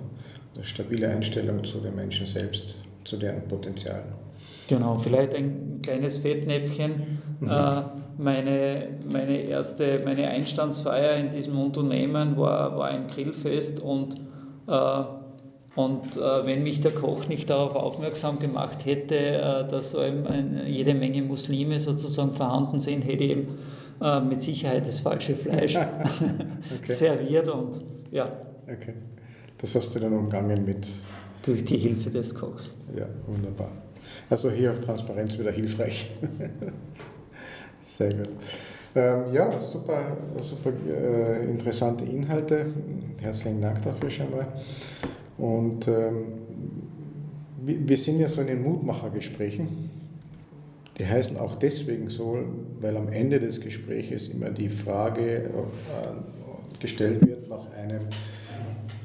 eine 0.54 0.64
stabile 0.64 1.08
Einstellung 1.08 1.64
zu 1.64 1.78
den 1.78 1.94
Menschen 1.96 2.26
selbst, 2.26 2.76
zu 3.04 3.16
deren 3.16 3.48
Potenzialen. 3.48 4.12
Genau, 4.68 4.98
vielleicht 4.98 5.34
ein 5.34 5.80
kleines 5.82 6.18
Fettnäpfchen. 6.18 7.18
Mhm. 7.40 7.48
Äh, 7.48 7.82
meine, 8.18 8.88
meine 9.10 9.42
erste, 9.42 10.02
meine 10.04 10.28
Einstandsfeier 10.28 11.16
in 11.16 11.30
diesem 11.30 11.58
Unternehmen 11.58 12.36
war, 12.36 12.76
war 12.76 12.88
ein 12.88 13.06
Grillfest 13.06 13.80
und 13.80 14.14
äh, 14.68 15.02
und 15.76 16.16
äh, 16.16 16.46
wenn 16.46 16.62
mich 16.62 16.80
der 16.80 16.92
Koch 16.92 17.28
nicht 17.28 17.48
darauf 17.48 17.76
aufmerksam 17.76 18.38
gemacht 18.38 18.84
hätte, 18.84 19.16
äh, 19.16 19.68
dass 19.68 19.92
so 19.92 19.98
ein, 19.98 20.62
jede 20.66 20.94
Menge 20.94 21.22
Muslime 21.22 21.78
sozusagen 21.78 22.34
vorhanden 22.34 22.80
sind, 22.80 23.02
hätte 23.02 23.24
ich 23.24 23.30
eben 23.30 23.58
äh, 24.00 24.20
mit 24.20 24.42
Sicherheit 24.42 24.86
das 24.86 25.00
falsche 25.00 25.36
Fleisch 25.36 25.78
serviert 26.84 27.48
und 27.48 27.80
ja. 28.10 28.32
Okay. 28.64 28.94
Das 29.58 29.74
hast 29.74 29.94
du 29.94 30.00
dann 30.00 30.12
umgangen 30.12 30.64
mit. 30.64 30.88
Durch 31.44 31.64
die 31.64 31.78
Hilfe 31.78 32.10
des 32.10 32.34
Kochs. 32.34 32.76
Ja, 32.94 33.06
wunderbar. 33.26 33.70
Also 34.28 34.50
hier 34.50 34.72
auch 34.72 34.78
Transparenz 34.78 35.38
wieder 35.38 35.50
hilfreich. 35.52 36.10
Sehr 37.86 38.12
gut. 38.12 38.28
Ähm, 38.94 39.32
ja, 39.32 39.62
super, 39.62 40.16
super 40.40 40.70
äh, 40.86 41.50
interessante 41.50 42.04
Inhalte. 42.04 42.66
Herzlichen 43.20 43.60
Dank 43.60 43.82
dafür 43.82 44.10
schon 44.10 44.30
mal. 44.30 44.46
Und 45.40 45.88
ähm, 45.88 46.24
wir 47.62 47.96
sind 47.96 48.20
ja 48.20 48.28
so 48.28 48.42
in 48.42 48.48
den 48.48 48.62
Mutmachergesprächen. 48.62 49.90
Die 50.98 51.06
heißen 51.06 51.38
auch 51.38 51.56
deswegen 51.56 52.10
so, 52.10 52.38
weil 52.80 52.94
am 52.96 53.08
Ende 53.08 53.40
des 53.40 53.60
Gespräches 53.60 54.28
immer 54.28 54.50
die 54.50 54.68
Frage 54.68 55.44
äh, 55.44 56.78
gestellt 56.78 57.26
wird 57.26 57.48
nach 57.48 57.72
einem 57.72 58.02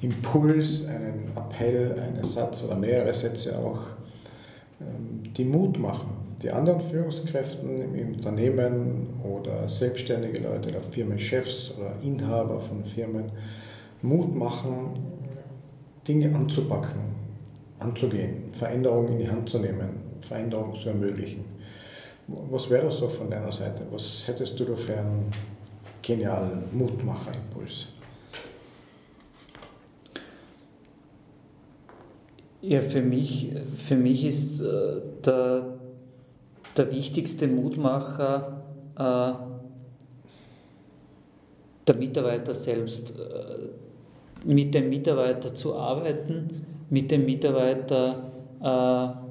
Impuls, 0.02 0.88
einem 0.88 1.32
Appell, 1.38 1.98
einen 1.98 2.26
Satz 2.26 2.64
oder 2.64 2.76
mehrere 2.76 3.14
Sätze 3.14 3.58
auch, 3.58 3.80
ähm, 4.82 5.34
die 5.38 5.46
Mut 5.46 5.80
machen. 5.80 6.10
Die 6.44 6.52
anderen 6.52 6.82
Führungskräften 6.82 7.96
im 7.96 8.16
Unternehmen 8.16 9.08
oder 9.24 9.70
selbstständige 9.70 10.40
Leute 10.40 10.70
oder 10.70 10.82
Firmenchefs 10.82 11.74
oder 11.80 11.94
Inhaber 12.04 12.60
von 12.60 12.84
Firmen 12.84 13.32
Mut 14.02 14.36
machen, 14.36 15.15
Dinge 16.08 16.36
anzupacken, 16.36 17.02
anzugehen, 17.80 18.52
Veränderungen 18.52 19.14
in 19.14 19.20
die 19.20 19.30
Hand 19.30 19.50
zu 19.50 19.60
nehmen, 19.60 19.90
Veränderungen 20.22 20.76
zu 20.76 20.90
ermöglichen. 20.90 21.46
Was 22.28 22.70
wäre 22.70 22.86
das 22.86 22.98
so 22.98 23.08
von 23.08 23.30
deiner 23.30 23.52
Seite? 23.52 23.86
Was 23.92 24.28
hättest 24.28 24.60
du 24.60 24.66
da 24.66 24.76
für 24.76 24.98
einen 24.98 25.32
genialen 26.02 26.64
Mutmacherimpuls? 26.72 27.90
Ja, 32.62 32.82
für 32.82 33.02
mich, 33.02 33.52
für 33.78 33.96
mich 33.96 34.26
ist 34.26 34.60
äh, 34.62 35.02
der, 35.24 35.78
der 36.76 36.92
wichtigste 36.92 37.48
Mutmacher 37.48 38.64
äh, 38.96 39.34
der 41.88 41.96
Mitarbeiter 41.96 42.56
selbst. 42.56 43.12
Äh, 43.12 43.85
mit 44.46 44.74
dem 44.74 44.90
Mitarbeiter 44.90 45.54
zu 45.54 45.76
arbeiten, 45.76 46.66
mit 46.90 47.12
dem 47.12 47.26
Mitarbeiter 47.26 48.32
äh, 48.62 49.26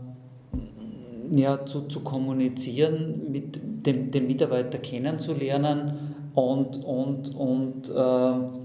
ja, 1.33 1.65
zu, 1.65 1.83
zu 1.83 2.01
kommunizieren, 2.01 3.31
mit 3.31 3.59
dem, 3.87 4.11
den 4.11 4.27
Mitarbeiter 4.27 4.79
kennenzulernen 4.79 6.15
und, 6.35 6.85
und, 6.85 7.35
und 7.35 7.91
äh, 7.91 8.65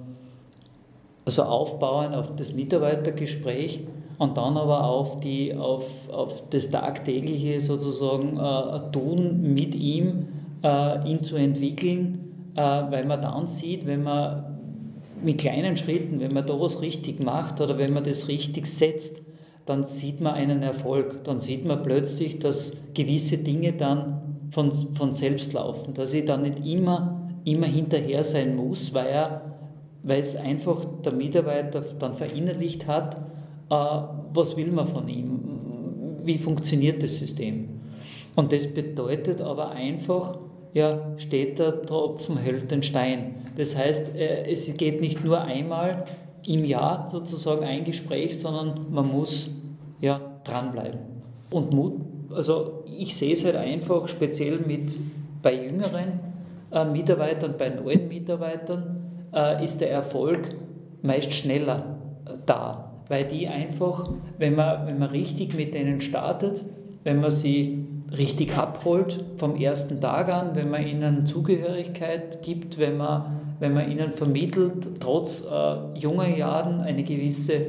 also 1.25 1.43
aufbauen 1.43 2.13
auf 2.13 2.35
das 2.35 2.53
Mitarbeitergespräch 2.53 3.81
und 4.17 4.37
dann 4.37 4.57
aber 4.57 4.83
auf, 4.85 5.19
die, 5.19 5.55
auf, 5.55 6.09
auf 6.11 6.43
das 6.49 6.71
tagtägliche 6.71 7.61
sozusagen 7.61 8.37
äh, 8.37 8.91
Tun 8.91 9.53
mit 9.53 9.75
ihm, 9.75 10.27
äh, 10.63 11.09
ihn 11.09 11.23
zu 11.23 11.35
entwickeln, 11.35 12.51
äh, 12.55 12.61
weil 12.61 13.05
man 13.05 13.21
dann 13.21 13.47
sieht, 13.47 13.85
wenn 13.85 14.03
man 14.03 14.48
mit 15.23 15.39
kleinen 15.39 15.77
Schritten, 15.77 16.19
wenn 16.19 16.33
man 16.33 16.45
da 16.45 16.59
was 16.59 16.81
richtig 16.81 17.19
macht 17.19 17.61
oder 17.61 17.77
wenn 17.77 17.93
man 17.93 18.03
das 18.03 18.27
richtig 18.27 18.65
setzt, 18.67 19.21
dann 19.65 19.83
sieht 19.83 20.19
man 20.19 20.33
einen 20.33 20.63
Erfolg. 20.63 21.23
Dann 21.25 21.39
sieht 21.39 21.65
man 21.65 21.83
plötzlich, 21.83 22.39
dass 22.39 22.77
gewisse 22.93 23.37
Dinge 23.37 23.73
dann 23.73 24.47
von, 24.51 24.71
von 24.71 25.13
selbst 25.13 25.53
laufen, 25.53 25.93
dass 25.93 26.13
ich 26.13 26.25
dann 26.25 26.41
nicht 26.41 26.65
immer, 26.65 27.29
immer 27.45 27.67
hinterher 27.67 28.23
sein 28.23 28.55
muss, 28.55 28.93
weil, 28.93 29.07
er, 29.07 29.41
weil 30.03 30.19
es 30.19 30.35
einfach 30.35 30.83
der 31.05 31.13
Mitarbeiter 31.13 31.83
dann 31.99 32.15
verinnerlicht 32.15 32.87
hat, 32.87 33.15
äh, 33.69 34.01
was 34.33 34.57
will 34.57 34.71
man 34.71 34.87
von 34.87 35.07
ihm, 35.07 35.39
wie 36.23 36.37
funktioniert 36.37 37.03
das 37.03 37.17
System. 37.17 37.69
Und 38.35 38.51
das 38.51 38.73
bedeutet 38.73 39.41
aber 39.41 39.71
einfach, 39.71 40.39
ja, 40.73 41.13
steht 41.17 41.59
der 41.59 41.81
Tropfen, 41.83 42.37
hält 42.37 42.71
den 42.71 42.83
Stein. 42.83 43.35
Das 43.57 43.75
heißt, 43.75 44.15
äh, 44.15 44.49
es 44.49 44.75
geht 44.77 45.01
nicht 45.01 45.23
nur 45.23 45.41
einmal 45.41 46.05
im 46.45 46.63
Jahr 46.65 47.09
sozusagen 47.09 47.63
ein 47.63 47.83
Gespräch, 47.83 48.39
sondern 48.39 48.87
man 48.91 49.07
muss 49.07 49.51
ja, 49.99 50.21
dranbleiben. 50.43 50.99
Und 51.51 51.73
Mut, 51.73 52.01
also 52.31 52.83
ich 52.85 53.15
sehe 53.15 53.33
es 53.33 53.43
halt 53.43 53.55
einfach 53.55 54.07
speziell 54.07 54.59
mit 54.59 54.97
bei 55.41 55.53
jüngeren 55.53 56.19
äh, 56.71 56.85
Mitarbeitern, 56.85 57.55
bei 57.57 57.69
neuen 57.69 58.07
Mitarbeitern 58.07 58.99
äh, 59.33 59.63
ist 59.63 59.81
der 59.81 59.91
Erfolg 59.91 60.55
meist 61.01 61.33
schneller 61.33 61.97
äh, 62.25 62.31
da, 62.45 63.03
weil 63.07 63.25
die 63.25 63.47
einfach, 63.47 64.11
wenn 64.37 64.55
man, 64.55 64.87
wenn 64.87 64.99
man 64.99 65.09
richtig 65.09 65.55
mit 65.55 65.73
denen 65.73 66.01
startet, 66.01 66.63
wenn 67.03 67.19
man 67.19 67.31
sie 67.31 67.78
richtig 68.17 68.57
abholt 68.57 69.23
vom 69.37 69.55
ersten 69.55 70.01
Tag 70.01 70.29
an, 70.29 70.55
wenn 70.55 70.69
man 70.69 70.85
ihnen 70.85 71.25
Zugehörigkeit 71.25 72.41
gibt, 72.41 72.77
wenn 72.77 72.97
man, 72.97 73.41
wenn 73.59 73.73
man 73.73 73.89
ihnen 73.91 74.13
vermittelt, 74.13 74.87
trotz 74.99 75.45
äh, 75.45 75.99
junger 75.99 76.27
Jahren 76.27 76.81
eine 76.81 77.03
gewisse, 77.03 77.61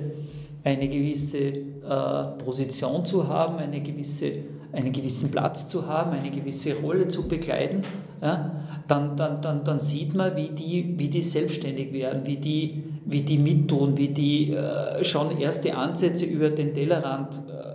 eine 0.65 0.89
gewisse 0.89 1.39
äh, 1.39 2.43
Position 2.45 3.05
zu 3.05 3.29
haben, 3.29 3.59
eine 3.59 3.81
gewisse 3.81 4.33
einen 4.73 4.93
gewissen 4.93 5.31
Platz 5.31 5.69
zu 5.69 5.87
haben, 5.87 6.13
eine 6.13 6.31
gewisse 6.31 6.75
Rolle 6.77 7.09
zu 7.09 7.27
bekleiden, 7.27 7.83
ja, 8.23 8.65
dann, 8.87 9.17
dann, 9.17 9.41
dann, 9.41 9.65
dann 9.65 9.81
sieht 9.81 10.15
man, 10.15 10.37
wie 10.37 10.51
die, 10.51 10.95
wie 10.99 11.09
die 11.09 11.23
selbstständig 11.23 11.93
werden, 11.93 12.23
wie 12.25 12.37
die, 12.37 12.85
wie 13.05 13.23
die 13.23 13.39
mittun, 13.39 13.97
wie 13.97 14.09
die 14.09 14.53
äh, 14.53 15.05
schon 15.05 15.39
erste 15.39 15.77
Ansätze 15.77 16.25
über 16.25 16.51
den 16.51 16.75
Tellerrand 16.75 17.41
äh, 17.49 17.70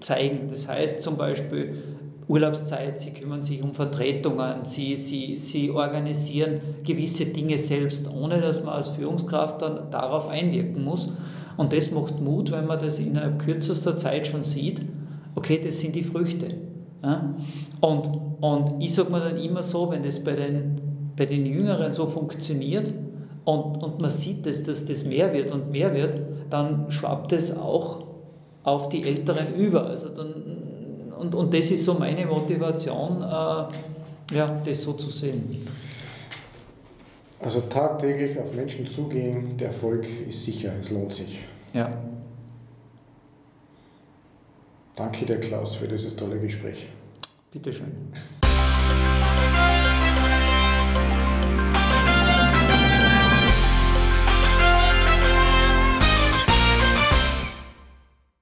zeigen. 0.00 0.48
Das 0.50 0.68
heißt 0.68 1.02
zum 1.02 1.16
Beispiel 1.16 1.74
Urlaubszeit, 2.30 3.00
sie 3.00 3.10
kümmern 3.10 3.42
sich 3.42 3.60
um 3.60 3.74
Vertretungen, 3.74 4.64
sie, 4.64 4.94
sie, 4.96 5.36
sie 5.36 5.70
organisieren 5.70 6.60
gewisse 6.84 7.26
Dinge 7.26 7.58
selbst, 7.58 8.08
ohne 8.08 8.40
dass 8.40 8.62
man 8.62 8.74
als 8.74 8.88
Führungskraft 8.88 9.60
dann 9.62 9.90
darauf 9.90 10.28
einwirken 10.28 10.84
muss. 10.84 11.12
Und 11.56 11.72
das 11.72 11.90
macht 11.90 12.20
Mut, 12.20 12.52
wenn 12.52 12.66
man 12.66 12.78
das 12.78 13.00
innerhalb 13.00 13.40
kürzester 13.40 13.96
Zeit 13.96 14.28
schon 14.28 14.44
sieht, 14.44 14.82
okay, 15.34 15.60
das 15.62 15.80
sind 15.80 15.96
die 15.96 16.04
Früchte. 16.04 16.54
Ja? 17.02 17.34
Und, 17.80 18.08
und 18.40 18.80
ich 18.80 18.94
sage 18.94 19.10
mir 19.10 19.20
dann 19.20 19.36
immer 19.36 19.64
so, 19.64 19.90
wenn 19.90 20.04
das 20.04 20.22
bei 20.22 20.34
den, 20.34 20.80
bei 21.16 21.26
den 21.26 21.44
Jüngeren 21.46 21.92
so 21.92 22.06
funktioniert 22.06 22.92
und, 23.44 23.82
und 23.82 24.00
man 24.00 24.10
sieht, 24.10 24.46
dass, 24.46 24.62
dass 24.62 24.86
das 24.86 25.04
mehr 25.04 25.32
wird 25.32 25.50
und 25.50 25.72
mehr 25.72 25.92
wird, 25.94 26.16
dann 26.48 26.92
schwappt 26.92 27.32
es 27.32 27.58
auch 27.58 28.09
auf 28.62 28.88
die 28.88 29.02
Älteren 29.02 29.54
über. 29.54 29.86
Also 29.86 30.08
dann, 30.08 31.12
und, 31.18 31.34
und 31.34 31.54
das 31.54 31.70
ist 31.70 31.84
so 31.84 31.94
meine 31.94 32.26
Motivation, 32.26 33.22
äh, 33.22 34.34
ja, 34.34 34.60
das 34.64 34.82
so 34.82 34.92
zu 34.94 35.10
sehen. 35.10 35.66
Also 37.40 37.62
tagtäglich 37.62 38.38
auf 38.38 38.52
Menschen 38.54 38.86
zugehen, 38.86 39.56
der 39.56 39.68
Erfolg 39.68 40.06
ist 40.28 40.44
sicher, 40.44 40.72
es 40.78 40.90
lohnt 40.90 41.12
sich. 41.12 41.42
Ja. 41.72 41.90
Danke 44.94 45.24
dir, 45.24 45.38
Klaus, 45.38 45.76
für 45.76 45.88
dieses 45.88 46.14
tolle 46.14 46.38
Gespräch. 46.38 46.88
Bitteschön. 47.50 48.12